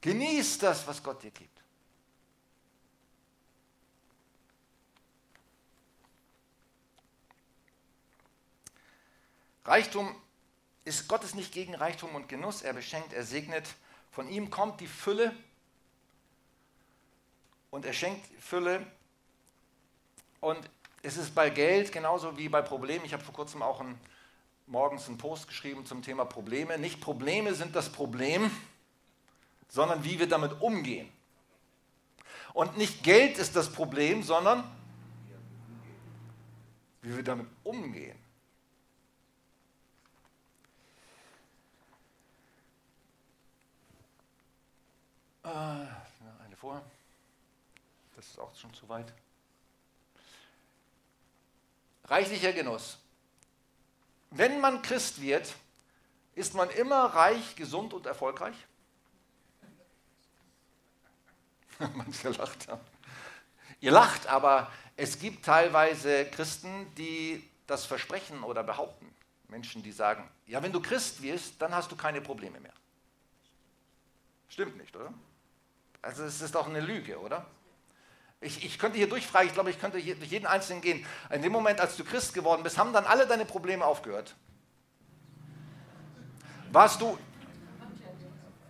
Genieß 0.00 0.58
das, 0.58 0.86
was 0.86 1.02
Gott 1.02 1.22
dir 1.22 1.30
gibt. 1.30 1.56
Reichtum 9.64 10.14
ist 10.84 11.08
Gott 11.08 11.24
ist 11.24 11.34
nicht 11.34 11.52
gegen 11.52 11.74
Reichtum 11.74 12.14
und 12.14 12.28
Genuss. 12.28 12.62
Er 12.62 12.72
beschenkt, 12.72 13.12
er 13.12 13.24
segnet. 13.24 13.66
Von 14.12 14.28
ihm 14.28 14.50
kommt 14.50 14.80
die 14.80 14.86
Fülle 14.86 15.36
und 17.70 17.84
er 17.84 17.92
schenkt 17.92 18.24
Fülle. 18.40 18.86
Und 20.40 20.70
es 21.02 21.16
ist 21.16 21.34
bei 21.34 21.50
Geld 21.50 21.90
genauso 21.90 22.38
wie 22.38 22.48
bei 22.48 22.62
Problemen. 22.62 23.04
Ich 23.04 23.12
habe 23.12 23.24
vor 23.24 23.34
kurzem 23.34 23.60
auch 23.60 23.80
ein 23.80 23.98
morgens 24.66 25.08
einen 25.08 25.18
Post 25.18 25.48
geschrieben 25.48 25.86
zum 25.86 26.02
Thema 26.02 26.24
Probleme. 26.24 26.78
Nicht 26.78 27.00
Probleme 27.00 27.54
sind 27.54 27.76
das 27.76 27.90
Problem, 27.90 28.50
sondern 29.68 30.04
wie 30.04 30.18
wir 30.18 30.28
damit 30.28 30.60
umgehen. 30.60 31.10
Und 32.52 32.76
nicht 32.76 33.02
Geld 33.02 33.38
ist 33.38 33.54
das 33.54 33.70
Problem, 33.70 34.22
sondern 34.22 34.64
wie 37.02 37.16
wir 37.16 37.22
damit 37.22 37.46
umgehen. 37.62 38.18
Äh, 45.44 45.48
eine 45.48 46.56
vor. 46.56 46.82
Das 48.16 48.26
ist 48.26 48.38
auch 48.38 48.52
schon 48.56 48.74
zu 48.74 48.88
weit. 48.88 49.12
Reichlicher 52.06 52.52
Genuss. 52.52 52.98
Wenn 54.30 54.60
man 54.60 54.82
Christ 54.82 55.20
wird, 55.20 55.54
ist 56.34 56.54
man 56.54 56.70
immer 56.70 57.04
reich, 57.04 57.56
gesund 57.56 57.94
und 57.94 58.06
erfolgreich? 58.06 58.56
Manche 61.94 62.30
lacht. 62.30 62.68
Ihr 63.80 63.90
lacht, 63.90 64.26
aber 64.26 64.70
es 64.96 65.18
gibt 65.18 65.44
teilweise 65.44 66.26
Christen, 66.26 66.92
die 66.94 67.48
das 67.66 67.84
versprechen 67.84 68.42
oder 68.42 68.62
behaupten. 68.62 69.14
Menschen, 69.48 69.82
die 69.82 69.92
sagen, 69.92 70.28
ja, 70.46 70.62
wenn 70.62 70.72
du 70.72 70.80
Christ 70.80 71.22
wirst, 71.22 71.60
dann 71.60 71.74
hast 71.74 71.90
du 71.90 71.96
keine 71.96 72.20
Probleme 72.20 72.60
mehr. 72.60 72.72
Stimmt 74.48 74.76
nicht, 74.76 74.94
oder? 74.96 75.12
Also 76.02 76.24
es 76.24 76.40
ist 76.40 76.54
doch 76.54 76.66
eine 76.66 76.80
Lüge, 76.80 77.18
oder? 77.18 77.46
Ich, 78.40 78.64
ich 78.64 78.78
könnte 78.78 78.98
hier 78.98 79.08
durchfragen, 79.08 79.48
ich 79.48 79.54
glaube, 79.54 79.70
ich 79.70 79.80
könnte 79.80 80.00
durch 80.00 80.30
jeden 80.30 80.46
Einzelnen 80.46 80.82
gehen. 80.82 81.06
In 81.30 81.42
dem 81.42 81.52
Moment, 81.52 81.80
als 81.80 81.96
du 81.96 82.04
Christ 82.04 82.34
geworden 82.34 82.62
bist, 82.62 82.78
haben 82.78 82.92
dann 82.92 83.04
alle 83.04 83.26
deine 83.26 83.44
Probleme 83.44 83.84
aufgehört. 83.84 84.34
Warst 86.70 87.00
du. 87.00 87.18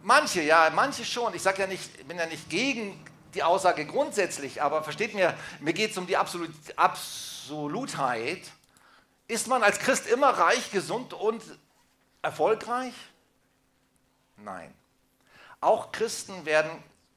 Manche, 0.02 0.42
ja, 0.42 0.70
manche 0.72 1.04
schon. 1.04 1.34
Ich 1.34 1.42
sage 1.42 1.62
ja 1.62 1.66
nicht, 1.66 1.98
ich 1.98 2.06
bin 2.06 2.16
ja 2.16 2.26
nicht 2.26 2.48
gegen 2.48 3.04
die 3.34 3.42
Aussage 3.42 3.84
grundsätzlich, 3.84 4.62
aber 4.62 4.82
versteht 4.84 5.14
mir, 5.14 5.36
mir 5.60 5.72
geht 5.72 5.90
es 5.90 5.98
um 5.98 6.06
die 6.06 6.16
Absolut, 6.16 6.50
Absolutheit. 6.76 8.42
Ist 9.28 9.48
man 9.48 9.64
als 9.64 9.80
Christ 9.80 10.06
immer 10.06 10.30
reich, 10.30 10.70
gesund 10.70 11.12
und 11.12 11.42
erfolgreich? 12.22 12.94
Nein. 14.36 14.72
Auch 15.60 15.90
Christen 15.90 16.46
werden 16.46 16.70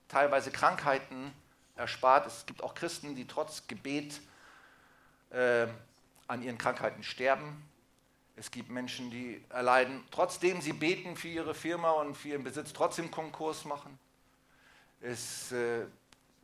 teilweise 0.07 0.49
Krankheiten 0.49 1.33
erspart. 1.79 2.27
Es 2.27 2.45
gibt 2.45 2.61
auch 2.61 2.75
Christen, 2.75 3.15
die 3.15 3.25
trotz 3.25 3.65
Gebet 3.67 4.21
äh, 5.31 5.67
an 6.27 6.43
ihren 6.43 6.57
Krankheiten 6.57 7.03
sterben. 7.03 7.63
Es 8.35 8.51
gibt 8.51 8.69
Menschen, 8.69 9.09
die 9.09 9.43
erleiden, 9.49 10.03
trotzdem 10.11 10.61
sie 10.61 10.73
beten 10.73 11.15
für 11.15 11.27
ihre 11.27 11.55
Firma 11.55 11.91
und 11.91 12.15
für 12.15 12.29
ihren 12.29 12.43
Besitz, 12.43 12.71
trotzdem 12.71 13.11
Konkurs 13.11 13.65
machen. 13.65 13.97
Es 15.01 15.51
äh, 15.51 15.85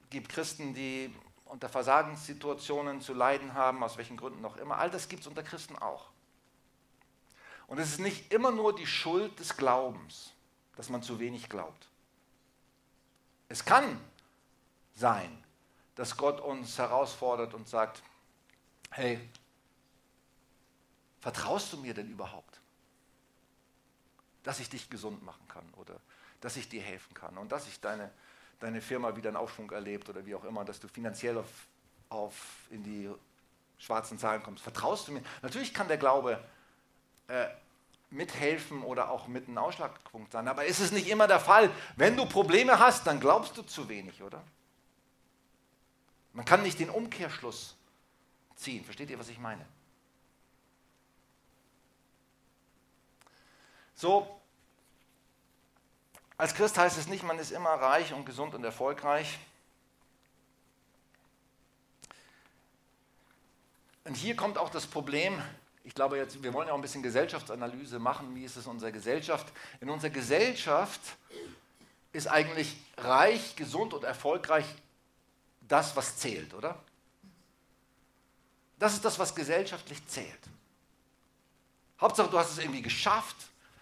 gibt 0.10 0.30
Christen, 0.30 0.74
die 0.74 1.13
unter 1.45 1.69
Versagenssituationen 1.69 3.02
zu 3.02 3.13
leiden 3.13 3.54
haben, 3.54 3.84
aus 3.84 3.98
welchen 3.98 4.17
Gründen 4.17 4.43
auch 4.43 4.58
immer. 4.58 4.78
All 4.78 4.89
das 4.89 5.08
gibt 5.08 5.21
es 5.21 5.28
unter 5.28 5.43
Christen 5.43 5.78
auch. 5.78 6.08
Und 7.67 7.80
es 7.80 7.91
ist 7.91 8.00
nicht 8.00 8.34
immer 8.34 8.52
nur 8.52 8.76
die 8.76 8.88
Schuld 8.88 9.39
des 9.39 9.56
Glaubens, 9.56 10.34
dass 10.76 10.89
man 10.89 11.02
zu 11.02 11.19
wenig 11.19 11.50
glaubt. 11.50 11.88
Es 13.48 13.63
kann 13.63 14.00
sein, 14.95 15.43
dass 15.95 16.17
Gott 16.17 16.41
uns 16.41 16.77
herausfordert 16.77 17.53
und 17.53 17.67
sagt, 17.67 18.01
hey, 18.91 19.19
vertraust 21.19 21.71
du 21.73 21.77
mir 21.77 21.93
denn 21.93 22.10
überhaupt, 22.10 22.60
dass 24.43 24.60
ich 24.60 24.69
dich 24.69 24.89
gesund 24.89 25.23
machen 25.23 25.47
kann 25.47 25.67
oder 25.75 25.95
dass 26.41 26.55
ich 26.58 26.69
dir 26.69 26.81
helfen 26.81 27.13
kann 27.13 27.38
und 27.38 27.51
dass 27.51 27.67
ich 27.67 27.79
deine, 27.81 28.12
deine 28.60 28.81
Firma 28.81 29.15
wieder 29.15 29.29
einen 29.29 29.38
Aufschwung 29.38 29.71
erlebt 29.71 30.10
oder 30.10 30.25
wie 30.25 30.36
auch 30.36 30.43
immer, 30.43 30.63
dass 30.65 30.79
du 30.79 30.88
finanziell 30.88 31.38
auf, 31.38 31.47
auf 32.10 32.36
in 32.69 32.84
die 32.84 33.10
schwarzen 33.77 34.17
Zahlen 34.17 34.43
kommst. 34.43 34.63
Vertraust 34.63 35.08
du 35.08 35.13
mir? 35.13 35.23
Natürlich 35.41 35.73
kann 35.73 35.88
der 35.88 35.97
Glaube 35.97 36.43
äh, 37.27 37.47
mithelfen 38.12 38.84
oder 38.84 39.10
auch 39.10 39.27
mit 39.27 39.47
einem 39.47 39.58
Ausschlagpunkt 39.58 40.31
sein, 40.31 40.47
aber 40.47 40.65
ist 40.65 40.79
es 40.79 40.91
nicht 40.91 41.08
immer 41.08 41.27
der 41.27 41.39
Fall? 41.39 41.69
Wenn 41.95 42.15
du 42.15 42.25
Probleme 42.25 42.79
hast, 42.79 43.08
dann 43.08 43.19
glaubst 43.19 43.58
du 43.58 43.63
zu 43.63 43.89
wenig, 43.89 44.21
oder? 44.21 44.43
Man 46.36 46.45
kann 46.45 46.62
nicht 46.63 46.80
den 46.80 46.89
Umkehrschluss 46.89 47.76
ziehen. 48.58 48.84
Versteht 48.84 49.10
ihr, 49.10 49.17
was 49.17 49.30
ich 49.30 49.39
meine? 49.39 49.65
So, 53.95 54.39
als 56.38 56.54
Christ 56.54 56.78
heißt 56.78 56.98
es 56.98 57.08
nicht, 57.08 57.24
man 57.24 57.39
ist 57.39 57.52
immer 57.52 57.69
reich 57.69 58.13
und 58.13 58.26
gesund 58.26 58.54
und 58.54 58.65
erfolgreich. 58.65 59.39
Und 64.04 64.15
hier 64.15 64.36
kommt 64.36 64.58
auch 64.58 64.69
das 64.69 64.86
Problem, 64.86 65.41
ich 65.86 65.95
glaube 65.95 66.17
jetzt, 66.17 66.43
wir 66.43 66.54
wollen 66.54 66.67
ja 66.67 66.74
auch 66.74 66.78
ein 66.78 66.82
bisschen 66.82 67.02
Gesellschaftsanalyse 67.02 67.98
machen, 67.98 68.36
wie 68.36 68.43
ist 68.43 68.58
es 68.58 68.65
in 68.65 68.71
unserer 68.71 68.91
Gesellschaft. 68.91 69.48
In 69.80 69.89
unserer 69.89 70.12
Gesellschaft 70.12 71.00
ist 72.12 72.28
eigentlich 72.28 72.76
reich, 72.98 73.56
gesund 73.56 73.93
und 73.93 74.04
erfolgreich 74.04 74.65
das, 75.67 75.95
was 75.95 76.17
zählt, 76.17 76.54
oder? 76.54 76.80
Das 78.78 78.93
ist 78.93 79.06
das, 79.06 79.17
was 79.19 79.34
gesellschaftlich 79.34 80.06
zählt. 80.08 80.39
Hauptsache, 81.99 82.30
du 82.30 82.38
hast 82.38 82.51
es 82.51 82.58
irgendwie 82.60 82.82
geschafft. 82.82 83.36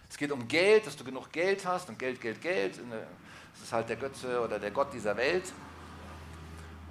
Es 0.08 0.16
geht 0.16 0.30
um 0.30 0.46
Geld, 0.46 0.86
dass 0.86 0.96
du 0.96 1.04
genug 1.04 1.32
Geld 1.32 1.66
hast 1.66 1.88
und 1.88 1.98
Geld, 1.98 2.20
Geld, 2.20 2.40
Geld. 2.40 2.78
Das 2.78 3.62
ist 3.62 3.72
halt 3.72 3.88
der 3.88 3.96
Götze 3.96 4.40
oder 4.40 4.58
der 4.58 4.70
Gott 4.70 4.92
dieser 4.92 5.16
Welt. 5.16 5.52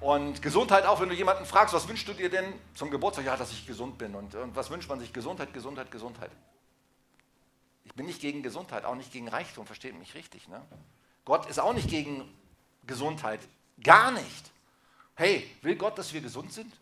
Und 0.00 0.42
Gesundheit 0.42 0.84
auch, 0.84 1.00
wenn 1.00 1.08
du 1.08 1.14
jemanden 1.14 1.46
fragst, 1.46 1.72
was 1.72 1.88
wünschst 1.88 2.06
du 2.06 2.12
dir 2.12 2.28
denn 2.28 2.52
zum 2.74 2.90
Geburtstag? 2.90 3.24
Ja, 3.24 3.36
dass 3.38 3.52
ich 3.52 3.66
gesund 3.66 3.96
bin. 3.96 4.14
Und, 4.14 4.34
und 4.34 4.54
was 4.54 4.68
wünscht 4.68 4.88
man 4.88 5.00
sich? 5.00 5.14
Gesundheit, 5.14 5.54
Gesundheit, 5.54 5.90
Gesundheit. 5.90 6.30
Ich 7.84 7.94
bin 7.94 8.04
nicht 8.04 8.20
gegen 8.20 8.42
Gesundheit, 8.42 8.84
auch 8.84 8.96
nicht 8.96 9.12
gegen 9.12 9.28
Reichtum, 9.28 9.66
versteht 9.66 9.98
mich 9.98 10.14
richtig. 10.14 10.48
Ne? 10.48 10.60
Gott 11.24 11.46
ist 11.46 11.58
auch 11.58 11.72
nicht 11.72 11.88
gegen 11.88 12.30
Gesundheit. 12.86 13.40
Gar 13.82 14.10
nicht. 14.10 14.50
Hey, 15.16 15.56
will 15.62 15.76
Gott, 15.76 15.96
dass 15.96 16.12
wir 16.12 16.20
gesund 16.20 16.52
sind? 16.52 16.72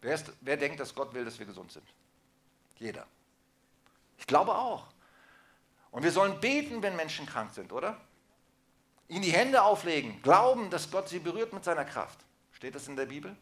Wer, 0.00 0.14
ist, 0.14 0.32
wer 0.40 0.56
denkt, 0.56 0.80
dass 0.80 0.94
Gott 0.94 1.12
will, 1.12 1.24
dass 1.24 1.38
wir 1.38 1.46
gesund 1.46 1.72
sind? 1.72 1.86
Jeder. 2.78 3.06
Ich 4.16 4.26
glaube 4.26 4.54
auch. 4.54 4.86
Und 5.90 6.02
wir 6.02 6.12
sollen 6.12 6.40
beten, 6.40 6.82
wenn 6.82 6.96
Menschen 6.96 7.26
krank 7.26 7.52
sind, 7.52 7.72
oder? 7.72 8.00
Ihnen 9.08 9.22
die 9.22 9.32
Hände 9.32 9.62
auflegen, 9.62 10.20
glauben, 10.22 10.70
dass 10.70 10.90
Gott 10.90 11.08
sie 11.08 11.18
berührt 11.18 11.52
mit 11.52 11.64
seiner 11.64 11.84
Kraft. 11.84 12.18
Steht 12.52 12.74
das 12.74 12.88
in 12.88 12.96
der 12.96 13.06
Bibel? 13.06 13.36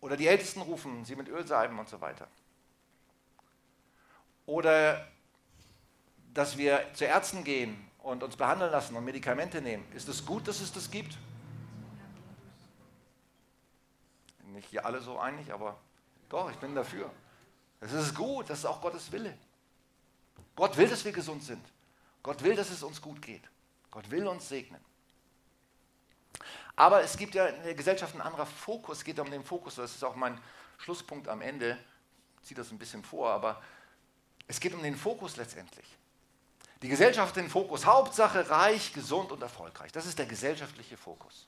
Oder 0.00 0.16
die 0.16 0.26
Ältesten 0.26 0.60
rufen, 0.60 1.04
sie 1.04 1.16
mit 1.16 1.28
Öl 1.28 1.46
salben 1.46 1.78
und 1.78 1.88
so 1.88 2.00
weiter. 2.00 2.28
Oder 4.44 5.08
dass 6.34 6.56
wir 6.58 6.84
zu 6.94 7.04
Ärzten 7.04 7.44
gehen 7.44 7.85
und 8.06 8.22
uns 8.22 8.36
behandeln 8.36 8.70
lassen 8.70 8.94
und 8.94 9.04
Medikamente 9.04 9.60
nehmen. 9.60 9.84
Ist 9.92 10.08
es 10.08 10.24
gut, 10.24 10.46
dass 10.46 10.60
es 10.60 10.72
das 10.72 10.88
gibt? 10.90 11.18
Nicht 14.44 14.68
hier 14.68 14.86
alle 14.86 15.00
so 15.00 15.18
einig, 15.18 15.52
aber 15.52 15.76
doch, 16.28 16.48
ich 16.50 16.56
bin 16.58 16.74
dafür. 16.74 17.10
Es 17.80 17.92
ist 17.92 18.14
gut, 18.14 18.48
das 18.48 18.60
ist 18.60 18.64
auch 18.64 18.80
Gottes 18.80 19.10
Wille. 19.10 19.36
Gott 20.54 20.76
will, 20.76 20.88
dass 20.88 21.04
wir 21.04 21.10
gesund 21.10 21.42
sind. 21.42 21.66
Gott 22.22 22.42
will, 22.44 22.54
dass 22.54 22.70
es 22.70 22.84
uns 22.84 23.02
gut 23.02 23.20
geht. 23.20 23.42
Gott 23.90 24.08
will 24.10 24.26
uns 24.28 24.48
segnen. 24.48 24.82
Aber 26.76 27.02
es 27.02 27.16
gibt 27.16 27.34
ja 27.34 27.46
in 27.46 27.64
der 27.64 27.74
Gesellschaft 27.74 28.12
einen 28.14 28.22
anderen 28.22 28.46
Fokus. 28.46 28.98
Es 28.98 29.04
geht 29.04 29.18
um 29.18 29.30
den 29.30 29.42
Fokus. 29.44 29.74
Das 29.74 29.92
ist 29.92 30.04
auch 30.04 30.14
mein 30.14 30.40
Schlusspunkt 30.78 31.26
am 31.26 31.40
Ende. 31.40 31.76
Ich 32.40 32.48
ziehe 32.48 32.56
das 32.56 32.70
ein 32.70 32.78
bisschen 32.78 33.02
vor, 33.02 33.30
aber 33.30 33.60
es 34.46 34.60
geht 34.60 34.74
um 34.74 34.82
den 34.82 34.96
Fokus 34.96 35.36
letztendlich. 35.36 35.86
Die 36.82 36.88
Gesellschaft 36.88 37.36
den 37.36 37.48
Fokus 37.48 37.86
Hauptsache 37.86 38.50
reich, 38.50 38.92
gesund 38.92 39.32
und 39.32 39.42
erfolgreich. 39.42 39.92
Das 39.92 40.06
ist 40.06 40.18
der 40.18 40.26
gesellschaftliche 40.26 40.96
Fokus. 40.96 41.46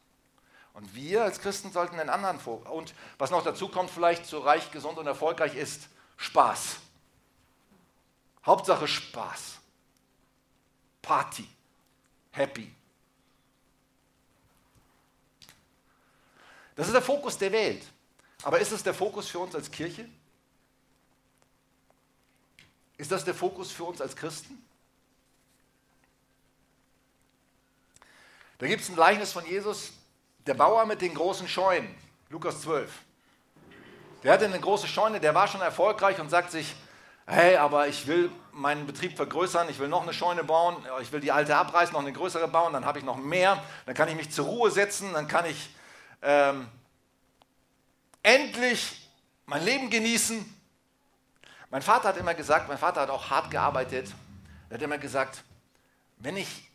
Und 0.73 0.95
wir 0.95 1.25
als 1.25 1.41
Christen 1.41 1.73
sollten 1.73 1.99
einen 1.99 2.09
anderen 2.09 2.39
Fokus. 2.39 2.71
Und 2.71 2.95
was 3.19 3.31
noch 3.31 3.43
dazu 3.43 3.69
kommt, 3.69 3.91
vielleicht 3.91 4.27
so 4.27 4.39
reich, 4.39 4.71
gesund 4.71 4.99
und 4.99 5.07
erfolgreich 5.07 5.55
ist 5.55 5.89
Spaß. 6.17 6.77
Hauptsache 8.47 8.89
Spaß. 8.89 9.59
Party. 11.03 11.49
Happy. 12.31 12.73
Das 16.77 16.87
ist 16.87 16.93
der 16.93 17.03
Fokus 17.03 17.37
der 17.37 17.51
Welt. 17.51 17.85
Aber 18.45 18.61
ist 18.61 18.71
es 18.71 18.83
der 18.83 18.95
Fokus 18.95 19.29
für 19.29 19.41
uns 19.41 19.55
als 19.55 19.71
Kirche? 19.71 20.09
Ist 22.97 23.11
das 23.11 23.25
der 23.25 23.35
Fokus 23.35 23.73
für 23.73 23.85
uns 23.85 24.01
als 24.01 24.15
Christen? 24.15 24.65
Da 28.59 28.67
gibt 28.67 28.83
es 28.83 28.89
ein 28.89 28.97
Gleichnis 28.97 29.33
von 29.33 29.47
Jesus, 29.47 29.93
der 30.45 30.55
Bauer 30.55 30.85
mit 30.85 31.01
den 31.01 31.15
großen 31.15 31.47
Scheunen, 31.47 31.95
Lukas 32.29 32.61
12. 32.63 32.91
Der 34.25 34.33
hatte 34.33 34.47
eine 34.47 34.59
große 34.59 34.89
Scheune, 34.89 35.21
der 35.21 35.33
war 35.33 35.47
schon 35.47 35.61
erfolgreich 35.61 36.19
und 36.19 36.29
sagt 36.29 36.51
sich, 36.51 36.75
hey, 37.27 37.57
aber 37.57 37.87
ich 37.87 38.09
will 38.09 38.33
meinen 38.53 38.85
Betrieb 38.85 39.17
vergrößern, 39.17 39.69
ich 39.69 39.79
will 39.79 39.87
noch 39.87 40.03
eine 40.03 40.13
Scheune 40.13 40.43
bauen, 40.43 40.77
ich 41.01 41.13
will 41.13 41.21
die 41.21 41.31
alte 41.31 41.55
abreißen, 41.55 41.93
noch 41.93 42.01
eine 42.01 42.13
größere 42.13 42.49
bauen, 42.49 42.73
dann 42.73 42.85
habe 42.85 42.99
ich 42.99 43.05
noch 43.05 43.17
mehr, 43.17 43.63
dann 43.87 43.95
kann 43.95 44.09
ich 44.09 44.17
mich 44.17 44.33
zur 44.33 44.47
Ruhe 44.47 44.73
setzen, 44.73 45.13
dann 45.13 45.29
kann 45.29 45.47
ich 45.47 45.71
ähm, 46.23 46.67
endlich 48.25 49.09
mein 49.47 49.65
Leben 49.65 49.89
genießen. 49.89 50.45
Mein 51.71 51.83
Vater 51.83 52.09
hat 52.09 52.17
immer 52.17 52.35
gesagt, 52.35 52.67
mein 52.67 52.79
Vater 52.79 53.03
hat 53.03 53.11
auch 53.11 53.31
hart 53.31 53.53
gearbeitet, 53.53 54.13
er 54.69 54.75
hat 54.75 54.83
immer 54.83 54.99
gesagt, 54.99 55.45
wenn 56.17 56.37
ich 56.37 56.68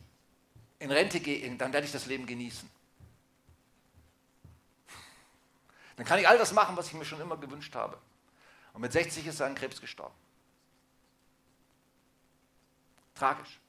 in 0.84 0.91
Rente 0.91 1.22
gehe, 1.22 1.50
dann 1.56 1.72
werde 1.72 1.86
ich 1.86 1.93
das 1.93 2.08
Leben 2.08 2.26
genießen. 2.26 2.69
Dann 5.96 6.06
kann 6.06 6.19
ich 6.19 6.28
all 6.28 6.38
das 6.38 6.52
machen, 6.52 6.76
was 6.76 6.88
ich 6.88 6.93
mir 6.93 7.06
schon 7.06 7.22
immer 7.22 7.38
gewünscht 7.38 7.74
habe. 7.74 7.98
Und 8.74 8.82
mit 8.82 8.91
60 8.91 9.26
ist 9.26 9.39
er 9.39 9.48
an 9.48 9.56
Krebs 9.56 9.80
gestorben. 9.80 10.13
Tragisch. 13.15 13.60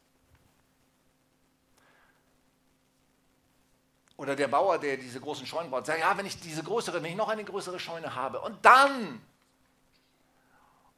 Oder 4.16 4.34
der 4.34 4.48
Bauer, 4.48 4.78
der 4.78 4.96
diese 4.96 5.20
großen 5.20 5.46
Scheunen 5.46 5.70
baut, 5.70 5.86
sagt, 5.86 6.00
ja, 6.00 6.16
wenn 6.16 6.26
ich 6.26 6.40
diese 6.40 6.64
größere, 6.64 7.00
wenn 7.00 7.10
ich 7.10 7.16
noch 7.16 7.28
eine 7.28 7.44
größere 7.44 7.78
Scheune 7.78 8.14
habe 8.14 8.40
und 8.40 8.64
dann, 8.64 9.20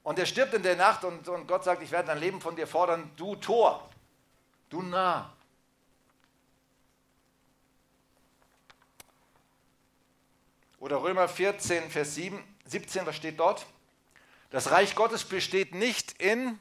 und 0.02 0.18
er 0.18 0.26
stirbt 0.26 0.54
in 0.54 0.62
der 0.62 0.76
Nacht 0.76 1.04
und, 1.04 1.28
und 1.28 1.46
Gott 1.46 1.64
sagt, 1.64 1.82
ich 1.82 1.90
werde 1.90 2.08
dein 2.08 2.20
Leben 2.20 2.40
von 2.40 2.56
dir 2.56 2.66
fordern, 2.66 3.10
du 3.16 3.36
Tor, 3.36 3.86
du 4.70 4.80
Nah. 4.80 5.35
Oder 10.86 11.02
Römer 11.02 11.26
14, 11.26 11.90
Vers 11.90 12.14
7, 12.14 12.40
17, 12.66 13.06
was 13.06 13.16
steht 13.16 13.40
dort? 13.40 13.66
Das 14.50 14.70
Reich 14.70 14.94
Gottes 14.94 15.24
besteht 15.24 15.74
nicht 15.74 16.22
in 16.22 16.60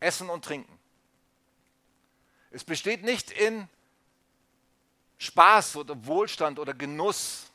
Essen 0.00 0.30
und 0.30 0.44
Trinken. 0.44 0.76
Es 2.50 2.64
besteht 2.64 3.04
nicht 3.04 3.30
in 3.30 3.68
Spaß 5.18 5.76
oder 5.76 6.06
Wohlstand 6.06 6.58
oder 6.58 6.74
Genuss. 6.74 7.52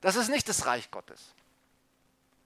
Das 0.00 0.16
ist 0.16 0.28
nicht 0.28 0.48
das 0.48 0.66
Reich 0.66 0.90
Gottes. 0.90 1.34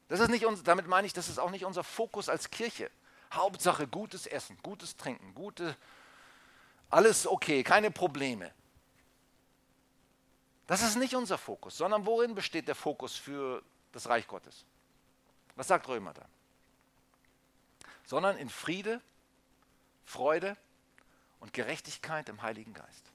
Das 0.08 0.20
ist 0.20 0.28
nicht 0.28 0.44
uns, 0.44 0.62
damit 0.64 0.86
meine 0.86 1.06
ich, 1.06 1.14
das 1.14 1.30
ist 1.30 1.38
auch 1.38 1.50
nicht 1.50 1.64
unser 1.64 1.82
Fokus 1.82 2.28
als 2.28 2.50
Kirche. 2.50 2.90
Hauptsache 3.32 3.86
gutes 3.86 4.26
Essen, 4.26 4.58
gutes 4.62 4.98
Trinken, 4.98 5.34
gute 5.34 5.74
alles 6.90 7.26
okay, 7.26 7.62
keine 7.62 7.90
Probleme. 7.90 8.52
Das 10.68 10.82
ist 10.82 10.96
nicht 10.96 11.16
unser 11.16 11.38
Fokus, 11.38 11.78
sondern 11.78 12.04
worin 12.04 12.34
besteht 12.34 12.68
der 12.68 12.74
Fokus 12.74 13.16
für 13.16 13.62
das 13.90 14.06
Reich 14.06 14.28
Gottes? 14.28 14.66
Was 15.56 15.66
sagt 15.66 15.88
Römer 15.88 16.12
da? 16.12 16.28
Sondern 18.04 18.36
in 18.36 18.50
Friede, 18.50 19.00
Freude 20.04 20.58
und 21.40 21.54
Gerechtigkeit 21.54 22.28
im 22.28 22.42
Heiligen 22.42 22.74
Geist. 22.74 23.10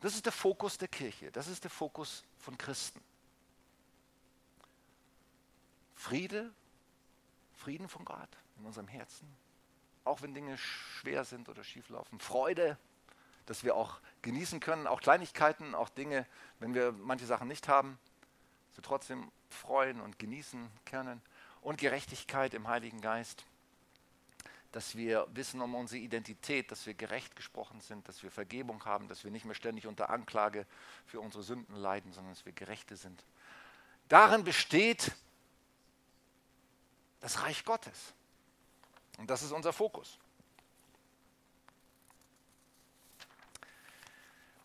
Das 0.00 0.14
ist 0.14 0.24
der 0.24 0.32
Fokus 0.32 0.78
der 0.78 0.86
Kirche, 0.88 1.32
das 1.32 1.48
ist 1.48 1.64
der 1.64 1.70
Fokus 1.70 2.22
von 2.38 2.56
Christen. 2.56 3.02
Friede, 5.96 6.52
Frieden 7.54 7.88
von 7.88 8.04
Gott 8.04 8.28
in 8.60 8.66
unserem 8.66 8.86
Herzen, 8.86 9.26
auch 10.04 10.22
wenn 10.22 10.32
Dinge 10.32 10.56
schwer 10.58 11.24
sind 11.24 11.48
oder 11.48 11.64
schief 11.64 11.88
laufen. 11.88 12.20
Freude, 12.20 12.78
dass 13.46 13.64
wir 13.64 13.76
auch 13.76 14.00
genießen 14.22 14.60
können, 14.60 14.86
auch 14.86 15.00
Kleinigkeiten, 15.00 15.74
auch 15.74 15.88
Dinge, 15.88 16.26
wenn 16.60 16.74
wir 16.74 16.92
manche 16.92 17.26
Sachen 17.26 17.48
nicht 17.48 17.68
haben, 17.68 17.98
wir 18.74 18.82
trotzdem 18.82 19.30
freuen 19.48 20.00
und 20.00 20.18
genießen 20.18 20.70
können. 20.84 21.22
Und 21.60 21.78
Gerechtigkeit 21.78 22.52
im 22.52 22.68
Heiligen 22.68 23.00
Geist, 23.00 23.44
dass 24.72 24.96
wir 24.96 25.26
wissen 25.32 25.60
um 25.60 25.74
unsere 25.74 26.00
Identität, 26.00 26.70
dass 26.70 26.84
wir 26.84 26.94
gerecht 26.94 27.36
gesprochen 27.36 27.80
sind, 27.80 28.06
dass 28.08 28.22
wir 28.22 28.30
Vergebung 28.30 28.84
haben, 28.84 29.08
dass 29.08 29.24
wir 29.24 29.30
nicht 29.30 29.44
mehr 29.44 29.54
ständig 29.54 29.86
unter 29.86 30.10
Anklage 30.10 30.66
für 31.06 31.20
unsere 31.20 31.42
Sünden 31.42 31.76
leiden, 31.76 32.12
sondern 32.12 32.34
dass 32.34 32.44
wir 32.44 32.52
Gerechte 32.52 32.96
sind. 32.96 33.24
Darin 34.08 34.44
besteht 34.44 35.12
das 37.20 37.40
Reich 37.42 37.64
Gottes. 37.64 38.12
Und 39.16 39.30
das 39.30 39.42
ist 39.42 39.52
unser 39.52 39.72
Fokus. 39.72 40.18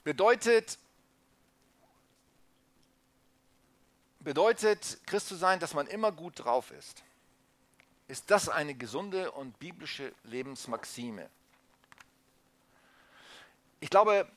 Bedeutet, 0.04 0.78
bedeutet 4.20 5.00
Christ 5.06 5.28
zu 5.28 5.36
sein, 5.36 5.60
dass 5.60 5.74
man 5.74 5.88
immer 5.88 6.12
gut 6.12 6.44
drauf 6.44 6.72
ist. 6.72 7.04
Ist 8.08 8.32
das 8.32 8.50
eine 8.50 8.74
gesunde 8.74 9.32
und 9.32 9.60
biblische 9.60 10.14
Lebensmaxime? 10.24 11.30
Ich 13.82 13.90
glaube, 13.90 14.30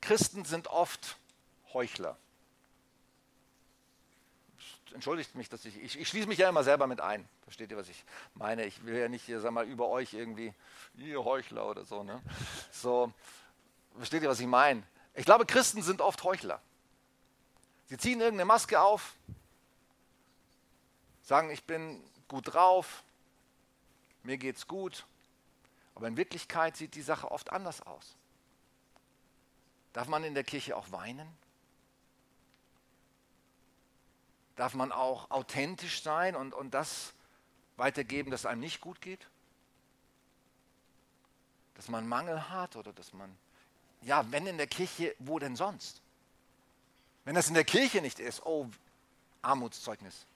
Christen 0.00 0.44
sind 0.44 0.68
oft 0.68 1.16
Heuchler 1.72 2.16
entschuldigt 4.94 5.34
mich, 5.34 5.48
dass 5.48 5.64
ich, 5.64 5.80
ich, 5.82 5.98
ich 5.98 6.08
schließe 6.08 6.28
mich 6.28 6.38
ja 6.38 6.48
immer 6.48 6.64
selber 6.64 6.86
mit 6.86 7.00
ein. 7.00 7.26
Versteht 7.44 7.70
ihr, 7.70 7.76
was 7.76 7.88
ich 7.88 8.04
meine? 8.34 8.64
Ich 8.64 8.84
will 8.84 8.96
ja 8.96 9.08
nicht, 9.08 9.26
sag 9.26 9.50
mal, 9.52 9.66
über 9.66 9.88
euch 9.88 10.14
irgendwie, 10.14 10.52
ihr 10.96 11.24
Heuchler 11.24 11.66
oder 11.68 11.84
so. 11.84 12.02
Ne? 12.02 12.20
So, 12.70 13.12
versteht 13.96 14.22
ihr, 14.22 14.28
was 14.28 14.40
ich 14.40 14.46
meine? 14.46 14.82
Ich 15.14 15.24
glaube, 15.24 15.46
Christen 15.46 15.82
sind 15.82 16.00
oft 16.00 16.22
Heuchler. 16.24 16.60
Sie 17.86 17.98
ziehen 17.98 18.20
irgendeine 18.20 18.46
Maske 18.46 18.80
auf, 18.80 19.14
sagen, 21.22 21.50
ich 21.50 21.64
bin 21.64 22.02
gut 22.28 22.54
drauf, 22.54 23.02
mir 24.22 24.38
geht's 24.38 24.66
gut, 24.66 25.04
aber 25.94 26.08
in 26.08 26.16
Wirklichkeit 26.16 26.76
sieht 26.76 26.94
die 26.94 27.02
Sache 27.02 27.30
oft 27.30 27.52
anders 27.52 27.82
aus. 27.82 28.16
Darf 29.92 30.08
man 30.08 30.24
in 30.24 30.34
der 30.34 30.44
Kirche 30.44 30.76
auch 30.76 30.90
weinen? 30.90 31.28
Darf 34.56 34.74
man 34.74 34.92
auch 34.92 35.30
authentisch 35.30 36.02
sein 36.02 36.36
und, 36.36 36.54
und 36.54 36.72
das 36.72 37.12
weitergeben, 37.76 38.30
dass 38.30 38.46
einem 38.46 38.60
nicht 38.60 38.80
gut 38.80 39.00
geht? 39.00 39.26
Dass 41.74 41.88
man 41.88 42.06
Mangel 42.06 42.48
hat 42.48 42.76
oder 42.76 42.92
dass 42.92 43.12
man, 43.12 43.36
ja, 44.02 44.24
wenn 44.30 44.46
in 44.46 44.58
der 44.58 44.66
Kirche, 44.66 45.14
wo 45.18 45.38
denn 45.38 45.56
sonst? 45.56 46.00
Wenn 47.24 47.34
das 47.34 47.48
in 47.48 47.54
der 47.54 47.64
Kirche 47.64 48.02
nicht 48.02 48.18
ist, 48.18 48.44
oh, 48.44 48.68
Armutszeugnis. 49.42 50.26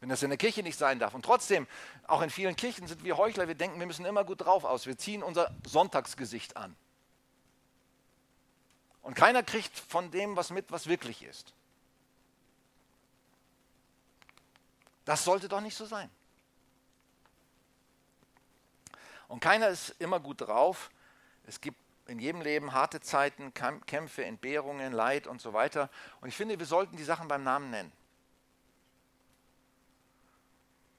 Wenn 0.00 0.08
das 0.08 0.22
in 0.22 0.30
der 0.30 0.38
Kirche 0.38 0.62
nicht 0.62 0.78
sein 0.78 0.98
darf. 0.98 1.12
Und 1.12 1.24
trotzdem, 1.24 1.66
auch 2.06 2.22
in 2.22 2.30
vielen 2.30 2.56
Kirchen 2.56 2.86
sind 2.86 3.04
wir 3.04 3.18
Heuchler, 3.18 3.48
wir 3.48 3.54
denken, 3.54 3.78
wir 3.78 3.86
müssen 3.86 4.06
immer 4.06 4.24
gut 4.24 4.40
drauf 4.40 4.64
aus. 4.64 4.86
Wir 4.86 4.96
ziehen 4.96 5.22
unser 5.22 5.54
Sonntagsgesicht 5.66 6.56
an. 6.56 6.74
Und 9.02 9.14
keiner 9.14 9.42
kriegt 9.42 9.78
von 9.78 10.10
dem 10.10 10.36
was 10.36 10.50
mit, 10.50 10.70
was 10.72 10.86
wirklich 10.86 11.22
ist. 11.22 11.52
Das 15.04 15.24
sollte 15.24 15.48
doch 15.48 15.60
nicht 15.60 15.76
so 15.76 15.84
sein. 15.84 16.10
Und 19.28 19.40
keiner 19.40 19.68
ist 19.68 19.94
immer 19.98 20.18
gut 20.18 20.40
drauf. 20.40 20.90
Es 21.46 21.60
gibt 21.60 21.78
in 22.10 22.18
jedem 22.18 22.42
Leben 22.42 22.72
harte 22.72 23.00
Zeiten, 23.00 23.54
Kämpfe, 23.54 24.24
Entbehrungen, 24.24 24.92
Leid 24.92 25.28
und 25.28 25.40
so 25.40 25.52
weiter. 25.52 25.88
Und 26.20 26.28
ich 26.28 26.36
finde, 26.36 26.58
wir 26.58 26.66
sollten 26.66 26.96
die 26.96 27.04
Sachen 27.04 27.28
beim 27.28 27.44
Namen 27.44 27.70
nennen. 27.70 27.92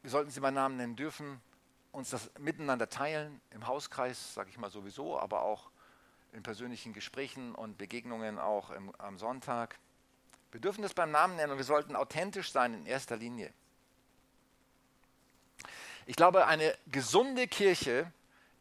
Wir 0.01 0.09
sollten 0.09 0.31
sie 0.31 0.39
beim 0.39 0.53
Namen 0.53 0.77
nennen 0.77 0.95
dürfen, 0.95 1.41
uns 1.91 2.11
das 2.11 2.31
miteinander 2.39 2.87
teilen, 2.89 3.41
im 3.51 3.67
Hauskreis, 3.67 4.33
sage 4.33 4.49
ich 4.49 4.57
mal 4.57 4.71
sowieso, 4.71 5.19
aber 5.19 5.41
auch 5.41 5.69
in 6.31 6.43
persönlichen 6.43 6.93
Gesprächen 6.93 7.53
und 7.53 7.77
Begegnungen 7.77 8.39
auch 8.39 8.71
im, 8.71 8.95
am 8.97 9.19
Sonntag. 9.19 9.77
Wir 10.53 10.61
dürfen 10.61 10.81
das 10.81 10.93
beim 10.93 11.11
Namen 11.11 11.35
nennen 11.35 11.51
und 11.51 11.57
wir 11.57 11.65
sollten 11.65 11.95
authentisch 11.95 12.51
sein 12.51 12.73
in 12.73 12.85
erster 12.85 13.17
Linie. 13.17 13.51
Ich 16.05 16.15
glaube, 16.15 16.47
eine 16.47 16.75
gesunde 16.87 17.47
Kirche 17.47 18.11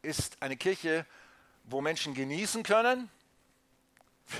ist 0.02 0.42
eine 0.42 0.56
Kirche, 0.56 1.06
wo 1.70 1.80
Menschen 1.80 2.14
genießen 2.14 2.62
können, 2.62 3.08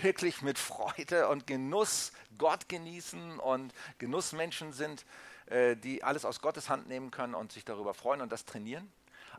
wirklich 0.03 0.43
mit 0.43 0.59
Freude 0.59 1.29
und 1.29 1.47
Genuss 1.47 2.13
Gott 2.39 2.69
genießen 2.69 3.39
und 3.39 3.75
Genussmenschen 3.99 4.73
sind, 4.73 5.05
äh, 5.47 5.77
die 5.77 6.03
alles 6.03 6.25
aus 6.25 6.41
Gottes 6.41 6.69
Hand 6.69 6.89
nehmen 6.89 7.11
können 7.11 7.35
und 7.35 7.53
sich 7.53 7.65
darüber 7.65 7.95
freuen 7.95 8.21
und 8.21 8.33
das 8.33 8.45
trainieren. 8.45 8.91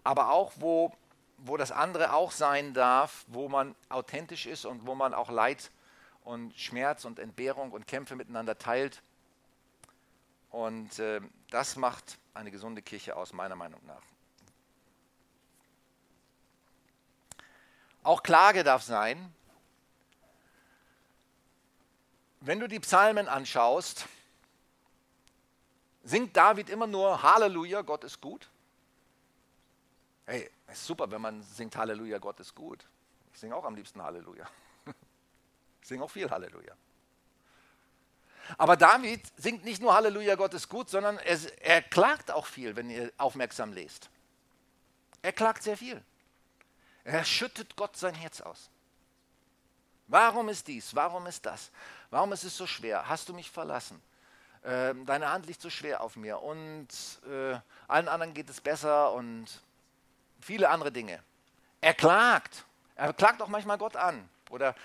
Aber 0.03 0.31
auch, 0.31 0.53
wo, 0.57 0.93
wo 1.37 1.57
das 1.57 1.71
andere 1.71 2.13
auch 2.13 2.31
sein 2.31 2.73
darf, 2.73 3.25
wo 3.27 3.49
man 3.49 3.75
authentisch 3.89 4.45
ist 4.45 4.65
und 4.65 4.85
wo 4.85 4.95
man 4.95 5.13
auch 5.13 5.29
Leid 5.29 5.71
und 6.23 6.57
Schmerz 6.57 7.05
und 7.05 7.19
Entbehrung 7.19 7.71
und 7.71 7.87
Kämpfe 7.87 8.15
miteinander 8.15 8.57
teilt. 8.57 9.01
Und 10.49 10.99
äh, 10.99 11.21
das 11.49 11.75
macht 11.75 12.17
eine 12.33 12.51
gesunde 12.51 12.81
Kirche 12.81 13.15
aus, 13.15 13.33
meiner 13.33 13.55
Meinung 13.55 13.81
nach. 13.85 14.01
Auch 18.03 18.23
Klage 18.23 18.63
darf 18.63 18.83
sein. 18.83 19.33
Wenn 22.39 22.59
du 22.59 22.67
die 22.67 22.79
Psalmen 22.79 23.27
anschaust, 23.27 24.07
singt 26.03 26.35
David 26.35 26.69
immer 26.69 26.87
nur 26.87 27.21
Halleluja, 27.21 27.81
Gott 27.81 28.03
ist 28.03 28.19
gut. 28.19 28.49
Hey, 30.25 30.49
ist 30.71 30.85
super, 30.85 31.11
wenn 31.11 31.21
man 31.21 31.43
singt 31.43 31.75
Halleluja, 31.75 32.17
Gott 32.17 32.39
ist 32.39 32.55
gut. 32.55 32.85
Ich 33.33 33.39
singe 33.39 33.55
auch 33.55 33.65
am 33.65 33.75
liebsten 33.75 34.01
Halleluja. 34.01 34.47
Ich 35.83 35.87
singe 35.87 36.03
auch 36.03 36.11
viel 36.11 36.29
Halleluja. 36.29 36.75
Aber 38.57 38.77
David 38.77 39.21
singt 39.35 39.63
nicht 39.63 39.81
nur 39.81 39.95
Halleluja, 39.95 40.35
Gott 40.35 40.53
ist 40.53 40.69
gut, 40.69 40.91
sondern 40.91 41.17
er, 41.17 41.39
er 41.63 41.81
klagt 41.81 42.29
auch 42.29 42.45
viel, 42.45 42.75
wenn 42.75 42.91
ihr 42.91 43.11
aufmerksam 43.17 43.73
lest. 43.73 44.11
Er 45.23 45.33
klagt 45.33 45.63
sehr 45.63 45.77
viel. 45.77 46.03
Er 47.03 47.23
schüttet 47.23 47.75
Gott 47.75 47.97
sein 47.97 48.13
Herz 48.15 48.41
aus. 48.41 48.69
Warum 50.07 50.49
ist 50.49 50.67
dies? 50.67 50.93
Warum 50.93 51.25
ist 51.25 51.45
das? 51.45 51.71
Warum 52.09 52.33
ist 52.33 52.43
es 52.43 52.55
so 52.55 52.67
schwer? 52.67 53.07
Hast 53.07 53.29
du 53.29 53.33
mich 53.33 53.49
verlassen? 53.49 54.01
Äh, 54.63 54.93
deine 55.05 55.29
Hand 55.31 55.45
liegt 55.45 55.61
so 55.61 55.69
schwer 55.69 56.01
auf 56.01 56.15
mir 56.15 56.41
und 56.41 56.87
äh, 57.27 57.57
allen 57.87 58.07
anderen 58.07 58.33
geht 58.33 58.49
es 58.49 58.61
besser 58.61 59.13
und 59.13 59.47
viele 60.39 60.69
andere 60.69 60.91
Dinge. 60.91 61.23
Er 61.79 61.93
klagt. 61.93 62.65
Er 62.95 63.13
klagt 63.13 63.41
auch 63.41 63.47
manchmal 63.47 63.77
Gott 63.77 63.95
an 63.95 64.29
oder 64.49 64.75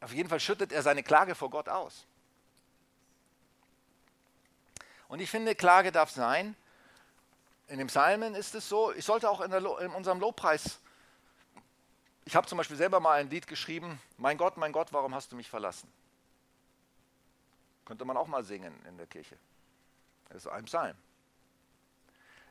auf 0.00 0.12
jeden 0.12 0.28
Fall 0.28 0.40
schüttet 0.40 0.72
er 0.72 0.82
seine 0.82 1.02
Klage 1.02 1.34
vor 1.34 1.50
Gott 1.50 1.68
aus. 1.68 2.06
Und 5.08 5.20
ich 5.20 5.30
finde, 5.30 5.54
Klage 5.54 5.92
darf 5.92 6.10
sein. 6.10 6.54
In 7.68 7.78
den 7.78 7.86
Psalmen 7.86 8.34
ist 8.34 8.54
es 8.54 8.68
so, 8.68 8.92
ich 8.92 9.04
sollte 9.04 9.28
auch 9.28 9.40
in, 9.40 9.52
in 9.52 9.92
unserem 9.92 10.20
Lobpreis, 10.20 10.78
ich 12.24 12.36
habe 12.36 12.46
zum 12.46 12.58
Beispiel 12.58 12.76
selber 12.76 13.00
mal 13.00 13.20
ein 13.20 13.30
Lied 13.30 13.46
geschrieben, 13.46 14.00
Mein 14.16 14.36
Gott, 14.36 14.56
mein 14.56 14.72
Gott, 14.72 14.92
warum 14.92 15.14
hast 15.14 15.32
du 15.32 15.36
mich 15.36 15.48
verlassen? 15.48 15.90
Könnte 17.84 18.04
man 18.04 18.16
auch 18.16 18.26
mal 18.26 18.44
singen 18.44 18.74
in 18.86 18.98
der 18.98 19.06
Kirche. 19.06 19.38
Das 20.28 20.44
ist 20.44 20.46
ein 20.48 20.64
Psalm. 20.66 20.96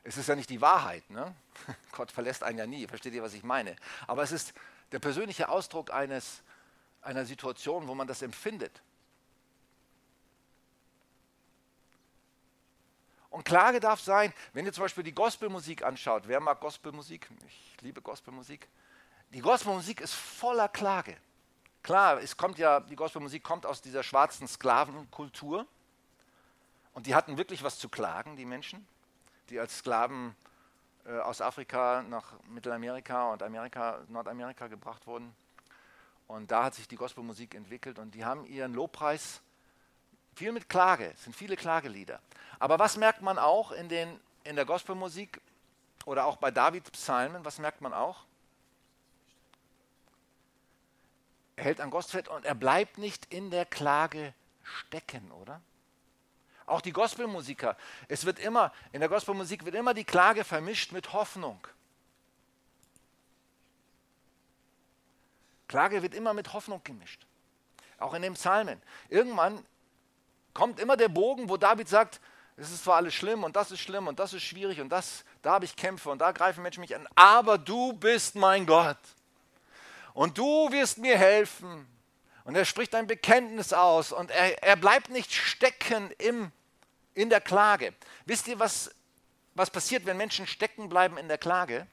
Es 0.04 0.18
ist 0.18 0.28
ja 0.28 0.36
nicht 0.36 0.50
die 0.50 0.62
Wahrheit, 0.62 1.08
ne? 1.10 1.36
Gott 1.92 2.12
verlässt 2.12 2.44
einen 2.44 2.58
ja 2.58 2.66
nie, 2.66 2.88
versteht 2.88 3.14
ihr, 3.14 3.22
was 3.22 3.34
ich 3.34 3.44
meine? 3.44 3.76
Aber 4.08 4.24
es 4.24 4.32
ist 4.32 4.54
der 4.92 5.00
persönliche 5.00 5.50
Ausdruck 5.50 5.92
eines 5.94 6.42
einer 7.02 7.26
Situation, 7.26 7.88
wo 7.88 7.94
man 7.94 8.08
das 8.08 8.22
empfindet. 8.22 8.82
Und 13.38 13.44
Klage 13.44 13.80
darf 13.80 14.02
sein, 14.02 14.34
wenn 14.54 14.66
ihr 14.66 14.74
zum 14.74 14.86
Beispiel 14.86 15.04
die 15.04 15.14
Gospelmusik 15.14 15.84
anschaut. 15.84 16.24
Wer 16.26 16.40
mag 16.40 16.60
Gospelmusik? 16.60 17.30
Ich 17.46 17.78
liebe 17.82 18.02
Gospelmusik. 18.02 18.68
Die 19.30 19.42
Gospelmusik 19.42 20.02
ist 20.02 20.16
voller 20.16 20.68
Klage. 20.68 21.16
Klar, 21.84 22.20
es 22.20 22.36
kommt 22.36 22.58
ja, 22.58 22.80
die 22.80 22.96
Gospelmusik 22.96 23.44
kommt 23.44 23.68
aus 23.68 23.84
dieser 23.84 24.02
schwarzen 24.02 24.48
Sklavenkultur. 24.48 25.68
Und 26.96 27.06
die 27.06 27.14
hatten 27.14 27.38
wirklich 27.38 27.62
was 27.62 27.78
zu 27.78 27.90
klagen, 27.90 28.38
die 28.38 28.46
Menschen, 28.46 28.88
die 29.52 29.60
als 29.60 29.78
Sklaven 29.78 30.36
äh, 31.06 31.20
aus 31.20 31.40
Afrika 31.40 32.02
nach 32.10 32.34
Mittelamerika 32.48 33.32
und 33.32 33.44
Amerika, 33.44 34.00
Nordamerika 34.08 34.66
gebracht 34.66 35.06
wurden. 35.06 35.32
Und 36.26 36.50
da 36.50 36.64
hat 36.64 36.74
sich 36.74 36.88
die 36.88 36.96
Gospelmusik 36.96 37.54
entwickelt 37.54 38.00
und 38.00 38.16
die 38.16 38.26
haben 38.26 38.48
ihren 38.48 38.74
Lobpreis 38.74 39.44
viel 40.38 40.52
mit 40.52 40.70
Klage, 40.70 41.12
es 41.14 41.24
sind 41.24 41.36
viele 41.36 41.56
Klagelieder. 41.56 42.22
Aber 42.60 42.80
was 42.80 42.98
merkt 42.98 43.22
man 43.22 43.40
auch 43.40 43.72
in, 43.72 43.90
den, 43.90 44.20
in 44.44 44.56
der 44.56 44.66
Gospelmusik 44.66 45.42
oder 46.06 46.26
auch 46.26 46.38
bei 46.38 46.52
Davids 46.52 46.92
Psalmen, 46.92 47.44
was 47.44 47.60
merkt 47.60 47.82
man 47.82 47.94
auch? 47.94 48.24
Er 51.56 51.66
hält 51.66 51.82
an 51.82 51.90
Gott 51.90 52.14
und 52.30 52.46
er 52.46 52.56
bleibt 52.56 53.00
nicht 53.00 53.34
in 53.34 53.50
der 53.50 53.66
Klage 53.66 54.34
stecken, 54.64 55.32
oder? 55.32 55.60
Auch 56.68 56.82
die 56.82 56.92
Gospelmusiker, 56.92 57.76
es 58.08 58.26
wird 58.26 58.40
immer, 58.40 58.74
in 58.92 59.00
der 59.00 59.10
Gospelmusik 59.10 59.66
wird 59.66 59.74
immer 59.74 59.94
die 59.94 60.04
Klage 60.04 60.44
vermischt 60.44 60.92
mit 60.92 61.14
Hoffnung. 61.14 61.66
Klage 65.68 66.02
wird 66.02 66.14
immer 66.14 66.34
mit 66.34 66.54
Hoffnung 66.54 66.84
gemischt. 66.84 67.26
Auch 67.98 68.14
in 68.14 68.22
den 68.22 68.36
Psalmen. 68.36 68.82
Irgendwann 69.10 69.66
kommt 70.58 70.80
immer 70.80 70.98
der 70.98 71.08
Bogen, 71.08 71.50
wo 71.50 71.56
David 71.56 71.88
sagt, 71.88 72.20
es 72.56 72.72
ist 72.72 72.84
zwar 72.84 72.96
alles 72.96 73.14
schlimm 73.14 73.44
und 73.44 73.56
das 73.56 73.70
ist 73.70 73.80
schlimm 73.80 74.08
und 74.08 74.18
das 74.18 74.34
ist 74.34 74.42
schwierig 74.42 74.82
und 74.82 74.90
das, 74.90 75.24
da 75.44 75.52
habe 75.52 75.66
ich 75.66 75.76
Kämpfe 75.76 76.10
und 76.10 76.18
da 76.18 76.32
greifen 76.32 76.64
Menschen 76.64 76.82
mich 76.82 76.96
an, 76.96 77.08
aber 77.14 77.60
du 77.60 77.94
bist 77.94 78.34
mein 78.34 78.66
Gott 78.66 78.98
und 80.16 80.36
du 80.36 80.72
wirst 80.72 80.98
mir 80.98 81.16
helfen. 81.16 81.88
Und 82.44 82.56
er 82.56 82.66
spricht 82.66 82.96
ein 82.96 83.06
Bekenntnis 83.06 83.72
aus 83.72 84.12
und 84.12 84.32
er, 84.32 84.64
er 84.64 84.76
bleibt 84.78 85.12
nicht 85.12 85.32
stecken 85.32 86.10
im, 86.18 86.52
in 87.14 87.30
der 87.30 87.42
Klage. 87.42 87.94
Wisst 88.26 88.48
ihr, 88.48 88.58
was, 88.58 88.90
was 89.54 89.70
passiert, 89.70 90.08
wenn 90.08 90.18
Menschen 90.18 90.48
stecken 90.48 90.90
bleiben 90.90 91.18
in 91.18 91.28
der 91.28 91.38
Klage? 91.38 91.86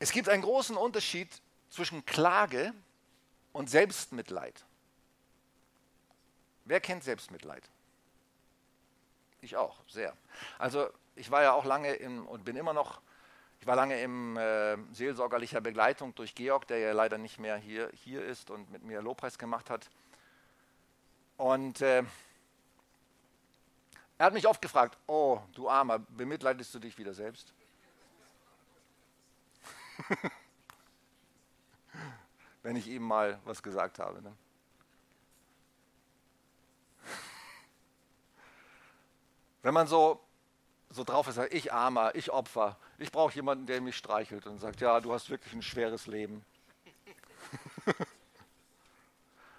Es 0.00 0.12
gibt 0.12 0.28
einen 0.28 0.42
großen 0.42 0.76
Unterschied 0.76 1.30
zwischen 1.70 2.04
Klage 2.04 2.74
und 2.74 2.89
Selbstmitleid. 3.68 4.64
Wer 6.64 6.80
kennt 6.80 7.04
Selbstmitleid? 7.04 7.68
Ich 9.40 9.56
auch, 9.56 9.78
sehr. 9.88 10.16
Also 10.58 10.88
ich 11.16 11.30
war 11.30 11.42
ja 11.42 11.52
auch 11.52 11.64
lange 11.64 11.94
im, 11.94 12.26
und 12.26 12.44
bin 12.44 12.56
immer 12.56 12.72
noch, 12.72 13.00
ich 13.60 13.66
war 13.66 13.76
lange 13.76 14.00
in 14.02 14.36
äh, 14.36 14.76
seelsorgerlicher 14.92 15.60
Begleitung 15.60 16.14
durch 16.14 16.34
Georg, 16.34 16.66
der 16.66 16.78
ja 16.78 16.92
leider 16.92 17.18
nicht 17.18 17.38
mehr 17.38 17.56
hier, 17.56 17.90
hier 17.92 18.24
ist 18.24 18.50
und 18.50 18.70
mit 18.70 18.84
mir 18.84 19.02
Lobpreis 19.02 19.38
gemacht 19.38 19.70
hat. 19.70 19.90
Und 21.36 21.80
äh, 21.80 22.04
er 24.18 24.26
hat 24.26 24.34
mich 24.34 24.46
oft 24.46 24.60
gefragt, 24.60 24.98
oh 25.06 25.40
du 25.54 25.68
Armer, 25.68 25.98
bemitleidest 25.98 26.74
du 26.74 26.78
dich 26.78 26.98
wieder 26.98 27.14
selbst? 27.14 27.54
Wenn 32.62 32.76
ich 32.76 32.86
ihm 32.88 33.02
mal 33.02 33.40
was 33.44 33.62
gesagt 33.62 33.98
habe. 33.98 34.22
Ne? 34.22 34.36
Wenn 39.62 39.74
man 39.74 39.86
so, 39.86 40.20
so 40.90 41.04
drauf 41.04 41.28
ist, 41.28 41.38
ich 41.52 41.72
Armer, 41.72 42.14
ich 42.14 42.30
Opfer, 42.30 42.76
ich 42.98 43.12
brauche 43.12 43.34
jemanden, 43.34 43.66
der 43.66 43.80
mich 43.80 43.96
streichelt 43.96 44.46
und 44.46 44.58
sagt, 44.58 44.80
ja, 44.80 45.00
du 45.00 45.12
hast 45.12 45.30
wirklich 45.30 45.52
ein 45.52 45.62
schweres 45.62 46.06
Leben. 46.06 46.44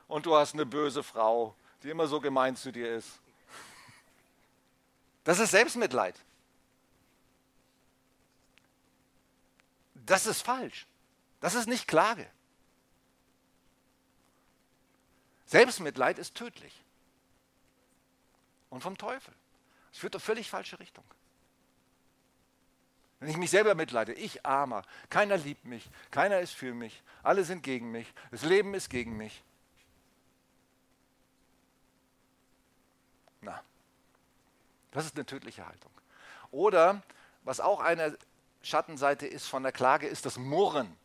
und 0.08 0.26
du 0.26 0.36
hast 0.36 0.54
eine 0.54 0.66
böse 0.66 1.04
Frau, 1.04 1.56
die 1.84 1.89
immer 1.89 2.08
so 2.08 2.20
gemein 2.20 2.56
zu 2.56 2.72
dir 2.72 2.95
ist. 2.95 3.20
Das 5.24 5.39
ist 5.39 5.52
Selbstmitleid. 5.52 6.16
Das 9.93 10.26
ist 10.26 10.41
falsch. 10.41 10.88
Das 11.39 11.54
ist 11.54 11.68
nicht 11.68 11.88
Klage. 11.88 12.28
Selbstmitleid 15.52 16.18
ist 16.18 16.36
tödlich. 16.36 16.74
Und 18.70 18.82
vom 18.82 18.97
Teufel. 18.97 19.34
Es 19.91 19.99
führt 19.99 20.16
doch 20.16 20.22
völlig 20.22 20.49
falsche 20.49 20.80
Richtung. 20.80 21.04
Wenn 23.20 23.30
ich 23.30 23.36
mich 23.36 23.52
selber 23.52 23.76
mitleide, 23.76 24.14
ich 24.14 24.45
armer, 24.45 24.84
keiner 25.10 25.36
liebt 25.36 25.66
mich, 25.66 25.89
keiner 26.10 26.39
ist 26.39 26.54
für 26.54 26.74
mich, 26.74 27.04
alle 27.22 27.43
sind 27.43 27.64
gegen 27.64 27.91
mich, 27.91 28.12
das 28.32 28.43
Leben 28.43 28.74
ist 28.74 28.89
gegen 28.89 29.18
mich. 29.18 29.43
Na, 33.41 33.62
das 34.91 35.06
ist 35.06 35.16
eine 35.16 35.26
tödliche 35.26 35.68
Haltung. 35.68 35.91
Oder, 36.52 37.04
was 37.43 37.60
auch 37.60 37.82
eine 37.82 38.18
Schattenseite 38.64 39.28
ist 39.28 39.47
von 39.47 39.64
der 39.64 39.74
Klage, 39.74 40.08
ist 40.08 40.26
das 40.26 40.38
Murren. 40.38 40.95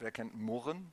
Wer 0.00 0.10
kennt 0.10 0.34
Murren? 0.34 0.92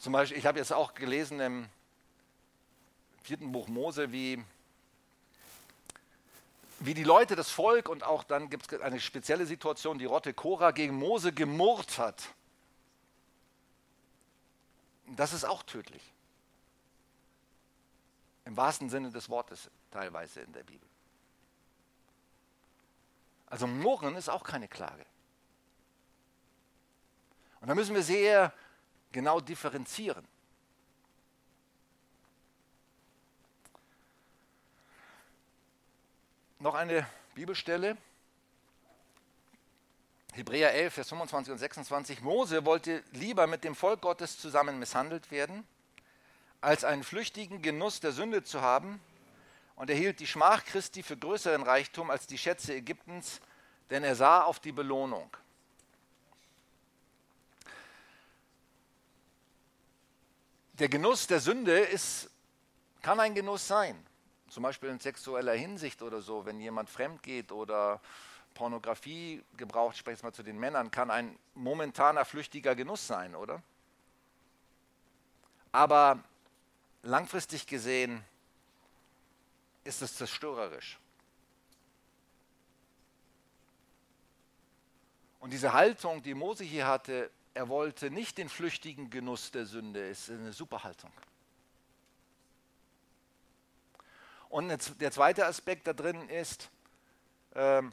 Zum 0.00 0.14
Beispiel, 0.14 0.38
ich 0.38 0.46
habe 0.46 0.58
jetzt 0.58 0.72
auch 0.72 0.94
gelesen 0.94 1.40
im 1.40 1.68
vierten 3.22 3.52
Buch 3.52 3.68
Mose, 3.68 4.10
wie, 4.12 4.42
wie 6.78 6.94
die 6.94 7.04
Leute, 7.04 7.36
das 7.36 7.50
Volk 7.50 7.90
und 7.90 8.02
auch 8.02 8.24
dann 8.24 8.48
gibt 8.48 8.72
es 8.72 8.80
eine 8.80 8.98
spezielle 8.98 9.44
Situation, 9.44 9.98
die 9.98 10.06
Rotte 10.06 10.32
Cora 10.32 10.70
gegen 10.70 10.94
Mose 10.96 11.34
gemurrt 11.34 11.98
hat. 11.98 12.30
Das 15.06 15.34
ist 15.34 15.44
auch 15.44 15.62
tödlich. 15.64 16.02
Im 18.46 18.56
wahrsten 18.56 18.88
Sinne 18.88 19.10
des 19.10 19.28
Wortes 19.28 19.70
teilweise 19.90 20.40
in 20.40 20.52
der 20.54 20.64
Bibel. 20.64 20.88
Also 23.48 23.66
Murren 23.66 24.16
ist 24.16 24.30
auch 24.30 24.44
keine 24.44 24.66
Klage. 24.66 25.04
Und 27.60 27.68
da 27.68 27.74
müssen 27.74 27.94
wir 27.94 28.02
sehr 28.02 28.54
genau 29.12 29.40
differenzieren. 29.40 30.26
Noch 36.58 36.74
eine 36.74 37.06
Bibelstelle. 37.34 37.96
Hebräer 40.34 40.72
11, 40.74 40.94
Vers 40.94 41.08
25 41.08 41.52
und 41.52 41.58
26. 41.58 42.20
Mose 42.20 42.64
wollte 42.64 43.02
lieber 43.12 43.46
mit 43.46 43.64
dem 43.64 43.74
Volk 43.74 44.02
Gottes 44.02 44.38
zusammen 44.38 44.78
misshandelt 44.78 45.30
werden, 45.30 45.66
als 46.60 46.84
einen 46.84 47.02
flüchtigen 47.02 47.62
Genuss 47.62 48.00
der 48.00 48.12
Sünde 48.12 48.44
zu 48.44 48.60
haben, 48.60 49.00
und 49.74 49.88
er 49.88 49.96
hielt 49.96 50.20
die 50.20 50.26
Schmach 50.26 50.66
Christi 50.66 51.02
für 51.02 51.16
größeren 51.16 51.62
Reichtum 51.62 52.10
als 52.10 52.26
die 52.26 52.36
Schätze 52.36 52.74
Ägyptens, 52.74 53.40
denn 53.88 54.04
er 54.04 54.14
sah 54.14 54.42
auf 54.42 54.60
die 54.60 54.72
Belohnung. 54.72 55.34
Der 60.80 60.88
Genuss 60.88 61.26
der 61.26 61.40
Sünde 61.40 61.78
ist, 61.78 62.30
kann 63.02 63.20
ein 63.20 63.34
Genuss 63.34 63.68
sein. 63.68 64.02
Zum 64.48 64.62
Beispiel 64.62 64.88
in 64.88 64.98
sexueller 64.98 65.52
Hinsicht 65.52 66.02
oder 66.02 66.22
so, 66.22 66.46
wenn 66.46 66.58
jemand 66.58 66.88
fremd 66.88 67.22
geht 67.22 67.52
oder 67.52 68.00
Pornografie 68.54 69.44
gebraucht, 69.56 69.94
ich 69.94 70.00
spreche 70.00 70.14
jetzt 70.14 70.22
mal 70.22 70.32
zu 70.32 70.42
den 70.42 70.58
Männern, 70.58 70.90
kann 70.90 71.10
ein 71.10 71.38
momentaner 71.54 72.24
flüchtiger 72.24 72.74
Genuss 72.74 73.06
sein, 73.06 73.34
oder? 73.34 73.62
Aber 75.70 76.18
langfristig 77.02 77.66
gesehen 77.66 78.24
ist 79.84 80.02
es 80.02 80.16
zerstörerisch. 80.16 80.98
Und 85.40 85.52
diese 85.52 85.72
Haltung, 85.72 86.22
die 86.22 86.34
Mose 86.34 86.64
hier 86.64 86.86
hatte, 86.86 87.30
er 87.54 87.68
wollte 87.68 88.10
nicht 88.10 88.38
den 88.38 88.48
flüchtigen 88.48 89.10
Genuss 89.10 89.50
der 89.50 89.66
Sünde. 89.66 90.08
Ist 90.08 90.30
eine 90.30 90.52
super 90.52 90.84
Haltung. 90.84 91.12
Und 94.48 94.68
der 95.00 95.12
zweite 95.12 95.46
Aspekt 95.46 95.86
da 95.86 95.92
drin 95.92 96.28
ist, 96.28 96.70
ähm, 97.54 97.92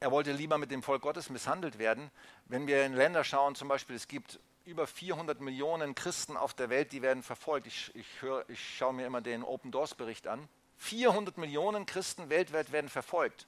er 0.00 0.10
wollte 0.10 0.32
lieber 0.32 0.58
mit 0.58 0.70
dem 0.70 0.82
Volk 0.82 1.02
Gottes 1.02 1.30
misshandelt 1.30 1.78
werden. 1.78 2.10
Wenn 2.46 2.66
wir 2.66 2.84
in 2.84 2.94
Länder 2.94 3.22
schauen, 3.22 3.54
zum 3.54 3.68
Beispiel, 3.68 3.94
es 3.94 4.08
gibt 4.08 4.40
über 4.64 4.86
400 4.86 5.40
Millionen 5.40 5.94
Christen 5.94 6.36
auf 6.36 6.54
der 6.54 6.70
Welt, 6.70 6.92
die 6.92 7.02
werden 7.02 7.22
verfolgt. 7.22 7.66
Ich, 7.66 7.94
ich, 7.94 8.06
hör, 8.20 8.48
ich 8.48 8.76
schaue 8.76 8.94
mir 8.94 9.06
immer 9.06 9.20
den 9.20 9.42
Open 9.42 9.70
Doors 9.70 9.94
Bericht 9.94 10.26
an. 10.26 10.48
400 10.78 11.38
Millionen 11.38 11.86
Christen 11.86 12.30
weltweit 12.30 12.72
werden 12.72 12.88
verfolgt. 12.88 13.46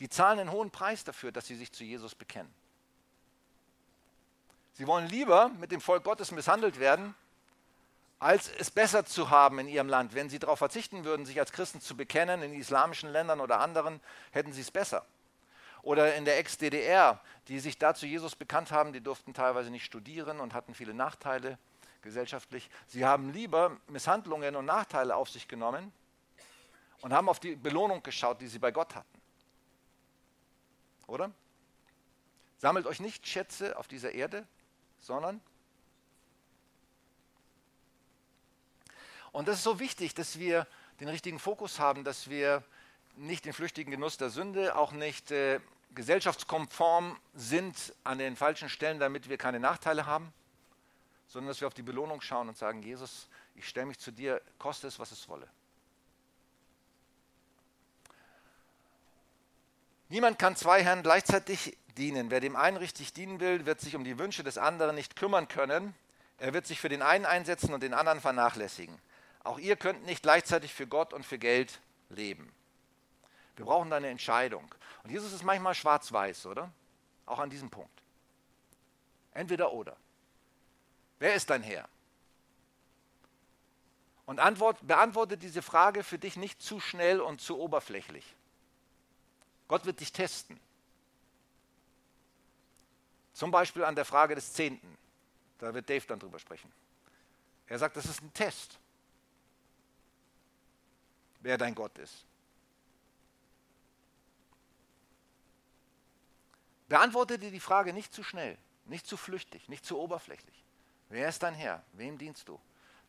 Die 0.00 0.08
zahlen 0.08 0.38
einen 0.38 0.52
hohen 0.52 0.70
Preis 0.70 1.04
dafür, 1.04 1.32
dass 1.32 1.46
sie 1.46 1.56
sich 1.56 1.72
zu 1.72 1.84
Jesus 1.84 2.14
bekennen. 2.14 2.52
Sie 4.74 4.86
wollen 4.86 5.06
lieber 5.08 5.50
mit 5.58 5.70
dem 5.70 5.80
Volk 5.80 6.04
Gottes 6.04 6.30
misshandelt 6.30 6.80
werden, 6.80 7.14
als 8.18 8.48
es 8.58 8.70
besser 8.70 9.04
zu 9.04 9.30
haben 9.30 9.58
in 9.58 9.68
ihrem 9.68 9.88
Land. 9.88 10.14
Wenn 10.14 10.30
sie 10.30 10.38
darauf 10.38 10.58
verzichten 10.58 11.04
würden, 11.04 11.26
sich 11.26 11.38
als 11.40 11.52
Christen 11.52 11.80
zu 11.80 11.96
bekennen, 11.96 12.42
in 12.42 12.54
islamischen 12.54 13.10
Ländern 13.10 13.40
oder 13.40 13.60
anderen, 13.60 14.00
hätten 14.30 14.52
sie 14.52 14.60
es 14.60 14.70
besser. 14.70 15.04
Oder 15.82 16.14
in 16.14 16.24
der 16.24 16.38
Ex-DDR, 16.38 17.20
die 17.48 17.58
sich 17.58 17.76
da 17.78 17.94
zu 17.94 18.06
Jesus 18.06 18.36
bekannt 18.36 18.70
haben, 18.70 18.92
die 18.92 19.00
durften 19.00 19.34
teilweise 19.34 19.70
nicht 19.70 19.84
studieren 19.84 20.38
und 20.38 20.54
hatten 20.54 20.74
viele 20.74 20.94
Nachteile 20.94 21.58
gesellschaftlich. 22.02 22.70
Sie 22.86 23.04
haben 23.04 23.32
lieber 23.32 23.76
Misshandlungen 23.88 24.54
und 24.54 24.64
Nachteile 24.64 25.16
auf 25.16 25.28
sich 25.28 25.48
genommen 25.48 25.92
und 27.00 27.12
haben 27.12 27.28
auf 27.28 27.40
die 27.40 27.56
Belohnung 27.56 28.02
geschaut, 28.02 28.40
die 28.40 28.46
sie 28.46 28.60
bei 28.60 28.70
Gott 28.70 28.94
hatten. 28.94 29.20
Oder? 31.08 31.32
Sammelt 32.58 32.86
euch 32.86 33.00
nicht 33.00 33.26
Schätze 33.26 33.76
auf 33.76 33.88
dieser 33.88 34.12
Erde, 34.12 34.46
sondern 35.02 35.42
Und 39.32 39.48
das 39.48 39.56
ist 39.58 39.64
so 39.64 39.80
wichtig, 39.80 40.14
dass 40.14 40.38
wir 40.38 40.66
den 41.00 41.08
richtigen 41.08 41.38
Fokus 41.38 41.78
haben, 41.78 42.04
dass 42.04 42.28
wir 42.28 42.62
nicht 43.16 43.46
den 43.46 43.54
flüchtigen 43.54 43.90
Genuss 43.90 44.18
der 44.18 44.30
Sünde, 44.30 44.76
auch 44.76 44.92
nicht 44.92 45.30
äh, 45.30 45.58
gesellschaftskonform 45.94 47.18
sind 47.34 47.94
an 48.04 48.18
den 48.18 48.36
falschen 48.36 48.68
Stellen, 48.68 48.98
damit 48.98 49.28
wir 49.28 49.38
keine 49.38 49.58
Nachteile 49.58 50.06
haben, 50.06 50.32
sondern 51.28 51.48
dass 51.48 51.60
wir 51.60 51.66
auf 51.66 51.74
die 51.74 51.82
Belohnung 51.82 52.20
schauen 52.20 52.48
und 52.48 52.58
sagen, 52.58 52.82
Jesus, 52.82 53.28
ich 53.54 53.66
stelle 53.66 53.86
mich 53.86 53.98
zu 53.98 54.12
dir, 54.12 54.40
koste 54.58 54.86
es, 54.86 54.98
was 54.98 55.12
es 55.12 55.26
wolle. 55.28 55.48
Niemand 60.10 60.38
kann 60.38 60.56
zwei 60.56 60.84
Herren 60.84 61.02
gleichzeitig 61.02 61.78
dienen. 61.98 62.30
Wer 62.30 62.40
dem 62.40 62.56
einen 62.56 62.76
richtig 62.76 63.12
dienen 63.12 63.40
will, 63.40 63.66
wird 63.66 63.80
sich 63.80 63.96
um 63.96 64.04
die 64.04 64.18
Wünsche 64.18 64.42
des 64.42 64.58
anderen 64.58 64.94
nicht 64.94 65.16
kümmern 65.16 65.48
können. 65.48 65.94
Er 66.38 66.54
wird 66.54 66.66
sich 66.66 66.80
für 66.80 66.88
den 66.88 67.02
einen 67.02 67.26
einsetzen 67.26 67.72
und 67.72 67.82
den 67.82 67.94
anderen 67.94 68.20
vernachlässigen. 68.20 68.98
Auch 69.44 69.58
ihr 69.58 69.76
könnt 69.76 70.04
nicht 70.04 70.22
gleichzeitig 70.22 70.72
für 70.72 70.86
Gott 70.86 71.12
und 71.12 71.24
für 71.24 71.38
Geld 71.38 71.80
leben. 72.08 72.52
Wir 73.56 73.64
brauchen 73.64 73.90
da 73.90 73.96
eine 73.96 74.08
Entscheidung. 74.08 74.72
Und 75.02 75.10
Jesus 75.10 75.32
ist 75.32 75.44
manchmal 75.44 75.74
schwarz-weiß, 75.74 76.46
oder? 76.46 76.70
Auch 77.26 77.38
an 77.38 77.50
diesem 77.50 77.70
Punkt. 77.70 78.02
Entweder 79.34 79.72
oder. 79.72 79.96
Wer 81.18 81.34
ist 81.34 81.50
dein 81.50 81.62
Herr? 81.62 81.88
Und 84.26 84.40
antwort, 84.40 84.78
beantworte 84.86 85.36
diese 85.36 85.62
Frage 85.62 86.04
für 86.04 86.18
dich 86.18 86.36
nicht 86.36 86.62
zu 86.62 86.80
schnell 86.80 87.20
und 87.20 87.40
zu 87.40 87.58
oberflächlich. 87.58 88.24
Gott 89.68 89.84
wird 89.84 90.00
dich 90.00 90.12
testen. 90.12 90.58
Zum 93.32 93.50
Beispiel 93.50 93.84
an 93.84 93.94
der 93.94 94.04
Frage 94.04 94.34
des 94.34 94.52
Zehnten. 94.52 94.96
Da 95.58 95.72
wird 95.72 95.88
Dave 95.88 96.04
dann 96.06 96.18
drüber 96.18 96.38
sprechen. 96.38 96.70
Er 97.66 97.78
sagt, 97.78 97.96
das 97.96 98.04
ist 98.04 98.22
ein 98.22 98.32
Test, 98.34 98.78
wer 101.40 101.56
dein 101.56 101.74
Gott 101.74 101.96
ist. 101.98 102.26
Beantworte 106.88 107.38
dir 107.38 107.50
die 107.50 107.60
Frage 107.60 107.94
nicht 107.94 108.12
zu 108.12 108.22
schnell, 108.22 108.58
nicht 108.84 109.06
zu 109.06 109.16
flüchtig, 109.16 109.68
nicht 109.68 109.86
zu 109.86 109.98
oberflächlich. 109.98 110.62
Wer 111.08 111.28
ist 111.28 111.42
dein 111.42 111.54
Herr? 111.54 111.82
Wem 111.92 112.18
dienst 112.18 112.48
du? 112.48 112.60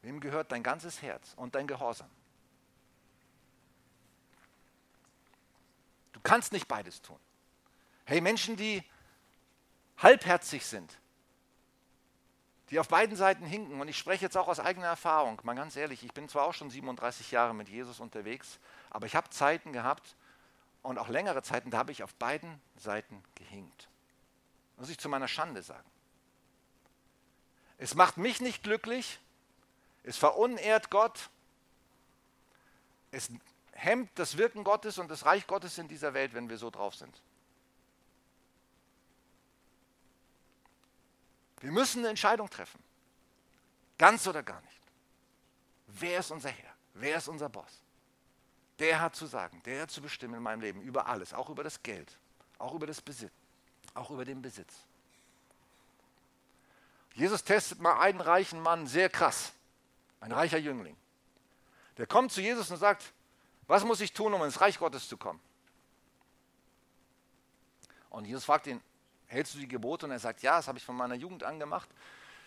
Wem 0.01 0.19
gehört 0.19 0.51
dein 0.51 0.63
ganzes 0.63 1.01
Herz 1.01 1.33
und 1.35 1.55
dein 1.55 1.67
Gehorsam? 1.67 2.09
Du 6.13 6.19
kannst 6.21 6.53
nicht 6.53 6.67
beides 6.67 7.01
tun. 7.01 7.19
Hey, 8.05 8.21
Menschen, 8.21 8.55
die 8.55 8.83
halbherzig 9.97 10.65
sind, 10.65 10.97
die 12.69 12.79
auf 12.79 12.87
beiden 12.87 13.15
Seiten 13.15 13.45
hinken, 13.45 13.81
und 13.81 13.87
ich 13.87 13.97
spreche 13.97 14.25
jetzt 14.25 14.37
auch 14.37 14.47
aus 14.47 14.59
eigener 14.59 14.87
Erfahrung, 14.87 15.39
mal 15.43 15.55
ganz 15.55 15.75
ehrlich, 15.75 16.03
ich 16.03 16.13
bin 16.13 16.27
zwar 16.27 16.45
auch 16.45 16.53
schon 16.53 16.69
37 16.69 17.31
Jahre 17.31 17.53
mit 17.53 17.69
Jesus 17.69 17.99
unterwegs, 17.99 18.59
aber 18.89 19.05
ich 19.05 19.15
habe 19.15 19.29
Zeiten 19.29 19.73
gehabt 19.73 20.15
und 20.81 20.97
auch 20.97 21.09
längere 21.09 21.43
Zeiten, 21.43 21.71
da 21.71 21.77
habe 21.77 21.91
ich 21.91 22.03
auf 22.03 22.13
beiden 22.15 22.61
Seiten 22.77 23.23
gehinkt. 23.35 23.89
Muss 24.77 24.89
ich 24.89 24.97
zu 24.97 25.07
meiner 25.09 25.27
Schande 25.27 25.61
sagen. 25.61 25.89
Es 27.77 27.95
macht 27.95 28.17
mich 28.17 28.41
nicht 28.41 28.63
glücklich, 28.63 29.19
es 30.03 30.17
verunehrt 30.17 30.89
Gott, 30.89 31.29
es 33.11 33.29
hemmt 33.73 34.09
das 34.15 34.37
Wirken 34.37 34.63
Gottes 34.63 34.97
und 34.97 35.09
das 35.09 35.25
Reich 35.25 35.47
Gottes 35.47 35.77
in 35.77 35.87
dieser 35.87 36.13
Welt, 36.13 36.33
wenn 36.33 36.49
wir 36.49 36.57
so 36.57 36.69
drauf 36.69 36.95
sind. 36.95 37.21
Wir 41.63 41.71
müssen 41.71 41.99
eine 41.99 42.09
Entscheidung 42.09 42.49
treffen. 42.49 42.83
Ganz 43.97 44.27
oder 44.27 44.43
gar 44.43 44.59
nicht. 44.59 44.81
Wer 45.87 46.19
ist 46.19 46.29
unser 46.29 46.49
Herr? 46.49 46.73
Wer 46.93 47.15
ist 47.15 47.29
unser 47.29 47.47
Boss? 47.47 47.81
Der 48.79 48.99
hat 48.99 49.15
zu 49.15 49.25
sagen, 49.27 49.61
der 49.63 49.83
hat 49.83 49.89
zu 49.89 50.01
bestimmen 50.01 50.33
in 50.33 50.43
meinem 50.43 50.59
Leben 50.59 50.81
über 50.81 51.07
alles, 51.07 51.33
auch 51.33 51.49
über 51.49 51.63
das 51.63 51.81
Geld, 51.81 52.17
auch 52.59 52.73
über 52.73 52.85
das 52.85 52.99
Besitz, 52.99 53.31
auch 53.93 54.11
über 54.11 54.25
den 54.25 54.41
Besitz. 54.41 54.73
Jesus 57.13 57.45
testet 57.45 57.79
mal 57.79 57.97
einen 57.97 58.19
reichen 58.19 58.59
Mann 58.59 58.85
sehr 58.85 59.09
krass, 59.09 59.53
ein 60.19 60.33
reicher 60.33 60.57
Jüngling. 60.57 60.97
Der 61.97 62.07
kommt 62.07 62.33
zu 62.33 62.41
Jesus 62.41 62.71
und 62.71 62.77
sagt, 62.77 63.13
was 63.67 63.85
muss 63.85 64.01
ich 64.01 64.11
tun, 64.11 64.33
um 64.33 64.43
ins 64.43 64.59
Reich 64.59 64.77
Gottes 64.79 65.07
zu 65.07 65.15
kommen? 65.15 65.39
Und 68.09 68.25
Jesus 68.25 68.43
fragt 68.43 68.67
ihn, 68.67 68.81
hältst 69.33 69.55
du 69.55 69.59
die 69.59 69.67
Gebote? 69.67 70.05
Und 70.05 70.11
er 70.11 70.19
sagt, 70.19 70.41
ja, 70.41 70.57
das 70.57 70.67
habe 70.67 70.77
ich 70.77 70.85
von 70.85 70.95
meiner 70.95 71.15
Jugend 71.15 71.43
an 71.43 71.59
gemacht. 71.59 71.89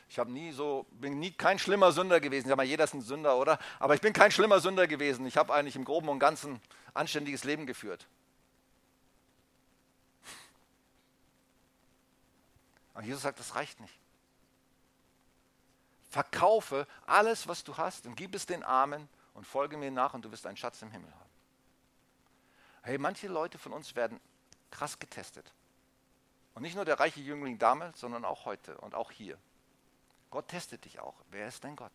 Ich 0.08 0.18
habe 0.18 0.30
nie 0.30 0.52
so, 0.52 0.86
bin 0.92 1.18
nie 1.18 1.32
kein 1.32 1.58
schlimmer 1.58 1.92
Sünder 1.92 2.20
gewesen. 2.20 2.48
Sag 2.48 2.56
mal, 2.56 2.64
jeder 2.64 2.84
ist 2.84 2.94
ein 2.94 3.02
Sünder, 3.02 3.36
oder? 3.36 3.58
Aber 3.78 3.94
ich 3.94 4.00
bin 4.00 4.12
kein 4.12 4.30
schlimmer 4.30 4.60
Sünder 4.60 4.86
gewesen. 4.86 5.26
Ich 5.26 5.36
habe 5.36 5.52
eigentlich 5.52 5.76
im 5.76 5.84
Groben 5.84 6.08
und 6.08 6.20
Ganzen 6.20 6.60
anständiges 6.94 7.44
Leben 7.44 7.66
geführt. 7.66 8.06
Und 12.94 13.04
Jesus 13.04 13.22
sagt, 13.22 13.38
das 13.40 13.54
reicht 13.54 13.78
nicht. 13.80 13.94
Verkaufe 16.08 16.86
alles, 17.04 17.46
was 17.46 17.62
du 17.62 17.76
hast 17.76 18.06
und 18.06 18.14
gib 18.14 18.34
es 18.34 18.46
den 18.46 18.62
Armen 18.62 19.08
und 19.34 19.46
folge 19.46 19.76
mir 19.76 19.90
nach 19.90 20.14
und 20.14 20.24
du 20.24 20.32
wirst 20.32 20.46
einen 20.46 20.56
Schatz 20.56 20.80
im 20.80 20.90
Himmel 20.90 21.12
haben. 21.12 21.30
Hey, 22.82 22.96
manche 22.96 23.26
Leute 23.26 23.58
von 23.58 23.72
uns 23.72 23.94
werden 23.96 24.18
krass 24.70 24.98
getestet. 24.98 25.52
Und 26.56 26.62
nicht 26.62 26.74
nur 26.74 26.86
der 26.86 26.98
reiche 26.98 27.20
Jüngling 27.20 27.58
damals, 27.58 28.00
sondern 28.00 28.24
auch 28.24 28.46
heute 28.46 28.78
und 28.78 28.94
auch 28.94 29.10
hier. 29.10 29.36
Gott 30.30 30.48
testet 30.48 30.86
dich 30.86 31.00
auch. 31.00 31.14
Wer 31.30 31.48
ist 31.48 31.62
dein 31.64 31.76
Gott? 31.76 31.92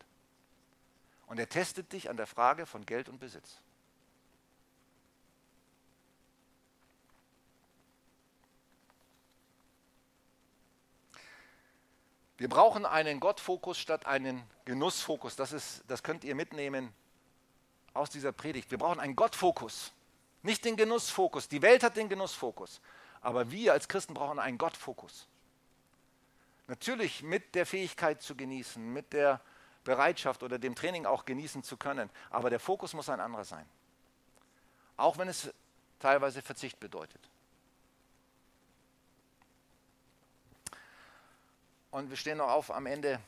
Und 1.25 1.39
er 1.39 1.49
testet 1.49 1.91
dich 1.91 2.11
an 2.11 2.15
der 2.15 2.27
Frage 2.27 2.67
von 2.67 2.85
Geld 2.85 3.09
und 3.09 3.19
Besitz. 3.19 3.59
Wir 12.37 12.49
brauchen 12.49 12.85
einen 12.85 13.19
Gottfokus 13.19 13.79
statt 13.79 14.05
einen 14.05 14.43
Genussfokus. 14.65 15.35
Das, 15.35 15.53
ist, 15.53 15.83
das 15.87 16.03
könnt 16.03 16.23
ihr 16.23 16.35
mitnehmen 16.35 16.93
aus 17.95 18.11
dieser 18.11 18.31
Predigt. 18.31 18.69
Wir 18.69 18.77
brauchen 18.77 18.99
einen 18.99 19.15
Gottfokus, 19.15 19.91
nicht 20.43 20.63
den 20.65 20.75
Genussfokus. 20.75 21.47
Die 21.47 21.63
Welt 21.63 21.81
hat 21.81 21.97
den 21.97 22.09
Genussfokus. 22.09 22.79
Aber 23.21 23.51
wir 23.51 23.73
als 23.73 23.87
Christen 23.87 24.13
brauchen 24.13 24.39
einen 24.39 24.57
Gottfokus. 24.57 25.27
Natürlich 26.67 27.21
mit 27.21 27.55
der 27.55 27.65
Fähigkeit 27.65 28.21
zu 28.21 28.35
genießen, 28.35 28.81
mit 28.93 29.13
der 29.13 29.41
Bereitschaft 29.83 30.43
oder 30.43 30.59
dem 30.59 30.75
Training 30.75 31.05
auch 31.05 31.25
genießen 31.25 31.63
zu 31.63 31.77
können. 31.77 32.09
Aber 32.29 32.49
der 32.49 32.59
Fokus 32.59 32.93
muss 32.93 33.09
ein 33.09 33.19
anderer 33.19 33.45
sein. 33.45 33.65
Auch 34.97 35.17
wenn 35.17 35.27
es 35.27 35.53
teilweise 35.99 36.41
Verzicht 36.41 36.79
bedeutet. 36.79 37.29
Und 41.91 42.09
wir 42.09 42.17
stehen 42.17 42.37
noch 42.37 42.49
auf 42.49 42.71
am 42.71 42.85
Ende. 42.85 43.19